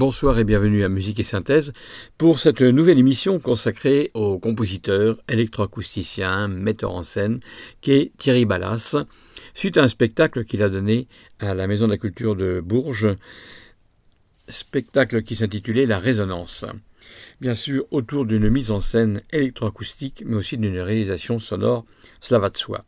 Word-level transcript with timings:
Bonsoir 0.00 0.38
et 0.38 0.44
bienvenue 0.44 0.82
à 0.82 0.88
Musique 0.88 1.20
et 1.20 1.24
Synthèse 1.24 1.74
pour 2.16 2.40
cette 2.40 2.62
nouvelle 2.62 2.98
émission 2.98 3.38
consacrée 3.38 4.10
au 4.14 4.38
compositeur, 4.38 5.18
électroacousticien, 5.28 6.48
metteur 6.48 6.92
en 6.92 7.04
scène 7.04 7.40
qu'est 7.82 8.10
Thierry 8.16 8.46
Ballas, 8.46 8.96
suite 9.52 9.76
à 9.76 9.82
un 9.82 9.88
spectacle 9.88 10.46
qu'il 10.46 10.62
a 10.62 10.70
donné 10.70 11.06
à 11.38 11.52
la 11.52 11.66
Maison 11.66 11.84
de 11.84 11.90
la 11.90 11.98
Culture 11.98 12.34
de 12.34 12.60
Bourges, 12.60 13.14
spectacle 14.48 15.22
qui 15.22 15.36
s'intitulait 15.36 15.84
La 15.84 15.98
Résonance. 15.98 16.64
Bien 17.42 17.52
sûr, 17.52 17.84
autour 17.90 18.24
d'une 18.24 18.48
mise 18.48 18.70
en 18.70 18.80
scène 18.80 19.20
électroacoustique, 19.34 20.22
mais 20.24 20.36
aussi 20.36 20.56
d'une 20.56 20.80
réalisation 20.80 21.38
sonore, 21.38 21.84
cela 22.22 22.40
va 22.40 22.48
de 22.48 22.56
soi. 22.56 22.86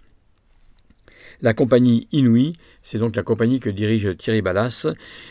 La 1.43 1.55
compagnie 1.55 2.07
Inouï, 2.13 2.55
c'est 2.83 2.99
donc 2.99 3.17
la 3.17 3.25
compagnie 3.25 3.59
que 3.59 3.69
dirige 3.69 4.17
Thierry 4.17 4.43
Ballas, 4.43 4.87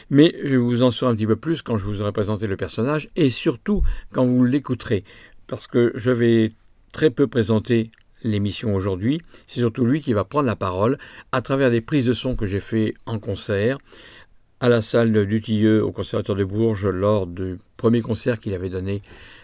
mais 0.10 0.36
je 0.44 0.58
vous 0.58 0.84
en 0.84 0.92
saurai 0.92 1.14
un 1.14 1.16
petit 1.16 1.26
peu 1.26 1.38
plus 1.38 1.62
quand 1.62 1.78
je 1.78 1.86
vous 1.86 2.02
aurai 2.02 2.12
présenté 2.12 2.48
le 2.48 2.58
personnage 2.58 3.10
et 3.16 3.30
surtout 3.30 3.82
quand 4.12 4.26
vous 4.26 4.44
l'écouterez, 4.44 5.06
parce 5.48 5.68
que 5.68 5.94
je 5.96 6.12
vais 6.12 6.50
très 6.92 7.12
peu 7.12 7.28
présenter 7.28 7.92
l'émission 8.24 8.76
aujourd'hui. 8.76 9.22
C'est 9.48 9.62
surtout 9.62 9.86
lui 9.86 10.02
qui 10.02 10.12
va 10.12 10.26
prendre 10.26 10.48
la 10.48 10.58
parole 10.58 10.98
à 11.32 11.42
travers 11.42 11.72
des 11.72 11.80
prises 11.80 12.06
de 12.06 12.14
son 12.14 12.36
que 12.36 12.46
j'ai 12.46 12.60
fait 12.60 12.94
en 13.06 13.18
concert 13.18 13.78
à 14.60 14.68
la 14.68 14.82
salle 14.82 15.26
du 15.26 15.42
Tilleux 15.42 15.82
au 15.82 15.94
Conservatoire 15.94 16.38
de 16.38 16.44
Bourges 16.44 16.88
lors 16.88 17.26
du 17.26 17.58
premier 17.78 18.02
concert 18.02 18.38
qu'il 18.38 18.54
avait 18.54 18.70
donné 18.70 19.02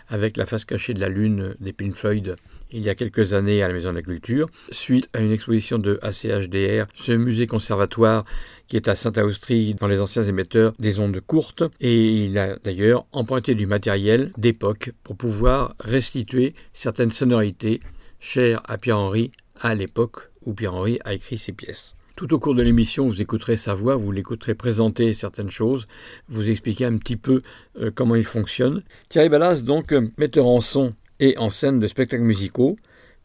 avec 0.09 0.35
la 0.35 0.45
face 0.45 0.65
cachée 0.65 0.93
de 0.93 0.99
la 0.99 1.07
lune 1.07 1.55
des 1.61 1.71
Pink 1.71 1.93
Floyd 1.93 2.35
il 2.71 2.81
y 2.81 2.89
a 2.89 2.95
quelques 2.95 3.33
années 3.33 3.61
à 3.61 3.67
la 3.67 3.73
Maison 3.73 3.91
de 3.91 3.95
la 3.95 4.01
Culture, 4.01 4.49
suite 4.71 5.09
à 5.13 5.21
une 5.21 5.31
exposition 5.31 5.77
de 5.77 5.99
ACHDR, 6.01 6.87
ce 6.95 7.11
musée 7.11 7.47
conservatoire 7.47 8.25
qui 8.67 8.75
est 8.75 8.87
à 8.87 8.95
Saint-Austrie 8.95 9.75
dans 9.75 9.87
les 9.87 10.01
anciens 10.01 10.23
émetteurs 10.23 10.73
des 10.79 10.99
ondes 10.99 11.19
courtes, 11.21 11.63
et 11.79 12.25
il 12.25 12.37
a 12.37 12.57
d'ailleurs 12.57 13.05
emprunté 13.11 13.55
du 13.55 13.65
matériel 13.65 14.31
d'époque 14.37 14.91
pour 15.03 15.15
pouvoir 15.15 15.75
restituer 15.79 16.53
certaines 16.73 17.09
sonorités 17.09 17.79
chères 18.19 18.61
à 18.65 18.77
Pierre-Henri 18.77 19.31
à 19.59 19.75
l'époque 19.75 20.29
où 20.45 20.53
Pierre-Henri 20.53 20.99
a 21.03 21.13
écrit 21.13 21.37
ses 21.37 21.53
pièces. 21.53 21.95
Tout 22.15 22.33
au 22.33 22.39
cours 22.39 22.55
de 22.55 22.63
l'émission, 22.63 23.07
vous 23.07 23.21
écouterez 23.21 23.57
sa 23.57 23.75
voix, 23.75 23.95
vous 23.95 24.11
l'écouterez 24.11 24.55
présenter 24.55 25.13
certaines 25.13 25.51
choses, 25.51 25.85
vous 26.29 26.49
expliquer 26.49 26.85
un 26.85 26.97
petit 26.97 27.15
peu 27.15 27.43
euh, 27.79 27.91
comment 27.93 28.15
il 28.15 28.25
fonctionne. 28.25 28.81
Thierry 29.07 29.29
Ballas, 29.29 29.61
donc, 29.61 29.93
euh, 29.93 30.09
metteur 30.17 30.47
en 30.47 30.59
son 30.59 30.95
et 31.19 31.37
en 31.37 31.49
scène 31.49 31.79
de 31.79 31.87
spectacles 31.87 32.23
musicaux, 32.23 32.77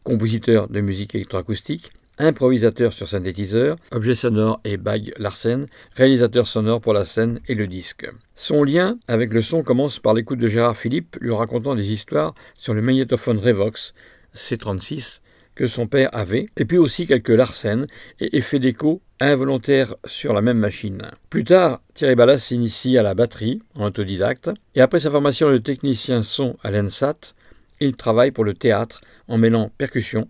compositeur 0.03 0.67
de 0.67 0.81
musique 0.81 1.15
électroacoustique, 1.15 1.91
improvisateur 2.17 2.93
sur 2.93 3.07
synthétiseur, 3.07 3.77
objet 3.91 4.15
sonore 4.15 4.59
et 4.63 4.77
bague 4.77 5.13
Larsen, 5.17 5.67
réalisateur 5.95 6.47
sonore 6.47 6.81
pour 6.81 6.93
la 6.93 7.05
scène 7.05 7.39
et 7.47 7.55
le 7.55 7.67
disque. 7.67 8.09
Son 8.35 8.63
lien 8.63 8.97
avec 9.07 9.33
le 9.33 9.41
son 9.41 9.63
commence 9.63 9.99
par 9.99 10.13
l'écoute 10.13 10.39
de 10.39 10.47
Gérard 10.47 10.77
Philippe 10.77 11.17
lui 11.21 11.33
racontant 11.33 11.75
des 11.75 11.91
histoires 11.91 12.35
sur 12.57 12.73
le 12.73 12.81
magnétophone 12.81 13.39
Revox 13.39 13.93
C36 14.35 15.19
que 15.55 15.67
son 15.67 15.87
père 15.87 16.09
avait, 16.13 16.47
et 16.57 16.65
puis 16.65 16.77
aussi 16.77 17.05
quelques 17.05 17.29
Larsen 17.29 17.87
et 18.19 18.37
effets 18.37 18.59
d'écho 18.59 19.01
involontaires 19.19 19.95
sur 20.05 20.33
la 20.33 20.41
même 20.41 20.57
machine. 20.57 21.11
Plus 21.29 21.43
tard, 21.43 21.81
Thierry 21.93 22.15
Ballas 22.15 22.39
s'initie 22.39 22.97
à 22.97 23.03
la 23.03 23.13
batterie 23.13 23.61
en 23.75 23.85
autodidacte, 23.85 24.49
et 24.75 24.81
après 24.81 24.99
sa 24.99 25.11
formation 25.11 25.51
de 25.51 25.57
technicien 25.57 26.23
son 26.23 26.57
à 26.63 26.71
l'ENSAT, 26.71 27.35
il 27.83 27.95
travaille 27.95 28.31
pour 28.31 28.45
le 28.45 28.53
théâtre 28.53 29.01
en 29.27 29.37
mêlant 29.37 29.69
percussion, 29.77 30.29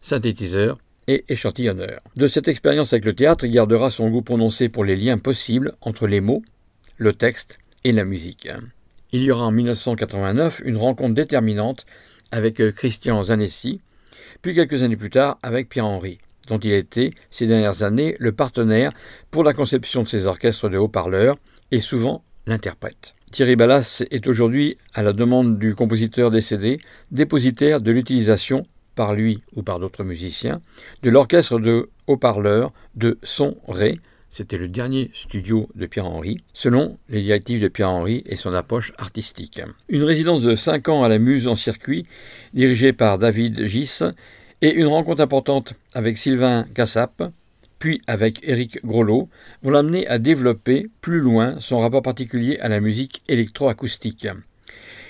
synthétiseur 0.00 0.78
et 1.06 1.24
échantillonneur. 1.28 2.00
De 2.16 2.26
cette 2.26 2.48
expérience 2.48 2.92
avec 2.92 3.04
le 3.04 3.14
théâtre, 3.14 3.44
il 3.44 3.50
gardera 3.50 3.90
son 3.90 4.08
goût 4.08 4.22
prononcé 4.22 4.70
pour 4.70 4.84
les 4.84 4.96
liens 4.96 5.18
possibles 5.18 5.74
entre 5.82 6.06
les 6.06 6.22
mots, 6.22 6.42
le 6.96 7.12
texte 7.12 7.58
et 7.84 7.92
la 7.92 8.04
musique. 8.04 8.48
Il 9.12 9.22
y 9.22 9.30
aura 9.30 9.44
en 9.44 9.50
1989 9.50 10.62
une 10.64 10.78
rencontre 10.78 11.14
déterminante 11.14 11.84
avec 12.32 12.62
Christian 12.74 13.22
Zanessi, 13.24 13.80
puis 14.40 14.54
quelques 14.54 14.82
années 14.82 14.96
plus 14.96 15.10
tard 15.10 15.38
avec 15.42 15.68
Pierre-Henri, 15.68 16.18
dont 16.48 16.58
il 16.58 16.72
était, 16.72 17.10
ces 17.30 17.46
dernières 17.46 17.82
années, 17.82 18.16
le 18.18 18.32
partenaire 18.32 18.92
pour 19.30 19.44
la 19.44 19.52
conception 19.52 20.02
de 20.02 20.08
ses 20.08 20.26
orchestres 20.26 20.70
de 20.70 20.78
haut-parleurs 20.78 21.36
et 21.70 21.80
souvent 21.80 22.24
l'interprète. 22.46 23.14
Thierry 23.34 23.56
Ballas 23.56 24.04
est 24.12 24.28
aujourd'hui, 24.28 24.78
à 24.94 25.02
la 25.02 25.12
demande 25.12 25.58
du 25.58 25.74
compositeur 25.74 26.30
décédé, 26.30 26.78
dépositaire 27.10 27.80
de 27.80 27.90
l'utilisation, 27.90 28.64
par 28.94 29.12
lui 29.12 29.42
ou 29.56 29.64
par 29.64 29.80
d'autres 29.80 30.04
musiciens, 30.04 30.60
de 31.02 31.10
l'orchestre 31.10 31.58
de 31.58 31.90
haut-parleurs 32.06 32.72
de 32.94 33.18
Son 33.24 33.56
Ré, 33.66 33.98
c'était 34.30 34.56
le 34.56 34.68
dernier 34.68 35.10
studio 35.14 35.68
de 35.74 35.86
Pierre-Henri, 35.86 36.44
selon 36.52 36.94
les 37.08 37.22
directives 37.22 37.60
de 37.60 37.66
Pierre-Henri 37.66 38.22
et 38.24 38.36
son 38.36 38.54
approche 38.54 38.92
artistique. 38.98 39.60
Une 39.88 40.04
résidence 40.04 40.42
de 40.42 40.54
5 40.54 40.88
ans 40.88 41.02
à 41.02 41.08
la 41.08 41.18
Muse 41.18 41.48
en 41.48 41.56
circuit, 41.56 42.06
dirigée 42.52 42.92
par 42.92 43.18
David 43.18 43.66
Gis, 43.66 43.98
et 44.62 44.72
une 44.74 44.86
rencontre 44.86 45.22
importante 45.22 45.74
avec 45.92 46.18
Sylvain 46.18 46.66
Cassap, 46.72 47.32
puis 47.78 48.00
avec 48.06 48.46
Éric 48.46 48.84
Grolot, 48.84 49.28
vont 49.62 49.70
l'amener 49.70 50.06
à 50.06 50.18
développer 50.18 50.86
plus 51.00 51.20
loin 51.20 51.56
son 51.60 51.80
rapport 51.80 52.02
particulier 52.02 52.58
à 52.58 52.68
la 52.68 52.80
musique 52.80 53.22
électroacoustique. 53.28 54.28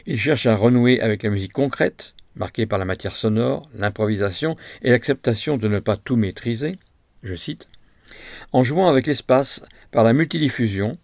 Il 0.07 0.19
cherche 0.19 0.47
à 0.47 0.57
renouer 0.57 1.01
avec 1.01 1.23
la 1.23 1.31
musique 1.31 1.53
concrète, 1.53 2.15
marquée 2.37 2.67
par 2.67 2.79
la 2.79 2.85
matière 2.85 3.15
sonore, 3.15 3.69
l'improvisation 3.77 4.55
et 4.83 4.91
l'acceptation 4.91 5.57
de 5.57 5.69
ne 5.69 5.79
pas 5.79 5.97
tout 5.97 6.17
maîtriser, 6.17 6.79
je 7.23 7.35
cite, 7.35 7.69
en 8.53 8.63
jouant 8.63 8.89
avec 8.89 9.07
l'espace 9.07 9.65
par 9.91 10.05
la 10.05 10.13
multidiffusion, 10.13 10.99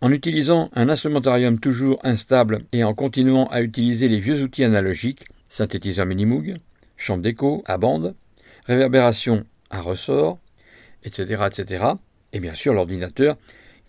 en 0.00 0.12
utilisant 0.12 0.70
un 0.74 0.88
instrumentarium 0.88 1.58
toujours 1.58 1.98
instable 2.04 2.60
et 2.72 2.84
en 2.84 2.94
continuant 2.94 3.46
à 3.46 3.62
utiliser 3.62 4.08
les 4.08 4.20
vieux 4.20 4.42
outils 4.42 4.64
analogiques, 4.64 5.26
synthétiseur 5.48 6.06
Minimoog, 6.06 6.58
chambre 6.96 7.22
d'écho 7.22 7.62
à 7.66 7.78
bande, 7.78 8.14
réverbération 8.66 9.44
à 9.70 9.80
ressort, 9.80 10.38
etc., 11.06 11.44
etc., 11.46 11.84
et 12.32 12.40
bien 12.40 12.54
sûr 12.54 12.74
l'ordinateur, 12.74 13.38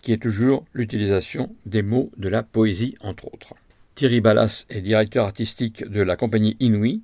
qui 0.00 0.12
est 0.12 0.22
toujours 0.22 0.64
l'utilisation 0.72 1.50
des 1.66 1.82
mots 1.82 2.10
de 2.16 2.28
la 2.28 2.42
poésie, 2.42 2.96
entre 3.00 3.26
autres. 3.26 3.54
Thierry 3.94 4.20
Ballas 4.20 4.64
est 4.70 4.80
directeur 4.80 5.24
artistique 5.24 5.84
de 5.84 6.00
la 6.00 6.16
compagnie 6.16 6.56
Inouï, 6.60 7.02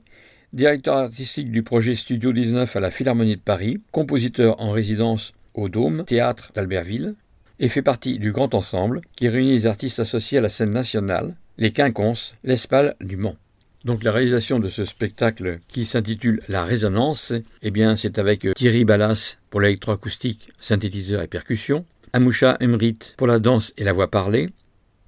directeur 0.52 0.96
artistique 0.96 1.50
du 1.50 1.64
projet 1.64 1.96
Studio 1.96 2.32
19 2.32 2.76
à 2.76 2.80
la 2.80 2.92
Philharmonie 2.92 3.36
de 3.36 3.40
Paris, 3.40 3.82
compositeur 3.90 4.60
en 4.60 4.70
résidence 4.70 5.32
au 5.54 5.68
Dôme, 5.68 6.04
théâtre 6.04 6.52
d'Albertville, 6.54 7.16
et 7.58 7.68
fait 7.68 7.82
partie 7.82 8.18
du 8.18 8.32
grand 8.32 8.54
ensemble 8.54 9.00
qui 9.16 9.28
réunit 9.28 9.52
les 9.52 9.66
artistes 9.66 10.00
associés 10.00 10.38
à 10.38 10.40
la 10.40 10.48
scène 10.48 10.70
nationale, 10.70 11.36
les 11.58 11.72
Quinconces, 11.72 12.36
l'Espal 12.44 12.94
du 13.00 13.16
Mans. 13.16 13.36
Donc 13.84 14.02
la 14.02 14.12
réalisation 14.12 14.58
de 14.58 14.68
ce 14.68 14.86
spectacle 14.86 15.58
qui 15.68 15.84
s'intitule 15.84 16.40
La 16.48 16.64
Résonance, 16.64 17.34
eh 17.60 17.70
bien 17.70 17.96
c'est 17.96 18.18
avec 18.18 18.46
Thierry 18.54 18.86
Ballas 18.86 19.36
pour 19.50 19.60
l'électroacoustique, 19.60 20.50
synthétiseur 20.58 21.20
et 21.20 21.28
percussion, 21.28 21.84
Amoucha 22.14 22.56
Emrit 22.60 22.98
pour 23.18 23.26
la 23.26 23.38
danse 23.38 23.74
et 23.76 23.84
la 23.84 23.92
voix 23.92 24.10
parlée, 24.10 24.48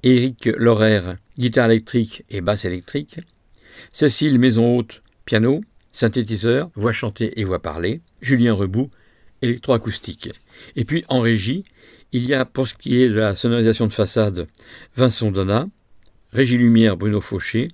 Éric 0.02 0.44
Lauraire, 0.44 1.16
guitare 1.38 1.70
électrique 1.70 2.24
et 2.28 2.42
basse 2.42 2.66
électrique, 2.66 3.20
Cécile 3.92 4.38
Maison 4.38 4.76
Haute, 4.76 5.02
piano, 5.24 5.62
synthétiseur, 5.92 6.70
voix 6.74 6.92
chantée 6.92 7.40
et 7.40 7.44
voix 7.44 7.62
parlée, 7.62 8.02
Julien 8.20 8.52
Rebout, 8.52 8.90
électroacoustique. 9.40 10.32
Et 10.76 10.84
puis 10.84 11.02
en 11.08 11.20
régie, 11.20 11.64
il 12.12 12.26
y 12.26 12.34
a 12.34 12.44
pour 12.44 12.68
ce 12.68 12.74
qui 12.74 13.00
est 13.02 13.08
de 13.08 13.14
la 13.14 13.34
sonorisation 13.34 13.86
de 13.86 13.92
façade 13.92 14.48
Vincent 14.96 15.30
Donat, 15.30 15.66
régie 16.32 16.58
lumière 16.58 16.98
Bruno 16.98 17.22
Fauché, 17.22 17.68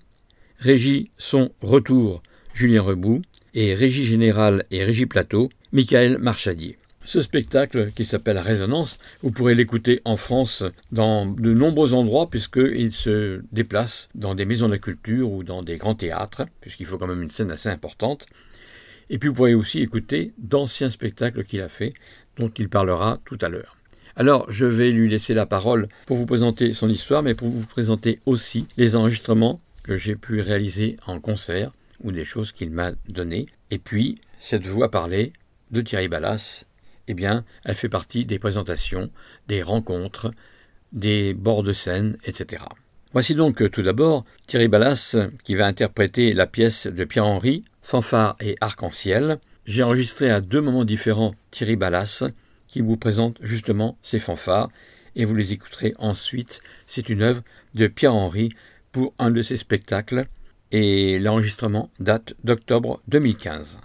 régie 0.63 1.11
son 1.19 1.51
retour 1.61 2.23
Julien 2.55 2.83
Rebout 2.83 3.21
et 3.53 3.75
régie 3.75 4.05
générale 4.05 4.65
et 4.71 4.85
régie 4.85 5.07
plateau 5.07 5.51
Michael 5.73 6.19
Marchadier. 6.19 6.79
Ce 7.05 7.21
spectacle, 7.21 7.91
qui 7.97 8.05
s'appelle 8.05 8.39
Résonance, 8.39 8.99
vous 9.25 9.33
pourrez 9.33 9.57
l'écouter 9.57 10.01
en 10.05 10.17
France 10.17 10.63
dans 10.93 11.27
de 11.27 11.53
nombreux 11.53 11.95
endroits, 11.95 12.31
puisqu'il 12.31 12.93
se 12.93 13.43
déplace 13.51 14.09
dans 14.15 14.37
des 14.37 14.45
maisons 14.45 14.69
de 14.69 14.75
la 14.75 14.79
culture 14.79 15.33
ou 15.33 15.43
dans 15.43 15.65
des 15.65 15.79
grands 15.79 15.97
théâtres, 15.97 16.47
puisqu'il 16.61 16.87
faut 16.87 16.97
quand 16.97 17.09
même 17.09 17.23
une 17.23 17.31
scène 17.31 17.51
assez 17.51 17.69
importante. 17.69 18.27
Et 19.11 19.19
puis 19.19 19.31
vous 19.31 19.35
pourrez 19.35 19.55
aussi 19.55 19.81
écouter 19.81 20.33
d'anciens 20.39 20.91
spectacles 20.91 21.43
qu'il 21.43 21.61
a 21.61 21.69
fait, 21.69 21.93
dont 22.39 22.53
il 22.57 22.69
parlera 22.69 23.19
tout 23.25 23.39
à 23.41 23.49
l'heure. 23.49 23.77
Alors, 24.15 24.47
je 24.49 24.67
vais 24.67 24.93
lui 24.93 25.11
laisser 25.11 25.35
la 25.35 25.47
parole 25.47 25.89
pour 26.07 26.19
vous 26.19 26.27
présenter 26.27 26.73
son 26.73 26.89
histoire, 26.89 27.25
mais 27.25 27.35
pour 27.35 27.49
vous 27.49 27.67
présenter 27.67 28.21
aussi 28.27 28.69
les 28.77 28.95
enregistrements 28.95 29.61
que 29.83 29.97
j'ai 29.97 30.17
pu 30.17 30.41
réaliser 30.41 30.97
en 31.07 31.21
concert 31.21 31.73
ou 32.03 32.13
des 32.13 32.25
choses 32.25 32.53
qu'il 32.53 32.71
m'a 32.71 32.93
données. 33.09 33.47
Et 33.71 33.79
puis, 33.79 34.21
cette 34.39 34.67
voix 34.67 34.91
parlée 34.91 35.33
de 35.71 35.81
Thierry 35.81 36.09
Ballas 36.09 36.65
eh 37.09 37.15
bien, 37.15 37.45
elle 37.65 37.75
fait 37.75 37.89
partie 37.89 38.25
des 38.25 38.39
présentations, 38.39 39.11
des 39.49 39.63
rencontres, 39.63 40.31
des 40.93 41.35
bords 41.35 41.63
de 41.63 41.73
scène, 41.73 42.17
etc. 42.25 42.63
Voici 43.13 43.35
donc 43.35 43.71
tout 43.71 43.83
d'abord 43.83 44.25
Thierry 44.47 44.69
Ballas 44.69 45.17
qui 45.45 45.55
va 45.55 45.67
interpréter 45.67 46.33
la 46.33 46.47
pièce 46.47 46.87
de 46.87 47.05
Pierre-Henri, 47.05 47.65
Fanfare 47.83 48.37
et 48.41 48.57
Arc-en-Ciel. 48.61 49.39
J'ai 49.67 49.83
enregistré 49.83 50.31
à 50.31 50.41
deux 50.41 50.61
moments 50.61 50.85
différents 50.85 51.35
Thierry 51.51 51.77
Ballas 51.77 52.25
qui 52.69 52.81
vous 52.81 52.97
présente 52.97 53.37
justement 53.43 53.99
ces 54.03 54.19
fanfares 54.19 54.71
et 55.15 55.25
vous 55.25 55.35
les 55.35 55.53
écouterez 55.53 55.95
ensuite. 55.99 56.63
C'est 56.87 57.11
une 57.11 57.23
œuvre 57.23 57.43
de 57.75 57.87
Pierre-Henri 57.87 58.51
pour 58.93 59.15
un 59.19 59.31
de 59.31 59.43
ses 59.43 59.57
spectacles 59.57 60.27
et 60.71 61.19
l'enregistrement 61.19 61.91
date 61.99 62.35
d'octobre 62.45 63.01
2015. 63.09 63.81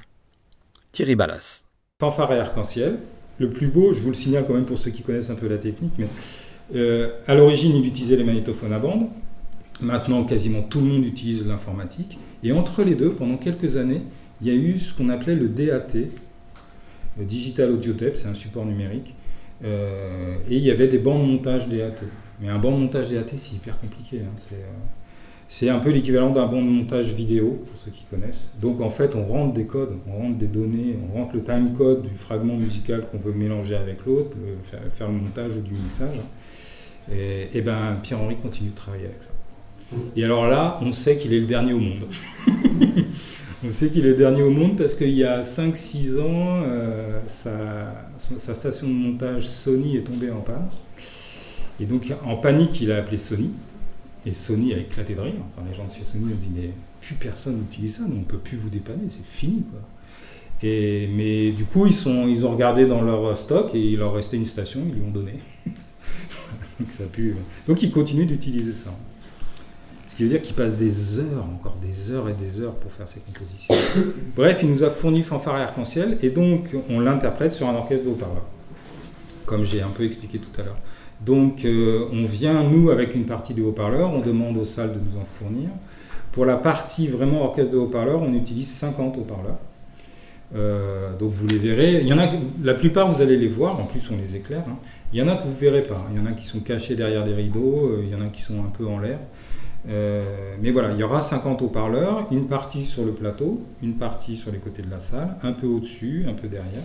Thierry 0.92 1.16
Ballas. 1.16 1.64
Fanfare 2.00 2.34
et 2.34 2.40
arc-en-ciel. 2.40 3.00
Le 3.40 3.50
plus 3.50 3.68
beau, 3.68 3.94
je 3.94 4.02
vous 4.02 4.10
le 4.10 4.16
signale 4.16 4.46
quand 4.48 4.54
même 4.54 4.66
pour 4.66 4.78
ceux 4.78 4.92
qui 4.92 5.04
connaissent 5.04 5.30
un 5.30 5.36
peu 5.36 5.48
la 5.48 5.58
technique, 5.58 5.94
mais 5.98 6.08
euh, 6.76 7.10
à 7.28 7.36
l'origine, 7.36 7.76
il 7.76 7.86
utilisait 7.86 8.16
les 8.16 8.24
magnétophones 8.24 8.74
à 8.74 8.80
bande. 8.80 9.08
Maintenant, 9.80 10.24
quasiment 10.24 10.64
tout 10.64 10.80
le 10.80 10.88
monde 10.88 11.06
utilise 11.06 11.46
l'informatique. 11.46 12.18
Et 12.44 12.52
entre 12.52 12.84
les 12.84 12.96
deux, 12.96 13.14
pendant 13.14 13.38
quelques 13.38 13.78
années, 13.78 14.02
il 14.42 14.48
y 14.48 14.50
a 14.50 14.54
eu 14.54 14.80
ce 14.80 14.94
qu'on 14.94 15.10
appelait 15.10 15.36
le 15.36 15.50
DAT, 15.50 15.94
Digital 17.20 17.72
Audio 17.72 17.94
Tape, 17.94 18.16
c'est 18.16 18.28
un 18.28 18.34
support 18.34 18.66
numérique. 18.66 19.16
Euh, 19.64 20.36
et 20.50 20.58
il 20.58 20.64
y 20.64 20.72
avait 20.72 20.88
des 20.88 20.98
bandes 20.98 21.22
de 21.22 21.28
montage 21.28 21.68
DAT. 21.68 22.02
Mais 22.40 22.50
un 22.50 22.60
banc 22.60 22.72
de 22.72 22.78
montage 22.78 23.10
DAT, 23.10 23.26
c'est 23.36 23.56
hyper 23.56 23.80
compliqué. 23.80 24.22
Hein. 24.22 24.36
euh, 24.54 24.56
c'est 25.50 25.70
un 25.70 25.80
peu 25.80 25.92
l'équivalent 25.92 26.32
d'un 26.32 26.46
bon 26.46 26.62
de 26.62 26.70
montage 26.70 27.14
vidéo, 27.14 27.64
pour 27.66 27.78
ceux 27.78 27.92
qui 27.92 28.04
connaissent. 28.10 28.44
Donc 28.60 28.82
en 28.82 28.90
fait, 28.90 29.16
on 29.16 29.26
rentre 29.26 29.54
des 29.54 29.66
codes, 29.66 29.96
on 30.08 30.24
rentre 30.24 30.38
des 30.38 30.48
données, 30.48 30.98
on 31.10 31.18
rentre 31.18 31.36
le 31.36 31.44
timecode 31.44 32.04
du 32.04 32.16
fragment 32.16 32.58
musical 32.58 33.06
qu'on 33.10 33.18
veut 33.18 33.34
mélanger 33.34 33.76
avec 33.76 34.06
l'autre, 34.06 34.32
faire, 34.64 35.08
le 35.08 35.14
montage 35.14 35.56
ou 35.56 35.62
du 35.62 35.74
mixage. 35.74 36.18
Et, 37.10 37.48
et 37.54 37.62
ben 37.62 37.98
Pierre-Henri 38.04 38.36
continue 38.36 38.72
de 38.72 38.76
travailler 38.76 39.06
avec 39.06 39.24
ça. 39.24 39.30
Et 40.16 40.24
alors 40.24 40.48
là, 40.48 40.80
on 40.82 40.92
sait 40.92 41.16
qu'il 41.16 41.34
est 41.34 41.40
le 41.40 41.46
dernier 41.46 41.74
au 41.74 41.80
monde. 41.80 42.08
on 43.66 43.70
sait 43.70 43.90
qu'il 43.90 44.06
est 44.06 44.10
le 44.10 44.16
dernier 44.16 44.42
au 44.42 44.52
monde 44.52 44.78
parce 44.78 44.96
qu'il 44.96 45.12
y 45.12 45.24
a 45.24 45.42
5-6 45.42 46.20
ans, 46.20 46.64
euh, 46.66 47.20
sa 47.26 48.54
station 48.54 48.88
de 48.88 48.94
montage 48.94 49.48
Sony 49.48 49.96
est 49.96 50.02
tombée 50.02 50.30
en 50.30 50.42
panne. 50.42 50.68
Et 51.80 51.86
donc 51.86 52.12
en 52.26 52.36
panique, 52.36 52.82
il 52.82 52.92
a 52.92 52.98
appelé 52.98 53.18
Sony. 53.18 53.52
Et 54.28 54.34
Sony 54.34 54.74
a 54.74 54.78
éclaté 54.78 55.16
de 55.16 55.22
rire. 55.22 55.34
Enfin, 55.40 55.66
les 55.68 55.74
gens 55.74 55.88
de 55.88 55.94
chez 55.94 56.04
Sony 56.04 56.26
ont 56.26 56.36
dit 56.36 56.50
Mais 56.54 56.72
plus 57.00 57.16
personne 57.16 57.58
n'utilise 57.58 57.96
ça, 57.96 58.02
on 58.06 58.14
ne 58.14 58.24
peut 58.26 58.38
plus 58.38 58.58
vous 58.58 58.70
dépanner, 58.70 59.04
c'est 59.10 59.26
fini. 59.26 59.64
Quoi. 59.72 59.80
Et, 60.62 61.08
mais 61.16 61.52
du 61.52 61.64
coup, 61.64 61.86
ils, 61.86 61.94
ils 62.30 62.46
ont 62.46 62.52
regardé 62.52 62.86
dans 62.86 63.02
leur 63.02 63.38
stock 63.38 63.74
et 63.74 63.80
il 63.80 63.98
leur 63.98 64.14
restait 64.14 64.36
une 64.36 64.46
station, 64.46 64.82
ils 64.86 64.96
lui 64.96 65.02
ont 65.02 65.12
donné. 65.12 65.36
donc, 65.66 66.92
ça 66.92 67.06
pu, 67.06 67.36
donc 67.68 67.82
ils 67.82 67.92
continuent 67.92 68.26
d'utiliser 68.26 68.74
ça. 68.74 68.94
Ce 70.08 70.16
qui 70.16 70.24
veut 70.24 70.30
dire 70.30 70.42
qu'il 70.42 70.56
passe 70.56 70.74
des 70.74 71.20
heures, 71.20 71.46
encore 71.54 71.78
des 71.82 72.12
heures 72.12 72.28
et 72.28 72.34
des 72.34 72.60
heures 72.60 72.76
pour 72.76 72.92
faire 72.92 73.08
ses 73.08 73.22
compositions. 73.22 73.76
Bref, 74.36 74.60
il 74.62 74.70
nous 74.70 74.84
a 74.84 74.90
fourni 74.90 75.24
fanfare 75.24 75.58
et 75.58 75.62
arc-en-ciel 75.62 76.18
et 76.22 76.32
donc 76.32 76.76
on 76.90 77.00
l'interprète 77.00 77.54
sur 77.54 77.70
un 77.70 77.76
orchestre 77.76 78.04
de 78.04 78.10
haut-parleur, 78.10 78.44
comme 79.46 79.64
j'ai 79.64 79.82
un 79.82 79.90
peu 79.90 80.04
expliqué 80.04 80.40
tout 80.40 80.60
à 80.60 80.66
l'heure. 80.66 80.78
Donc 81.26 81.66
euh, 81.66 82.08
on 82.12 82.26
vient, 82.26 82.64
nous, 82.64 82.90
avec 82.90 83.16
une 83.16 83.26
partie 83.26 83.54
de 83.54 83.64
haut-parleurs, 83.64 84.14
on 84.14 84.22
demande 84.22 84.58
aux 84.58 84.66
salles 84.66 84.94
de 84.94 85.00
nous 85.00 85.20
en 85.20 85.26
fournir. 85.26 85.70
Pour 86.32 86.46
la 86.46 86.58
partie 86.58 87.08
vraiment 87.08 87.44
orchestre 87.44 87.72
de 87.72 87.78
haut-parleurs, 87.78 88.22
on 88.22 88.34
utilise 88.34 88.72
50 88.72 89.18
haut-parleurs. 89.18 89.58
Euh, 90.56 91.18
donc 91.18 91.32
vous 91.32 91.48
les 91.48 91.58
verrez. 91.58 92.06
La 92.64 92.74
plupart 92.74 93.12
vous 93.12 93.22
allez 93.22 93.38
les 93.38 93.48
voir, 93.48 93.80
en 93.80 93.86
plus 93.86 94.10
on 94.12 94.18
les 94.18 94.36
éclaire. 94.36 94.64
Hein. 94.68 94.78
Il 95.12 95.20
y 95.20 95.22
en 95.22 95.28
a 95.28 95.36
que 95.36 95.44
vous 95.44 95.56
verrez 95.56 95.84
pas. 95.84 96.06
Il 96.12 96.18
y 96.18 96.22
en 96.22 96.26
a 96.28 96.34
qui 96.34 96.46
sont 96.46 96.60
cachés 96.60 96.96
derrière 96.96 97.24
des 97.24 97.34
rideaux, 97.34 97.88
euh, 97.88 98.04
il 98.04 98.10
y 98.10 98.16
en 98.16 98.22
a 98.22 98.30
qui 98.30 98.42
sont 98.42 98.60
un 98.60 98.70
peu 98.70 98.88
en 98.88 99.00
l'air. 99.00 99.20
mais 100.62 100.72
voilà, 100.72 100.92
il 100.92 101.00
y 101.00 101.04
aura 101.04 101.22
50 101.22 101.62
haut-parleurs, 101.64 102.28
une 102.32 102.46
partie 102.46 102.86
sur 102.86 103.04
le 103.04 103.12
plateau, 103.12 103.62
une 103.82 103.96
partie 103.96 104.38
sur 104.38 104.52
les 104.52 104.60
côtés 104.60 104.84
de 104.84 104.92
la 104.92 105.00
salle, 105.00 105.36
un 105.42 105.54
peu 105.54 105.66
au-dessus, 105.66 106.26
un 106.30 106.34
peu 106.34 106.48
derrière. 106.48 106.84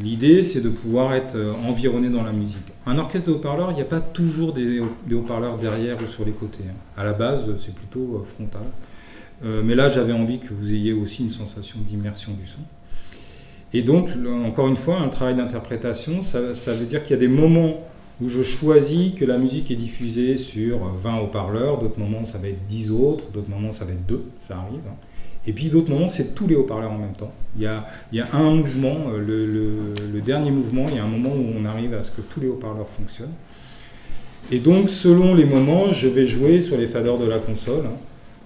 L'idée, 0.00 0.44
c'est 0.44 0.62
de 0.62 0.70
pouvoir 0.70 1.12
être 1.12 1.34
euh, 1.36 1.52
environné 1.68 2.08
dans 2.08 2.22
la 2.22 2.32
musique. 2.32 2.72
Un 2.86 2.96
orchestre 2.96 3.28
de 3.28 3.34
haut-parleurs, 3.34 3.70
il 3.70 3.74
n'y 3.74 3.82
a 3.82 3.86
pas 3.86 4.00
toujours 4.00 4.54
des, 4.54 4.80
haut-parleurs 4.80 5.58
derrière 5.58 6.02
ou 6.02 6.06
sur 6.06 6.24
les 6.24 6.32
côtés. 6.32 6.64
Hein. 6.66 6.74
À 6.96 7.04
la 7.04 7.12
base, 7.12 7.44
c'est 7.58 7.74
plutôt 7.74 8.16
euh, 8.16 8.24
frontal. 8.24 8.62
Euh, 9.44 9.62
mais 9.62 9.74
là, 9.74 9.90
j'avais 9.90 10.14
envie 10.14 10.38
que 10.38 10.54
vous 10.54 10.72
ayez 10.72 10.94
aussi 10.94 11.22
une 11.22 11.30
sensation 11.30 11.78
d'immersion 11.80 12.32
du 12.32 12.46
son. 12.46 12.60
Et 13.72 13.82
donc, 13.82 14.08
encore 14.44 14.68
une 14.68 14.76
fois, 14.76 14.98
un 14.98 15.08
travail 15.08 15.36
d'interprétation, 15.36 16.22
ça, 16.22 16.54
ça, 16.56 16.72
veut 16.72 16.86
dire 16.86 17.02
qu'il 17.02 17.12
y 17.12 17.18
a 17.18 17.20
des 17.20 17.28
moments 17.28 17.84
où 18.20 18.28
je 18.28 18.42
choisis 18.42 19.14
que 19.14 19.24
la 19.24 19.38
musique 19.38 19.70
est 19.70 19.76
diffusée 19.76 20.36
sur 20.36 20.78
20 20.78 21.18
haut-parleurs, 21.18 21.78
d'autres 21.78 21.98
moments 21.98 22.24
ça 22.24 22.38
va 22.38 22.48
être 22.48 22.66
10 22.66 22.90
autres, 22.90 23.30
d'autres 23.32 23.48
moments 23.48 23.70
ça 23.70 23.84
va 23.84 23.92
être 23.92 24.04
2, 24.06 24.24
ça 24.48 24.56
arrive. 24.58 24.80
Hein. 25.40 25.46
Et 25.46 25.52
puis 25.52 25.70
d'autres 25.70 25.90
moments, 25.90 26.08
c'est 26.08 26.34
tous 26.34 26.46
les 26.46 26.54
haut-parleurs 26.54 26.92
en 26.92 26.98
même 26.98 27.14
temps. 27.14 27.32
Il 27.56 27.62
y 27.62 27.66
a, 27.66 27.84
un 28.32 28.54
mouvement, 28.54 28.96
euh, 29.12 29.94
le, 30.12 30.20
dernier 30.20 30.50
mouvement, 30.50 30.86
il 30.88 30.96
y 30.96 30.98
a 30.98 31.04
un 31.04 31.08
moment 31.08 31.30
où 31.30 31.44
on 31.58 31.64
arrive 31.64 31.94
à 31.94 32.02
ce 32.02 32.10
que 32.10 32.20
tous 32.20 32.40
les 32.40 32.48
haut-parleurs 32.48 32.88
fonctionnent. 32.88 33.34
Et 34.52 34.58
donc, 34.58 34.90
selon 34.90 35.34
les 35.34 35.44
moments, 35.44 35.92
je 35.92 36.08
vais 36.08 36.26
jouer 36.26 36.60
sur 36.60 36.76
les 36.76 36.86
faders 36.88 37.18
de 37.18 37.26
la 37.26 37.38
console. 37.38 37.84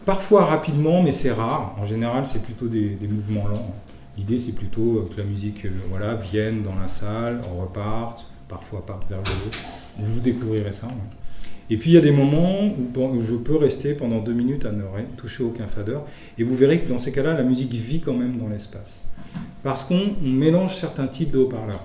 Parfois 0.05 0.45
rapidement, 0.45 1.03
mais 1.03 1.13
c'est 1.13 1.33
rare. 1.33 1.75
En 1.81 1.85
général, 1.85 2.27
c'est 2.27 2.43
plutôt 2.43 2.67
des, 2.67 2.97
mouvements 3.09 3.49
lents. 3.49 3.75
L'idée, 4.17 4.39
c'est 4.39 4.53
plutôt 4.53 4.99
euh, 4.99 5.09
que 5.13 5.21
la 5.21 5.27
musique 5.27 5.65
euh, 5.65 5.71
voilà, 5.91 6.15
vienne 6.15 6.63
dans 6.63 6.77
la 6.81 6.89
salle, 6.89 7.41
reparte, 7.59 8.29
parfois 8.49 8.85
parte 8.87 9.09
vers 9.09 9.19
le 9.19 9.25
haut. 9.25 10.05
Vous 10.05 10.21
découvrirez 10.21 10.73
ça. 10.73 10.87
Et 11.71 11.77
puis 11.77 11.91
il 11.91 11.95
y 11.95 11.97
a 11.97 12.01
des 12.01 12.13
moments 12.13 12.67
où, 12.67 13.21
je 13.21 13.35
peux 13.37 13.57
rester 13.57 13.95
pendant 13.95 14.21
deux 14.21 14.33
minutes 14.33 14.67
à 14.67 14.73
ne 14.73 14.83
rien 14.83 15.07
toucher 15.17 15.43
aucun 15.43 15.67
fader. 15.67 15.99
Et 16.39 16.45
vous 16.45 16.55
verrez 16.55 16.81
que 16.81 16.89
dans 16.89 16.99
ces 16.99 17.13
cas-là, 17.13 17.35
la 17.35 17.43
musique 17.43 17.73
vit 17.73 18.01
quand 18.01 18.15
même 18.15 18.37
dans 18.39 18.49
l'espace. 18.49 19.03
Parce 19.63 19.85
qu'on 19.85 20.15
mélange 20.23 20.75
certains 20.75 21.07
types 21.07 21.31
de 21.31 21.39
haut-parleurs. 21.39 21.83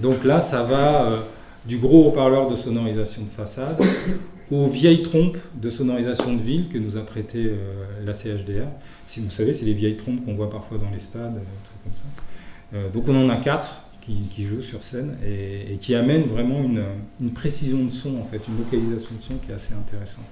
Donc 0.00 0.24
là, 0.24 0.40
ça 0.40 0.62
va 0.62 1.02
euh, 1.02 1.20
du 1.66 1.78
gros 1.78 2.08
haut-parleur 2.08 2.48
de 2.48 2.56
sonorisation 2.56 3.22
de 3.22 3.28
façade 3.28 3.80
aux 4.50 4.66
vieilles 4.66 5.02
trompes 5.02 5.38
de 5.54 5.68
sonorisation 5.68 6.32
de 6.32 6.40
ville 6.40 6.68
que 6.68 6.78
nous 6.78 6.96
a 6.96 7.04
prêté 7.04 7.44
euh, 7.46 7.56
la 8.04 8.14
CHDR. 8.14 8.68
Si 9.06 9.20
vous 9.20 9.30
savez, 9.30 9.52
c'est 9.52 9.66
les 9.66 9.74
vieilles 9.74 9.96
trompes 9.96 10.24
qu'on 10.24 10.34
voit 10.34 10.50
parfois 10.50 10.78
dans 10.78 10.90
les 10.90 11.00
stades, 11.00 11.36
euh, 11.36 11.64
trucs 11.64 11.82
comme 11.82 11.94
ça. 11.94 12.88
donc 12.92 13.08
on 13.08 13.26
en 13.26 13.28
a 13.28 13.36
quatre 13.36 13.82
qui, 14.30 14.44
joue 14.44 14.62
sur 14.62 14.82
scène 14.84 15.16
et, 15.24 15.76
qui 15.76 15.94
amène 15.94 16.22
vraiment 16.22 16.62
une, 16.62 17.30
précision 17.30 17.84
de 17.84 17.90
son, 17.90 18.16
en 18.16 18.24
fait, 18.24 18.40
une 18.48 18.58
localisation 18.58 19.10
de 19.18 19.22
son 19.22 19.34
qui 19.34 19.50
est 19.50 19.54
assez 19.54 19.72
intéressante. 19.74 20.24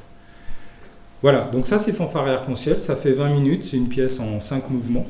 Voilà, 1.23 1.49
donc 1.53 1.67
ça 1.67 1.79
c'est 1.79 1.93
Fanfare 1.93 2.29
et 2.29 2.33
Arc-en-Ciel, 2.33 2.79
ça 2.79 2.95
fait 2.95 3.13
20 3.13 3.31
minutes, 3.31 3.65
c'est 3.65 3.77
une 3.77 3.89
pièce 3.89 4.21
en 4.21 4.41
5 4.41 4.71
mouvements. 4.71 5.07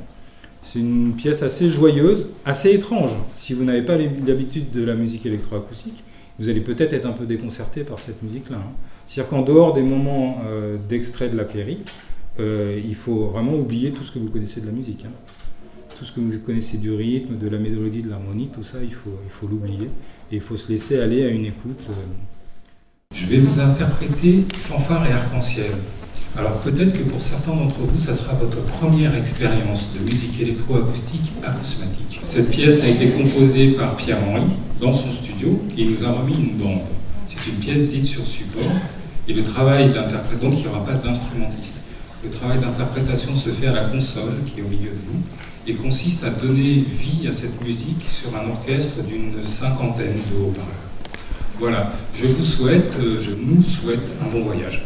C'est 0.62 0.78
une 0.78 1.14
pièce 1.14 1.42
assez 1.42 1.68
joyeuse, 1.68 2.28
assez 2.44 2.72
étrange. 2.72 3.10
Si 3.34 3.54
vous 3.54 3.64
n'avez 3.64 3.82
pas 3.82 3.96
l'habitude 3.96 4.70
de 4.70 4.82
la 4.82 4.94
musique 4.94 5.26
électroacoustique, 5.26 6.02
vous 6.38 6.48
allez 6.48 6.60
peut-être 6.60 6.92
être 6.92 7.06
un 7.06 7.12
peu 7.12 7.24
déconcerté 7.24 7.84
par 7.84 7.98
cette 8.00 8.22
musique-là. 8.22 8.58
Hein. 8.58 8.72
C'est-à-dire 9.06 9.30
qu'en 9.30 9.42
dehors 9.42 9.72
des 9.72 9.82
moments 9.82 10.42
euh, 10.46 10.76
d'extrait 10.88 11.28
de 11.28 11.36
la 11.36 11.44
péri, 11.44 11.78
euh, 12.40 12.80
il 12.84 12.94
faut 12.94 13.26
vraiment 13.26 13.54
oublier 13.54 13.92
tout 13.92 14.02
ce 14.04 14.12
que 14.12 14.18
vous 14.18 14.28
connaissez 14.28 14.60
de 14.60 14.66
la 14.66 14.72
musique. 14.72 15.04
Hein 15.06 15.12
tout 15.98 16.04
ce 16.04 16.12
que 16.12 16.20
vous 16.20 16.38
connaissez 16.44 16.76
du 16.76 16.92
rythme, 16.92 17.38
de 17.38 17.48
la 17.48 17.58
mélodie, 17.58 18.02
de 18.02 18.10
l'harmonie, 18.10 18.50
tout 18.52 18.62
ça, 18.62 18.78
il 18.82 18.92
faut 18.94 19.46
l'oublier 19.48 19.88
et 20.30 20.36
il 20.36 20.40
faut 20.42 20.56
se 20.56 20.70
laisser 20.70 20.98
aller 20.98 21.24
à 21.24 21.28
une 21.28 21.46
écoute. 21.46 21.86
Euh. 21.88 21.94
Je 23.14 23.26
vais 23.26 23.38
vous 23.38 23.60
interpréter 23.60 24.44
Fanfare 24.54 25.06
et 25.06 25.12
Arc-en-Ciel. 25.12 25.70
Alors 26.36 26.60
peut-être 26.60 26.92
que 26.92 27.02
pour 27.04 27.22
certains 27.22 27.54
d'entre 27.54 27.80
vous, 27.80 27.98
ça 27.98 28.12
sera 28.12 28.34
votre 28.34 28.62
première 28.66 29.16
expérience 29.16 29.94
de 29.94 30.00
musique 30.00 30.38
électroacoustique 30.38 31.32
acousmatique. 31.42 32.20
Cette 32.22 32.50
pièce 32.50 32.82
a 32.82 32.88
été 32.88 33.08
composée 33.08 33.68
par 33.70 33.96
Pierre-Henri 33.96 34.48
dans 34.78 34.92
son 34.92 35.10
studio 35.10 35.62
et 35.78 35.82
il 35.82 35.90
nous 35.90 36.04
a 36.04 36.12
remis 36.12 36.34
une 36.34 36.58
bande. 36.58 36.82
C'est 37.28 37.50
une 37.50 37.56
pièce 37.56 37.88
dite 37.88 38.04
sur 38.04 38.26
support 38.26 38.70
et 39.26 39.32
le 39.32 39.42
travail 39.42 39.92
d'interprétation, 39.94 40.50
donc 40.50 40.58
il 40.58 40.62
n'y 40.62 40.68
aura 40.68 40.84
pas 40.84 40.94
d'instrumentiste. 40.94 41.76
Le 42.22 42.28
travail 42.28 42.58
d'interprétation 42.58 43.34
se 43.34 43.48
fait 43.48 43.68
à 43.68 43.72
la 43.72 43.84
console 43.84 44.34
qui 44.44 44.60
est 44.60 44.62
au 44.62 44.68
milieu 44.68 44.90
de 44.90 45.00
vous 45.06 45.22
et 45.66 45.74
consiste 45.74 46.22
à 46.24 46.30
donner 46.30 46.84
vie 46.86 47.26
à 47.26 47.32
cette 47.32 47.62
musique 47.64 48.02
sur 48.08 48.36
un 48.36 48.48
orchestre 48.48 49.02
d'une 49.02 49.42
cinquantaine 49.42 50.14
de 50.30 50.36
haut-parleurs. 50.36 50.74
Voilà, 51.58 51.92
je 52.14 52.26
vous 52.26 52.44
souhaite, 52.44 52.96
euh, 53.00 53.18
je 53.18 53.32
nous 53.32 53.62
souhaite 53.62 54.12
un 54.22 54.30
bon 54.30 54.42
voyage. 54.42 54.84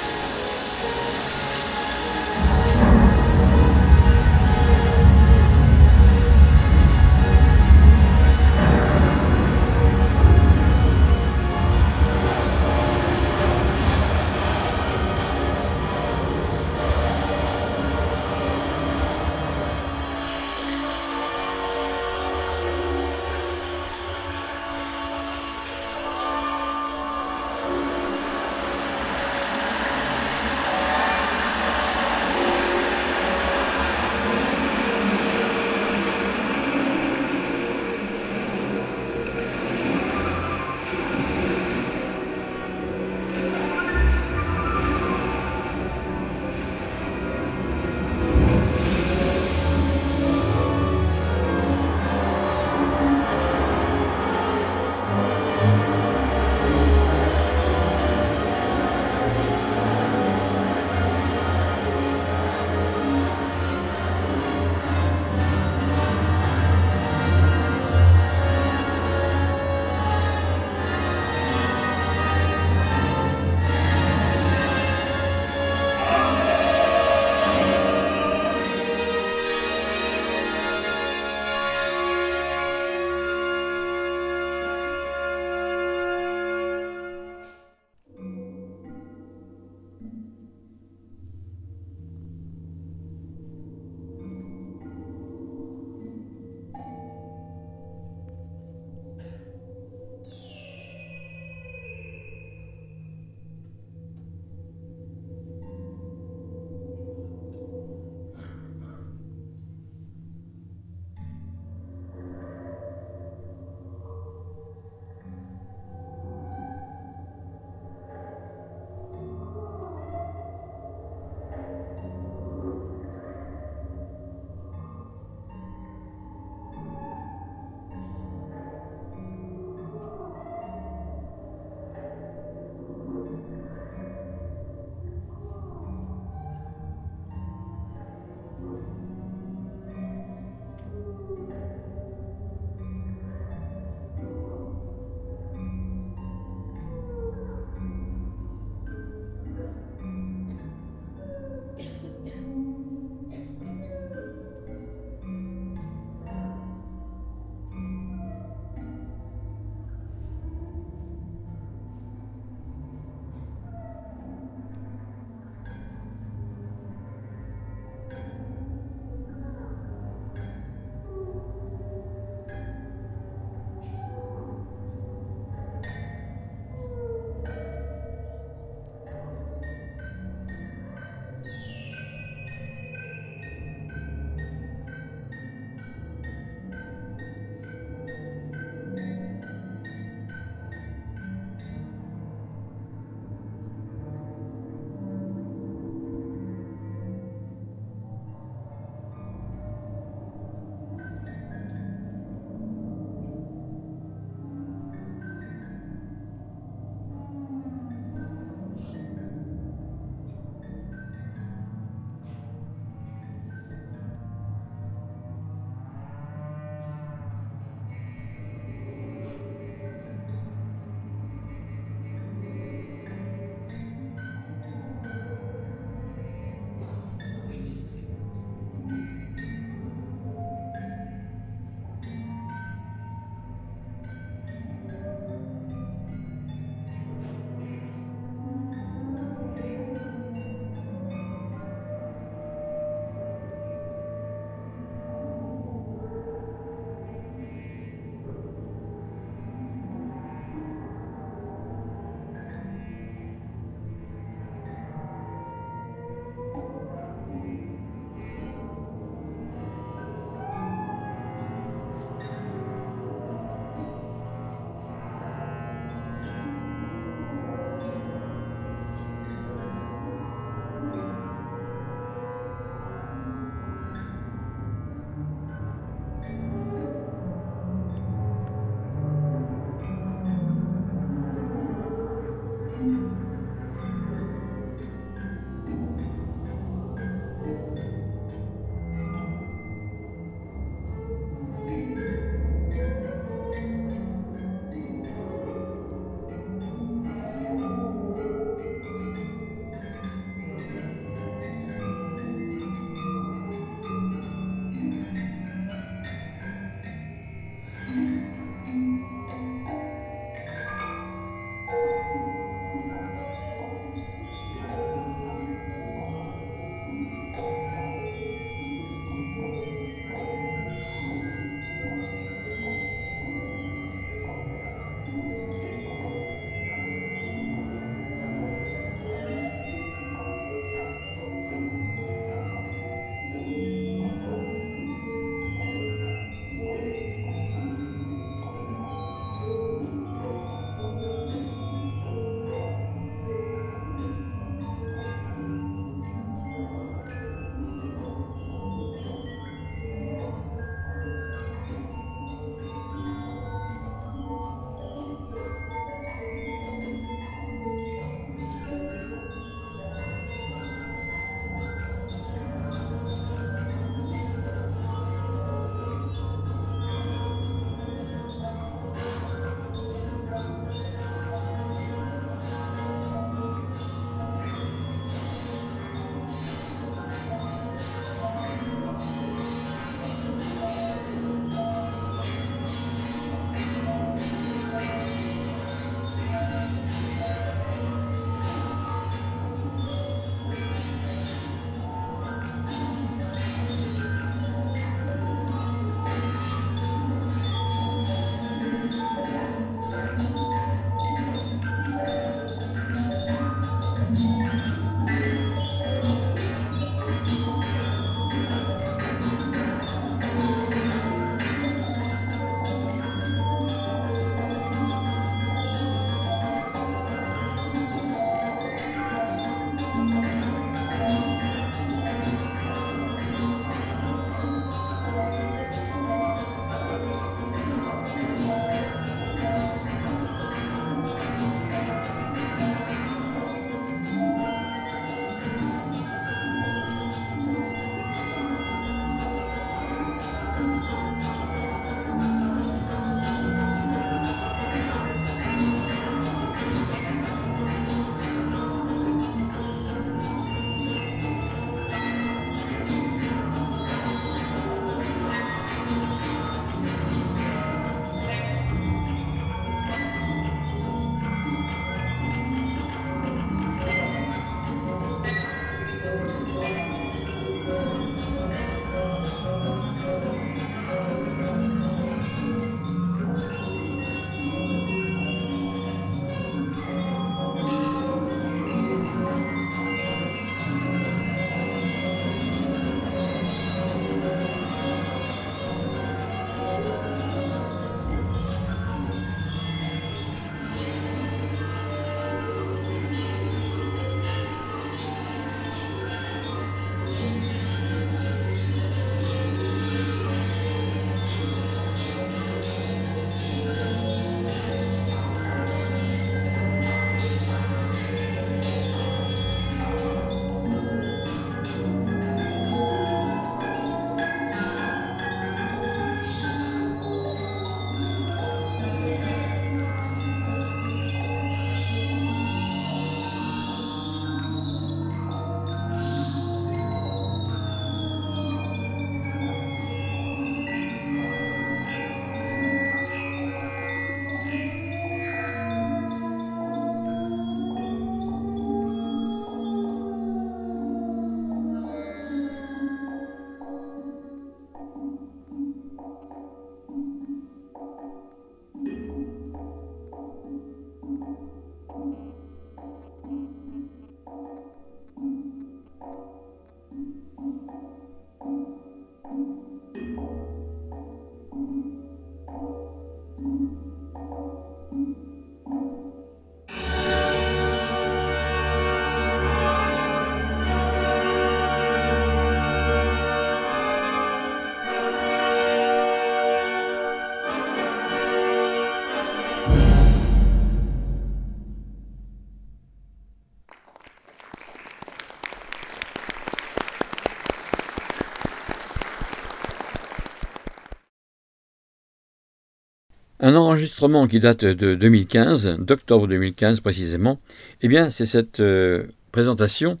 Un 593.46 593.54
enregistrement 593.54 594.26
qui 594.26 594.40
date 594.40 594.64
de 594.64 594.96
2015, 594.96 595.76
d'octobre 595.78 596.26
2015 596.26 596.80
précisément, 596.80 597.38
eh 597.80 597.86
bien 597.86 598.10
c'est 598.10 598.26
cette 598.26 598.58
euh, 598.58 599.06
présentation 599.30 600.00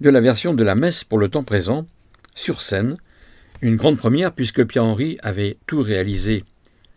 de 0.00 0.08
la 0.08 0.22
version 0.22 0.54
de 0.54 0.64
la 0.64 0.74
messe 0.74 1.04
pour 1.04 1.18
le 1.18 1.28
temps 1.28 1.44
présent, 1.44 1.86
sur 2.34 2.62
scène, 2.62 2.96
une 3.60 3.76
grande 3.76 3.98
première 3.98 4.32
puisque 4.32 4.64
Pierre-Henri 4.64 5.18
avait 5.20 5.58
tout 5.66 5.82
réalisé 5.82 6.44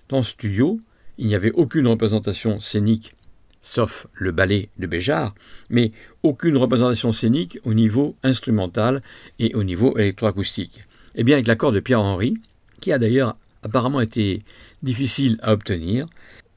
dans 0.07 0.23
studio, 0.23 0.79
il 1.17 1.27
n'y 1.27 1.35
avait 1.35 1.51
aucune 1.51 1.87
représentation 1.87 2.61
scénique, 2.61 3.13
sauf 3.59 4.07
le 4.13 4.31
ballet 4.31 4.69
de 4.79 4.87
Béjart, 4.87 5.35
mais 5.69 5.91
aucune 6.23 6.55
représentation 6.55 7.11
scénique 7.11 7.59
au 7.65 7.73
niveau 7.73 8.15
instrumental 8.23 9.01
et 9.37 9.53
au 9.53 9.65
niveau 9.65 9.97
électroacoustique. 9.97 10.85
Eh 11.15 11.25
bien 11.25 11.35
avec 11.35 11.47
l'accord 11.47 11.73
de 11.73 11.81
Pierre-Henri, 11.81 12.35
qui 12.79 12.93
a 12.93 12.99
d'ailleurs 12.99 13.35
apparemment 13.63 13.99
été 13.99 14.43
difficile 14.83 15.37
à 15.41 15.53
obtenir, 15.53 16.07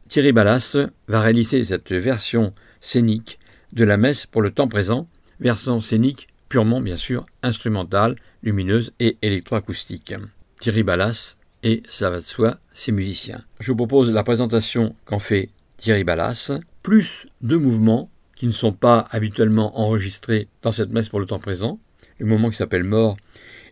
Thierry 0.09 0.33
Ballas 0.33 0.77
va 1.09 1.21
réaliser 1.21 1.65
cette 1.65 1.93
version 1.93 2.55
scénique 2.81 3.39
de 3.73 3.85
la 3.85 3.97
messe 3.97 4.27
pour 4.27 4.43
le 4.43 4.51
temps 4.51 4.69
présent, 4.69 5.09
version 5.41 5.81
scénique 5.81 6.29
purement 6.49 6.81
bien 6.81 6.97
sûr 6.97 7.25
instrumentale, 7.43 8.17
lumineuse 8.43 8.93
et 9.01 9.17
électroacoustique. 9.23 10.15
Thierry 10.61 10.83
Ballas 10.83 11.37
et 11.63 11.83
ça 11.89 12.11
va 12.11 12.19
de 12.19 12.25
soi 12.25 12.59
ses 12.75 12.93
musiciens. 12.93 13.41
Je 13.61 13.71
vous 13.71 13.77
propose 13.77 14.11
la 14.11 14.25
présentation 14.25 14.95
qu'en 15.05 15.19
fait 15.19 15.51
Thierry 15.79 16.05
Ballas, 16.05 16.53
plus 16.83 17.27
deux 17.41 17.59
mouvements 17.59 18.11
qui 18.37 18.47
ne 18.47 18.53
sont 18.53 18.73
pas 18.73 19.07
habituellement 19.11 19.79
enregistrés 19.79 20.49
dans 20.63 20.73
cette 20.73 20.91
messe 20.91 21.09
pour 21.09 21.21
le 21.21 21.27
temps 21.27 21.39
présent, 21.39 21.79
le 22.19 22.27
mouvement 22.27 22.51
qui 22.51 22.57
s'appelle 22.57 22.85
mort 22.85 23.17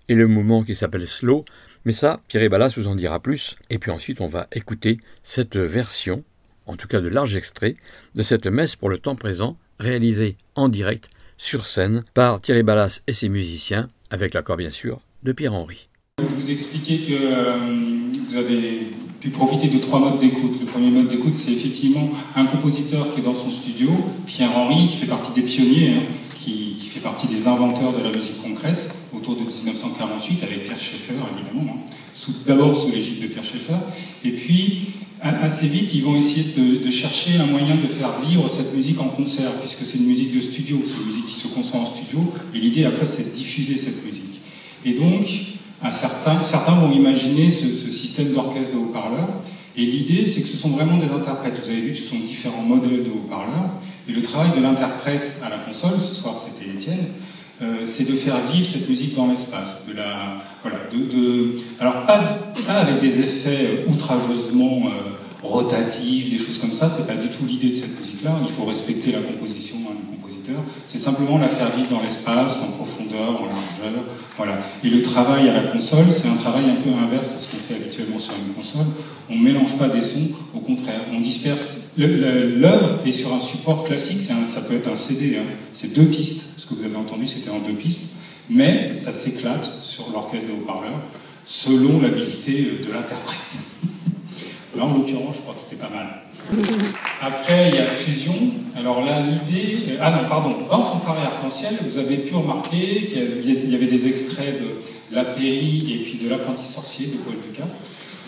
et 0.09 0.15
le 0.15 0.27
mouvement 0.27 0.65
qui 0.65 0.75
s'appelle 0.75 1.07
slow, 1.07 1.45
mais 1.85 1.93
ça, 1.93 2.21
Pierre 2.29 2.49
Ballas 2.51 2.75
vous 2.77 2.89
en 2.89 2.95
dira 2.95 3.21
plus. 3.21 3.57
Et 3.71 3.79
puis 3.79 3.91
ensuite, 3.91 4.21
on 4.21 4.27
va 4.27 4.47
écouter 4.53 4.99
cette 5.23 5.57
version, 5.57 6.25
en 6.67 6.77
tout 6.77 6.89
cas 6.89 7.01
de 7.01 7.09
larges 7.09 7.37
extraits, 7.37 7.77
de 8.15 8.23
cette 8.23 8.47
messe 8.47 8.77
pour 8.77 8.89
le 8.89 8.99
temps 8.99 9.17
présent, 9.17 9.57
réalisée 9.79 10.37
en 10.55 10.69
direct 10.69 11.11
sur 11.39 11.67
scène 11.67 12.05
par 12.13 12.41
Thierry 12.41 12.63
Ballas 12.63 13.01
et 13.07 13.13
ses 13.13 13.29
musiciens, 13.29 13.89
avec 14.11 14.35
l'accord 14.35 14.57
bien 14.57 14.71
sûr 14.71 15.01
de 15.23 15.33
Pierre-Henri. 15.33 15.89
Vous 16.19 16.51
expliquez 16.51 16.99
que 16.99 17.13
euh, 17.13 17.57
vous 18.29 18.37
avez 18.37 18.89
pu 19.21 19.31
profiter 19.31 19.69
de 19.69 19.79
trois 19.79 20.01
modes 20.01 20.19
d'écoute. 20.19 20.61
Le 20.61 20.67
premier 20.67 20.91
mode 20.91 21.09
d'écoute, 21.09 21.35
c'est 21.35 21.53
effectivement 21.53 22.11
un 22.37 22.45
compositeur 22.45 23.15
qui 23.15 23.21
est 23.21 23.25
dans 23.25 23.35
son 23.35 23.51
studio, 23.51 23.91
Pierre-Henri, 24.27 24.89
qui 24.89 24.97
fait 24.97 25.07
partie 25.07 25.33
des 25.33 25.47
pionniers, 25.47 25.95
hein, 25.95 26.03
qui, 26.37 26.75
fait 26.91 27.01
partie 27.01 27.29
des 27.29 27.47
inventeurs 27.47 27.93
de 27.97 28.03
la 28.03 28.11
musique 28.11 28.43
concrète 28.43 28.89
autour 29.21 29.37
de 29.37 29.43
1948 29.43 30.43
avec 30.43 30.65
Pierre 30.65 30.81
Schaeffer, 30.81 31.15
évidemment, 31.37 31.73
hein. 31.75 32.33
d'abord 32.47 32.75
sous 32.75 32.91
l'égide 32.91 33.23
de 33.23 33.27
Pierre 33.27 33.45
Schaeffer. 33.45 33.77
Et 34.25 34.31
puis, 34.31 34.89
assez 35.23 35.67
vite, 35.67 35.93
ils 35.95 36.03
vont 36.03 36.17
essayer 36.17 36.55
de, 36.57 36.91
chercher 36.91 37.39
un 37.39 37.47
moyen 37.47 37.77
de 37.77 37.87
faire 37.87 38.21
vivre 38.21 38.49
cette 38.49 38.75
musique 38.75 39.01
en 39.01 39.09
concert, 39.09 39.53
puisque 39.61 39.85
c'est 39.85 39.99
une 39.99 40.07
musique 40.07 40.35
de 40.35 40.41
studio, 40.41 40.79
c'est 40.87 41.01
une 41.01 41.07
musique 41.07 41.27
qui 41.27 41.39
se 41.39 41.49
conçoit 41.49 41.81
en 41.81 41.87
studio, 41.87 42.33
et 42.55 42.59
l'idée 42.59 42.85
après, 42.85 43.07
c'est 43.07 43.31
de 43.31 43.35
diffuser 43.35 43.77
cette 43.77 44.05
musique. 44.05 44.41
Et 44.85 44.95
donc, 44.95 45.27
certains, 45.93 46.75
vont 46.75 46.93
imaginer 46.93 47.51
ce, 47.51 47.67
système 47.67 48.33
d'orchestre 48.33 48.73
de 48.73 48.79
haut-parleurs, 48.79 49.29
et 49.77 49.85
l'idée, 49.85 50.27
c'est 50.27 50.41
que 50.41 50.49
ce 50.49 50.57
sont 50.57 50.71
vraiment 50.71 50.97
des 50.97 51.11
interprètes. 51.11 51.61
Vous 51.63 51.71
avez 51.71 51.81
vu 51.81 51.95
ce 51.95 52.09
sont 52.09 52.19
différents 52.19 52.63
modèles 52.63 53.05
de 53.05 53.11
haut-parleurs, 53.11 53.71
et 54.09 54.13
le 54.13 54.23
travail 54.23 54.51
de 54.57 54.63
l'interprète 54.63 55.33
à 55.45 55.49
la 55.49 55.59
console, 55.59 56.01
ce 56.01 56.15
soir 56.15 56.35
c'était 56.43 56.71
Étienne, 56.71 57.07
euh, 57.63 57.81
c'est 57.85 58.09
de 58.09 58.15
faire 58.15 58.41
vivre 58.51 58.67
cette 58.67 58.89
musique 58.89 59.15
dans 59.15 59.27
l'espace. 59.27 59.85
De 59.87 59.95
la, 59.95 60.39
voilà, 60.63 60.79
de, 60.93 61.57
alors, 61.79 62.07
pas, 62.07 62.23
avec 62.69 63.01
des 63.01 63.21
effets 63.21 63.85
outrageusement 63.87 64.85
euh, 64.87 65.47
rotatifs, 65.47 66.31
des 66.31 66.39
choses 66.39 66.59
comme 66.59 66.73
ça, 66.73 66.89
c'est 66.89 67.07
pas 67.07 67.17
du 67.17 67.29
tout 67.29 67.45
l'idée 67.47 67.71
de 67.71 67.77
cette 67.77 67.99
musique-là. 67.99 68.39
Il 68.43 68.53
faut 68.53 68.65
respecter 68.65 69.13
la 69.13 69.21
composition 69.21 69.77
hein, 69.89 69.95
du 70.11 70.17
C'est 70.87 70.99
simplement 70.99 71.39
la 71.39 71.49
faire 71.49 71.71
vivre 71.77 71.89
dans 71.91 72.03
l'espace, 72.03 72.61
en 72.63 72.73
profondeur, 72.73 73.31
en 73.31 73.47
largeur. 73.47 74.03
Voilà. 74.37 74.59
Et 74.85 74.91
le 74.91 75.03
travail 75.03 75.49
à 75.49 75.55
la 75.55 75.63
console, 75.71 76.07
c'est 76.11 76.29
un 76.29 76.37
travail 76.37 76.65
un 76.71 76.83
peu 76.83 76.91
inverse 76.91 77.35
à 77.35 77.39
ce 77.39 77.49
qu'on 77.49 77.59
fait 77.59 77.75
habituellement 77.75 78.19
sur 78.19 78.35
une 78.35 78.55
console. 78.55 78.87
On 79.29 79.37
ne 79.37 79.43
mélange 79.43 79.77
pas 79.77 79.89
des 79.89 80.03
sons, 80.03 80.31
au 80.55 80.61
contraire, 80.61 81.01
on 81.13 81.21
disperse. 81.21 81.91
L'œuvre 81.97 82.99
est 83.07 83.13
sur 83.13 83.33
un 83.35 83.41
support 83.41 83.85
classique, 83.85 84.23
ça 84.23 84.61
peut 84.63 84.75
être 84.75 84.89
un 84.89 84.97
CD, 84.97 85.37
hein. 85.37 85.45
c'est 85.73 85.95
deux 85.95 86.07
pistes 86.07 86.51
que 86.71 86.77
vous 86.77 86.85
avez 86.85 86.97
entendu, 86.97 87.27
c'était 87.27 87.51
en 87.51 87.59
deux 87.59 87.75
pistes, 87.75 88.15
mais 88.49 88.97
ça 88.99 89.13
s'éclate 89.13 89.71
sur 89.83 90.11
l'orchestre 90.13 90.47
de 90.47 90.53
haut-parleurs 90.53 91.01
selon 91.45 92.01
l'habilité 92.01 92.79
de 92.87 92.93
l'interprète. 92.93 93.41
Là, 94.77 94.85
en 94.85 94.95
l'occurrence, 94.95 95.37
je 95.37 95.41
crois 95.41 95.55
que 95.55 95.61
c'était 95.61 95.83
pas 95.83 95.91
mal. 95.91 96.23
Après, 97.23 97.69
il 97.69 97.75
y 97.75 97.79
a 97.79 97.87
fusion. 97.87 98.35
Alors 98.77 99.05
là, 99.05 99.23
l'idée. 99.23 99.99
Ah 100.01 100.11
non, 100.11 100.29
pardon. 100.29 100.57
Dans 100.71 100.83
Fanfare 100.83 101.19
et 101.23 101.27
Arc-en-Ciel, 101.27 101.79
vous 101.89 101.99
avez 101.99 102.17
pu 102.19 102.35
remarquer 102.35 103.07
qu'il 103.07 103.71
y 103.71 103.75
avait 103.75 103.87
des 103.87 104.09
extraits 104.09 104.61
de 104.61 105.15
La 105.15 105.25
Péri 105.25 105.85
et 105.91 106.05
puis 106.05 106.19
de 106.23 106.29
L'Apprenti 106.29 106.67
sorcier 106.67 107.07
de 107.07 107.17
Paul 107.17 107.35
Ducas. 107.47 107.69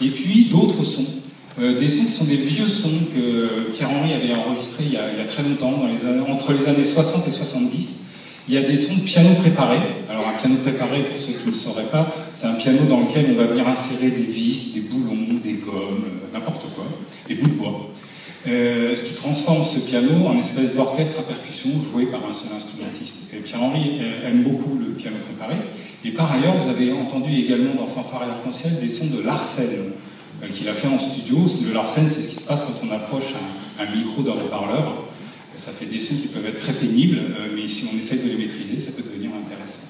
Et 0.01 0.11
puis 0.11 0.47
d'autres 0.47 0.85
sons. 0.85 1.07
Euh, 1.61 1.79
des 1.79 1.91
sons 1.91 2.05
qui 2.05 2.13
sont 2.13 2.25
des 2.25 2.37
vieux 2.37 2.67
sons 2.67 2.89
que 3.15 3.73
Pierre-Henri 3.75 4.15
avait 4.15 4.33
enregistrés 4.35 4.85
il 4.87 4.93
y, 4.93 4.97
a, 4.97 5.25
très 5.29 5.43
longtemps, 5.43 5.75
entre 6.29 6.53
les 6.53 6.67
années 6.67 6.85
60 6.85 7.29
et 7.29 7.31
70. 7.31 7.99
Il 8.49 8.55
y 8.55 8.57
a 8.57 8.63
des 8.63 8.77
sons 8.77 8.97
de 8.97 9.03
piano 9.03 9.35
préparé. 9.35 9.79
Alors 10.09 10.27
un 10.29 10.39
piano 10.41 10.57
préparé, 10.63 11.03
pour 11.05 11.19
ceux 11.19 11.33
qui 11.33 11.49
ne 11.49 11.55
sauraient 11.55 11.91
pas, 11.91 12.13
c'est 12.33 12.47
un 12.47 12.55
piano 12.55 12.85
dans 12.89 13.01
lequel 13.01 13.27
on 13.33 13.37
va 13.37 13.45
venir 13.45 13.69
insérer 13.69 14.11
des 14.11 14.23
vis, 14.23 14.73
des 14.75 14.81
boulons, 14.81 15.41
des 15.43 15.53
gommes, 15.53 16.05
euh, 16.07 16.33
n'importe 16.35 16.63
quoi, 16.75 16.85
des 17.29 17.35
bouts 17.35 17.49
de 17.49 17.55
bois. 17.55 17.92
Euh, 18.49 18.97
ce 18.97 19.05
qui 19.05 19.15
transforme 19.15 19.65
ce 19.65 19.79
piano 19.79 20.27
en 20.27 20.37
espèce 20.37 20.75
d'orchestre 20.75 21.21
à 21.21 21.23
percussion 21.23 21.71
joué 21.81 22.07
par 22.07 22.21
un 22.29 22.33
seul 22.33 22.51
instrumentiste. 22.57 23.31
Pierre-Henri 23.45 24.01
euh, 24.01 24.29
aime 24.29 24.43
beaucoup 24.43 24.77
le 24.77 24.87
piano 24.95 25.17
préparé. 25.25 25.55
Et 26.05 26.11
par 26.11 26.33
ailleurs, 26.33 26.57
vous 26.57 26.69
avez 26.69 26.93
entendu 26.93 27.37
également 27.37 27.75
dans 27.75 27.87
Fanfare 27.87 28.23
et 28.27 28.31
Arc-en-Ciel 28.31 28.81
des 28.81 28.89
sons 28.89 29.07
de 29.07 29.23
Larsen, 29.23 29.93
qu'il 30.53 30.69
a 30.69 30.75
fait 30.75 30.89
en 30.89 30.99
studio. 30.99 31.39
Le 31.65 31.73
Larsen, 31.73 32.09
c'est 32.09 32.23
ce 32.23 32.29
qui 32.29 32.35
se 32.35 32.43
passe 32.43 32.63
quand 32.63 32.85
on 32.85 32.91
approche 32.91 33.35
un, 33.79 33.97
micro 33.97 34.23
d'un 34.23 34.33
haut-parleur 34.33 35.03
ça 35.55 35.71
fait 35.71 35.87
des 35.87 36.01
sons 36.01 36.15
qui 36.15 36.29
peuvent 36.29 36.47
être 36.47 36.61
très 36.61 36.73
pénibles, 36.73 37.19
euh, 37.19 37.49
mais 37.55 37.69
si 37.69 37.85
on 37.93 37.99
essaye 37.99 38.19
de 38.19 38.29
les 38.29 38.37
maîtriser, 38.37 38.81
ça 38.81 38.91
peut 38.91 39.03
devenir 39.03 39.31
intéressant. 39.31 39.85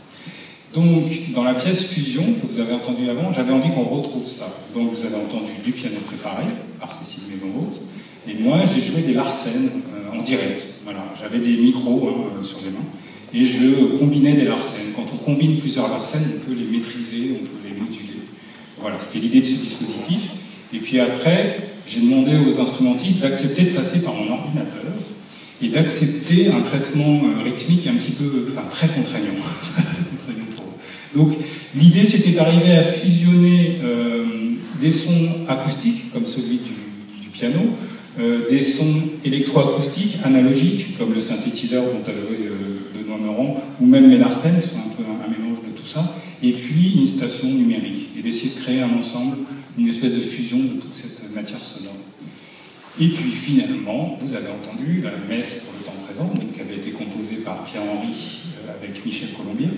Donc, 0.74 1.32
dans 1.34 1.44
la 1.44 1.54
pièce 1.54 1.84
Fusion 1.84 2.24
que 2.40 2.52
vous 2.52 2.58
avez 2.58 2.72
entendue 2.72 3.08
avant, 3.08 3.32
j'avais 3.32 3.52
envie 3.52 3.70
qu'on 3.70 3.84
retrouve 3.84 4.26
ça. 4.26 4.46
Donc, 4.74 4.90
vous 4.90 5.04
avez 5.04 5.16
entendu 5.16 5.52
du 5.64 5.72
piano 5.72 5.96
préparé 6.06 6.44
par 6.80 6.94
Cécile 6.94 7.24
Maison-Haute, 7.32 7.80
et 8.28 8.34
moi, 8.40 8.60
j'ai 8.66 8.80
joué 8.80 9.02
des 9.02 9.14
Larsen 9.14 9.70
euh, 9.94 10.18
en 10.18 10.22
direct. 10.22 10.66
Voilà, 10.84 11.04
j'avais 11.20 11.38
des 11.38 11.56
micros 11.56 12.08
hein, 12.08 12.42
sur 12.42 12.58
les 12.64 12.70
mains, 12.70 12.86
et 13.34 13.44
je 13.46 13.98
combinais 13.98 14.34
des 14.34 14.44
Larsen. 14.44 14.92
Quand 14.94 15.06
on 15.12 15.16
combine 15.16 15.58
plusieurs 15.58 15.88
Larsen, 15.88 16.20
on 16.36 16.38
peut 16.48 16.56
les 16.56 16.66
maîtriser, 16.66 17.36
on 17.40 17.44
peut 17.44 17.68
les 17.68 17.80
moduler. 17.80 18.20
Voilà, 18.80 18.98
c'était 19.00 19.20
l'idée 19.20 19.40
de 19.40 19.46
ce 19.46 19.54
dispositif. 19.54 20.30
Et 20.74 20.78
puis 20.78 21.00
après, 21.00 21.58
j'ai 21.86 22.00
demandé 22.00 22.32
aux 22.36 22.60
instrumentistes 22.60 23.20
d'accepter 23.20 23.64
de 23.64 23.70
passer 23.70 24.02
par 24.02 24.14
mon 24.14 24.32
ordinateur 24.32 24.92
et 25.60 25.68
d'accepter 25.68 26.48
un 26.50 26.60
traitement 26.60 27.22
euh, 27.24 27.42
rythmique 27.44 27.86
un 27.86 27.94
petit 27.94 28.12
peu, 28.12 28.46
enfin 28.48 28.66
très 28.70 28.88
contraignant. 28.88 29.34
Donc 31.14 31.32
l'idée 31.74 32.06
c'était 32.06 32.30
d'arriver 32.30 32.72
à 32.72 32.84
fusionner 32.84 33.78
euh, 33.84 34.24
des 34.80 34.92
sons 34.92 35.28
acoustiques 35.48 36.12
comme 36.12 36.26
celui 36.26 36.58
du, 36.58 37.28
piano, 37.32 37.60
euh, 38.20 38.48
des 38.48 38.60
sons 38.60 39.02
électroacoustiques 39.24 40.18
analogiques 40.24 40.98
comme 40.98 41.14
le 41.14 41.20
synthétiseur 41.20 41.84
dont 41.84 42.10
a 42.10 42.14
joué 42.14 42.50
Benoît 42.94 43.18
Meurant 43.18 43.62
ou 43.80 43.86
même 43.86 44.08
Mélarsen, 44.08 44.60
qui 44.60 44.68
sont 44.68 44.76
un 44.76 44.94
peu 44.96 45.02
un, 45.02 45.30
mélange 45.30 45.58
de 45.66 45.76
tout 45.76 45.86
ça, 45.86 46.16
et 46.42 46.52
puis 46.52 46.94
une 46.98 47.06
station 47.06 47.48
numérique 47.48 48.08
et 48.18 48.22
d'essayer 48.22 48.54
de 48.54 48.60
créer 48.60 48.80
un 48.80 48.92
ensemble, 48.98 49.38
une 49.78 49.88
espèce 49.88 50.12
de 50.12 50.20
fusion 50.20 50.58
de 50.58 50.80
toute 50.80 50.94
cette 50.94 51.32
matière 51.34 51.62
sonore. 51.62 51.96
Et 53.00 53.08
puis 53.08 53.30
finalement, 53.30 54.18
vous 54.20 54.34
avez 54.34 54.48
entendu 54.48 55.00
la 55.00 55.12
messe 55.28 55.62
pour 55.64 55.72
le 55.78 55.84
temps 55.84 55.94
présent, 56.06 56.30
qui 56.54 56.60
avait 56.60 56.76
été 56.76 56.90
composée 56.90 57.36
par 57.36 57.64
Pierre-Henri 57.64 58.42
euh, 58.66 58.74
avec 58.74 59.04
Michel 59.04 59.28
Colombier. 59.30 59.68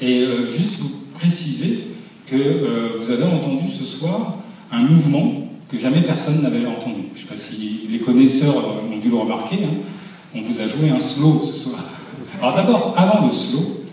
Et 0.00 0.22
euh, 0.22 0.46
juste 0.46 0.78
vous 0.78 0.90
préciser 1.14 1.88
que 2.26 2.36
euh, 2.36 2.88
vous 2.98 3.10
avez 3.10 3.24
entendu 3.24 3.68
ce 3.68 3.84
soir 3.84 4.38
un 4.70 4.84
mouvement 4.84 5.47
que 5.68 5.78
jamais 5.78 6.00
personne 6.02 6.42
n'avait 6.42 6.66
entendu. 6.66 7.02
Je 7.14 7.22
ne 7.22 7.26
sais 7.26 7.34
pas 7.34 7.40
si 7.40 7.88
les 7.90 7.98
connaisseurs 7.98 8.56
ont 8.56 8.96
dû 8.98 9.10
le 9.10 9.16
remarquer. 9.16 9.56
Hein. 9.64 9.76
On 10.34 10.42
vous 10.42 10.60
a 10.60 10.66
joué 10.66 10.90
un 10.90 11.00
slow 11.00 11.42
ce 11.44 11.54
soir. 11.54 11.84
Alors 12.40 12.54
d'abord, 12.54 12.94
avant 12.96 13.26
le 13.26 13.32
slow, 13.32 13.84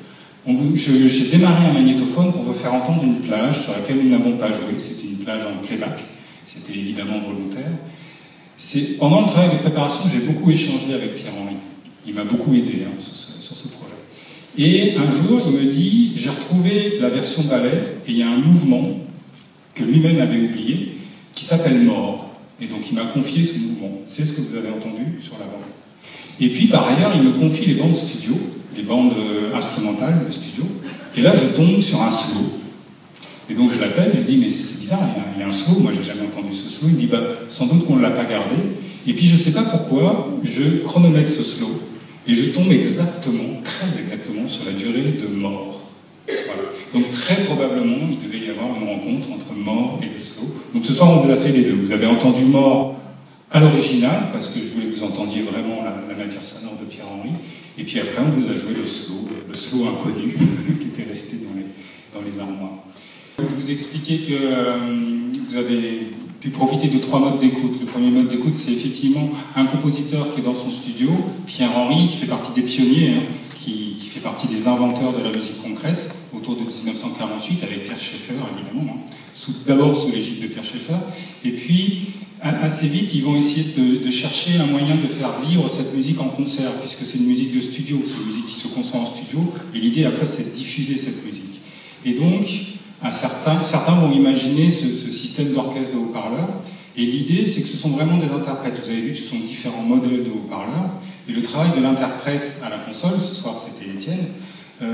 j'ai 0.75 1.29
démarré 1.29 1.67
un 1.67 1.73
magnétophone 1.73 2.31
pour 2.31 2.43
vous 2.43 2.53
faire 2.53 2.73
entendre 2.73 3.03
une 3.03 3.19
plage 3.19 3.61
sur 3.63 3.73
laquelle 3.73 3.97
nous 4.03 4.09
n'avons 4.09 4.37
pas 4.37 4.51
joué. 4.51 4.77
C'était 4.77 5.07
une 5.07 5.17
plage 5.17 5.43
en 5.45 5.65
playback. 5.65 5.99
C'était 6.45 6.77
évidemment 6.77 7.19
volontaire 7.19 7.71
pendant 8.99 9.21
le 9.21 9.27
travail 9.27 9.57
de 9.57 9.61
préparation, 9.61 10.03
j'ai 10.11 10.19
beaucoup 10.19 10.49
échangé 10.49 10.93
avec 10.93 11.15
Pierre-Henri. 11.15 11.55
Il 12.07 12.13
m'a 12.13 12.23
beaucoup 12.23 12.53
aidé 12.53 12.85
hein, 12.85 12.93
sur, 12.99 13.57
ce, 13.57 13.67
projet. 13.67 13.95
Et 14.57 14.95
un 14.95 15.09
jour, 15.09 15.41
il 15.47 15.53
me 15.53 15.65
dit 15.65 16.13
J'ai 16.15 16.29
retrouvé 16.29 16.97
la 17.01 17.09
version 17.09 17.43
ballet 17.43 17.97
et 18.07 18.11
il 18.11 18.17
y 18.17 18.23
a 18.23 18.29
un 18.29 18.37
mouvement 18.37 18.99
que 19.73 19.83
lui-même 19.83 20.21
avait 20.21 20.39
oublié 20.39 20.94
qui 21.45 21.49
s'appelle 21.49 21.79
Mort. 21.79 22.31
Et 22.59 22.65
donc 22.65 22.89
il 22.89 22.95
m'a 22.95 23.05
confié 23.05 23.45
ce 23.45 23.59
mouvement. 23.59 24.01
C'est 24.07 24.25
ce 24.25 24.33
que 24.33 24.41
vous 24.41 24.55
avez 24.55 24.69
entendu 24.69 25.21
sur 25.21 25.33
la 25.33 25.45
bande. 25.45 25.61
Et 26.39 26.49
puis 26.49 26.65
par 26.65 26.87
ailleurs, 26.87 27.11
il 27.15 27.21
me 27.21 27.33
confie 27.33 27.67
les 27.67 27.75
bandes 27.75 27.93
studio, 27.93 28.33
les 28.75 28.81
bandes 28.81 29.13
euh, 29.15 29.55
instrumentales 29.55 30.25
de 30.25 30.31
studio. 30.31 30.63
Et 31.15 31.21
là, 31.21 31.33
je 31.35 31.55
tombe 31.55 31.79
sur 31.81 32.01
un 32.01 32.09
slow. 32.09 32.51
Et 33.47 33.53
donc 33.53 33.69
je 33.71 33.79
l'appelle, 33.79 34.11
je 34.15 34.21
dis, 34.21 34.37
mais 34.37 34.49
c'est 34.49 34.79
bizarre, 34.79 35.07
il 35.35 35.39
y, 35.39 35.43
a, 35.43 35.47
un 35.47 35.51
slow, 35.51 35.81
moi 35.81 35.91
j'ai 35.95 36.03
jamais 36.03 36.23
entendu 36.23 36.51
ce 36.51 36.67
slow. 36.67 36.87
Il 36.87 36.95
me 36.95 36.99
dit, 36.99 37.05
bah, 37.05 37.21
sans 37.51 37.67
doute 37.67 37.85
qu'on 37.85 37.97
ne 37.97 38.01
l'a 38.01 38.09
pas 38.09 38.25
gardé. 38.25 38.55
Et 39.05 39.13
puis 39.13 39.27
je 39.27 39.35
ne 39.35 39.39
sais 39.39 39.51
pas 39.51 39.65
pourquoi, 39.65 40.35
je 40.43 40.79
chronomètre 40.83 41.29
ce 41.29 41.43
slow. 41.43 41.79
Et 42.27 42.33
je 42.33 42.45
tombe 42.45 42.71
exactement, 42.71 43.61
très 43.63 44.01
exactement, 44.01 44.47
sur 44.47 44.65
la 44.65 44.71
durée 44.71 45.13
de 45.21 45.27
mort. 45.27 45.81
Donc 46.91 47.11
très 47.11 47.43
probablement, 47.43 48.09
il 48.09 48.27
devait 48.27 48.47
y 48.47 48.49
avoir 48.49 48.69
une 48.81 48.87
rencontre 48.87 49.31
entre 49.31 49.53
mort 49.53 49.99
et 50.01 50.07
Donc 50.73 50.85
ce 50.85 50.93
soir, 50.93 51.09
on 51.11 51.25
vous 51.25 51.31
a 51.31 51.35
fait 51.35 51.51
les 51.51 51.63
deux. 51.63 51.75
Vous 51.75 51.91
avez 51.91 52.07
entendu 52.07 52.43
mort 52.43 52.95
à 53.51 53.59
l'original, 53.59 54.29
parce 54.33 54.49
que 54.49 54.59
je 54.59 54.73
voulais 54.73 54.87
que 54.87 54.95
vous 54.95 55.03
entendiez 55.03 55.41
vraiment 55.41 55.83
la, 55.83 56.15
matière 56.15 56.43
sonore 56.43 56.73
de 56.79 56.85
Pierre-Henri. 56.85 57.31
Et 57.77 57.83
puis 57.83 57.99
après, 57.99 58.21
on 58.21 58.39
vous 58.39 58.49
a 58.49 58.55
joué 58.55 58.73
le 58.73 58.87
slow, 58.87 59.27
le 59.47 59.55
slow 59.55 59.85
inconnu, 59.87 60.35
qui 60.79 60.87
était 60.87 61.09
resté 61.09 61.37
dans 61.37 61.55
les, 61.55 61.65
dans 62.13 62.25
les 62.25 62.39
armoires. 62.39 62.83
Vous 63.37 63.71
expliquez 63.71 64.19
que 64.19 64.33
euh, 64.33 64.77
vous 65.49 65.57
avez 65.57 66.07
pu 66.39 66.49
profiter 66.49 66.87
de 66.87 66.99
trois 66.99 67.19
modes 67.19 67.39
d'écoute. 67.39 67.79
Le 67.79 67.85
premier 67.85 68.09
mode 68.09 68.27
d'écoute, 68.27 68.55
c'est 68.55 68.71
effectivement 68.71 69.29
un 69.55 69.65
compositeur 69.65 70.33
qui 70.33 70.41
est 70.41 70.43
dans 70.43 70.55
son 70.55 70.71
studio, 70.71 71.09
Pierre-Henri, 71.45 72.07
qui 72.07 72.17
fait 72.17 72.27
partie 72.27 72.53
des 72.53 72.65
pionniers, 72.65 73.09
hein, 73.09 73.23
qui, 73.59 73.95
fait 74.13 74.21
partie 74.21 74.47
des 74.47 74.67
inventeurs 74.67 75.11
de 75.11 75.21
la 75.21 75.31
musique 75.31 75.61
concrète, 75.61 76.09
autour 76.33 76.55
de 76.55 76.61
1948, 76.61 77.63
avec 77.63 77.83
Pierre 77.83 77.99
Schaeffer, 77.99 78.35
évidemment, 78.55 78.93
hein. 78.93 79.11
D'abord 79.65 79.95
sous 79.95 80.11
l'égide 80.11 80.41
de 80.41 80.47
Pierre 80.47 80.63
Schaeffer. 80.63 80.95
Et 81.43 81.51
puis, 81.51 82.07
assez 82.41 82.87
vite, 82.87 83.13
ils 83.13 83.23
vont 83.23 83.35
essayer 83.35 83.73
de, 83.75 84.11
chercher 84.11 84.57
un 84.59 84.65
moyen 84.65 84.95
de 84.95 85.07
faire 85.07 85.39
vivre 85.39 85.69
cette 85.69 85.93
musique 85.95 86.19
en 86.19 86.29
concert, 86.29 86.71
puisque 86.81 87.05
c'est 87.05 87.17
une 87.17 87.27
musique 87.27 87.55
de 87.55 87.61
studio, 87.61 88.01
c'est 88.05 88.21
une 88.21 88.27
musique 88.27 88.47
qui 88.47 88.59
se 88.59 88.67
conçoit 88.67 88.99
en 88.99 89.05
studio, 89.05 89.53
et 89.73 89.79
l'idée 89.79 90.05
après, 90.05 90.25
c'est 90.25 90.51
de 90.51 90.55
diffuser 90.55 90.97
cette 90.97 91.25
musique. 91.25 91.61
Et 92.05 92.13
donc, 92.13 92.45
certains, 93.11 93.95
vont 93.95 94.11
imaginer 94.11 94.71
ce, 94.71 94.85
système 95.09 95.53
d'orchestre 95.53 95.93
de 95.93 95.97
haut-parleurs. 95.97 96.49
Et 96.97 97.05
l'idée, 97.05 97.47
c'est 97.47 97.61
que 97.61 97.67
ce 97.67 97.77
sont 97.77 97.89
vraiment 97.89 98.17
des 98.17 98.31
interprètes. 98.31 98.79
Vous 98.81 98.89
avez 98.89 99.01
vu 99.01 99.15
ce 99.15 99.29
sont 99.29 99.39
différents 99.39 99.81
modèles 99.81 100.23
de 100.23 100.29
haut-parleurs. 100.29 100.91
Et 101.27 101.33
le 101.33 101.41
travail 101.41 101.71
de 101.75 101.81
l'interprète 101.81 102.53
à 102.63 102.69
la 102.69 102.77
console, 102.77 103.19
ce 103.19 103.33
soir 103.35 103.55
c'était 103.59 103.91
Étienne, 103.91 104.27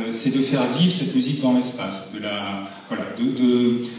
c'est 0.09 0.35
de 0.35 0.41
faire 0.41 0.67
vivre 0.77 0.93
cette 0.93 1.15
musique 1.15 1.41
dans 1.41 1.53
l'espace. 1.53 2.11
De 2.13 2.19
la, 2.19 2.69
voilà, 2.87 3.03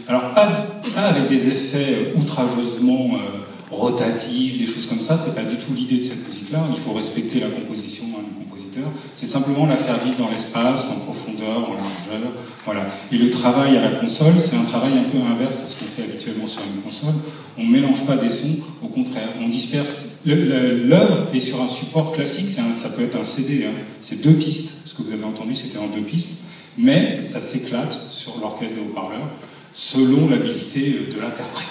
alors, 0.07 0.33
pas, 0.33 0.49
avec 0.95 1.27
des 1.27 1.47
effets 1.47 2.13
outrageusement 2.15 3.15
euh, 3.15 3.75
rotatifs, 3.75 4.59
des 4.59 4.65
choses 4.65 4.87
comme 4.87 5.01
ça, 5.01 5.17
c'est 5.17 5.35
pas 5.35 5.43
du 5.43 5.57
tout 5.57 5.73
l'idée 5.75 5.97
de 5.97 6.03
cette 6.03 6.27
musique-là. 6.27 6.67
Il 6.71 6.79
faut 6.79 6.93
respecter 6.93 7.39
la 7.39 7.49
composition 7.49 8.05
c'est 9.15 9.27
simplement 9.27 9.65
la 9.65 9.75
faire 9.75 10.03
vivre 10.03 10.17
dans 10.17 10.29
l'espace, 10.29 10.89
en 10.89 10.99
profondeur, 10.99 11.57
en 11.57 11.73
largeur. 11.73 12.31
Voilà. 12.65 12.87
Et 13.11 13.17
le 13.17 13.29
travail 13.29 13.77
à 13.77 13.81
la 13.81 13.99
console, 13.99 14.33
c'est 14.39 14.55
un 14.55 14.63
travail 14.63 14.93
un 14.97 15.09
peu 15.09 15.17
inverse 15.17 15.61
à 15.61 15.67
ce 15.67 15.77
qu'on 15.77 15.85
fait 15.85 16.03
habituellement 16.03 16.47
sur 16.47 16.61
une 16.61 16.81
console. 16.81 17.15
On 17.57 17.63
ne 17.63 17.71
mélange 17.71 18.05
pas 18.05 18.17
des 18.17 18.29
sons, 18.29 18.57
au 18.81 18.87
contraire, 18.87 19.29
on 19.41 19.49
disperse. 19.49 20.12
L'œuvre 20.25 21.27
est 21.33 21.39
sur 21.39 21.61
un 21.61 21.67
support 21.67 22.13
classique, 22.13 22.49
ça 22.49 22.89
peut 22.89 23.03
être 23.03 23.17
un 23.17 23.23
CD, 23.23 23.65
hein. 23.65 23.73
c'est 24.01 24.21
deux 24.21 24.33
pistes. 24.33 24.83
Ce 24.85 24.95
que 24.95 25.03
vous 25.03 25.11
avez 25.11 25.23
entendu, 25.23 25.53
c'était 25.55 25.77
en 25.77 25.87
deux 25.87 26.01
pistes. 26.01 26.43
Mais 26.77 27.25
ça 27.27 27.39
s'éclate 27.39 27.99
sur 28.11 28.37
l'orchestre 28.39 28.75
de 28.75 28.81
haut-parleurs 28.81 29.29
selon 29.73 30.29
l'habilité 30.29 30.99
de 31.13 31.19
l'interprète. 31.19 31.67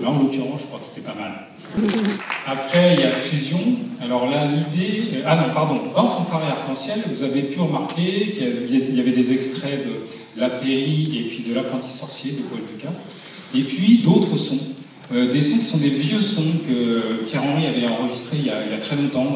Là, 0.00 0.08
en 0.08 0.22
l'occurrence, 0.22 0.60
je 0.62 0.66
crois 0.66 0.78
que 0.78 0.86
c'était 0.86 1.06
pas 1.06 1.14
mal. 1.14 1.46
Après, 2.46 2.94
il 2.94 3.00
y 3.00 3.04
a 3.04 3.10
fusion. 3.12 3.58
Alors 4.02 4.28
là, 4.28 4.46
l'idée. 4.46 5.16
Euh, 5.16 5.22
ah 5.26 5.36
non, 5.36 5.54
pardon. 5.54 5.80
Dans 5.94 6.08
Fanfare 6.08 6.42
et 6.44 6.50
Arc-en-Ciel, 6.50 7.02
vous 7.12 7.22
avez 7.22 7.42
pu 7.42 7.60
remarquer 7.60 8.30
qu'il 8.30 8.96
y 8.96 9.00
avait 9.00 9.12
des 9.12 9.32
extraits 9.32 9.86
de 9.86 10.40
La 10.40 10.48
Péri 10.48 11.10
et 11.14 11.28
puis 11.28 11.44
de 11.48 11.54
L'Apprenti 11.54 11.90
Sorcier 11.90 12.32
de 12.32 12.42
Paul 12.42 12.60
Ducas. 12.74 12.94
Et 13.54 13.62
puis 13.62 13.98
d'autres 13.98 14.36
sons. 14.36 14.69
Euh, 15.12 15.32
des 15.32 15.42
sons 15.42 15.58
qui 15.58 15.64
sont 15.64 15.78
des 15.78 15.90
vieux 15.90 16.20
sons 16.20 16.52
que 16.68 17.24
Pierre-Henri 17.26 17.66
avait 17.66 17.86
enregistrés 17.86 18.36
il 18.38 18.46
y, 18.46 18.50
a, 18.50 18.78
très 18.80 18.96
longtemps, 18.96 19.26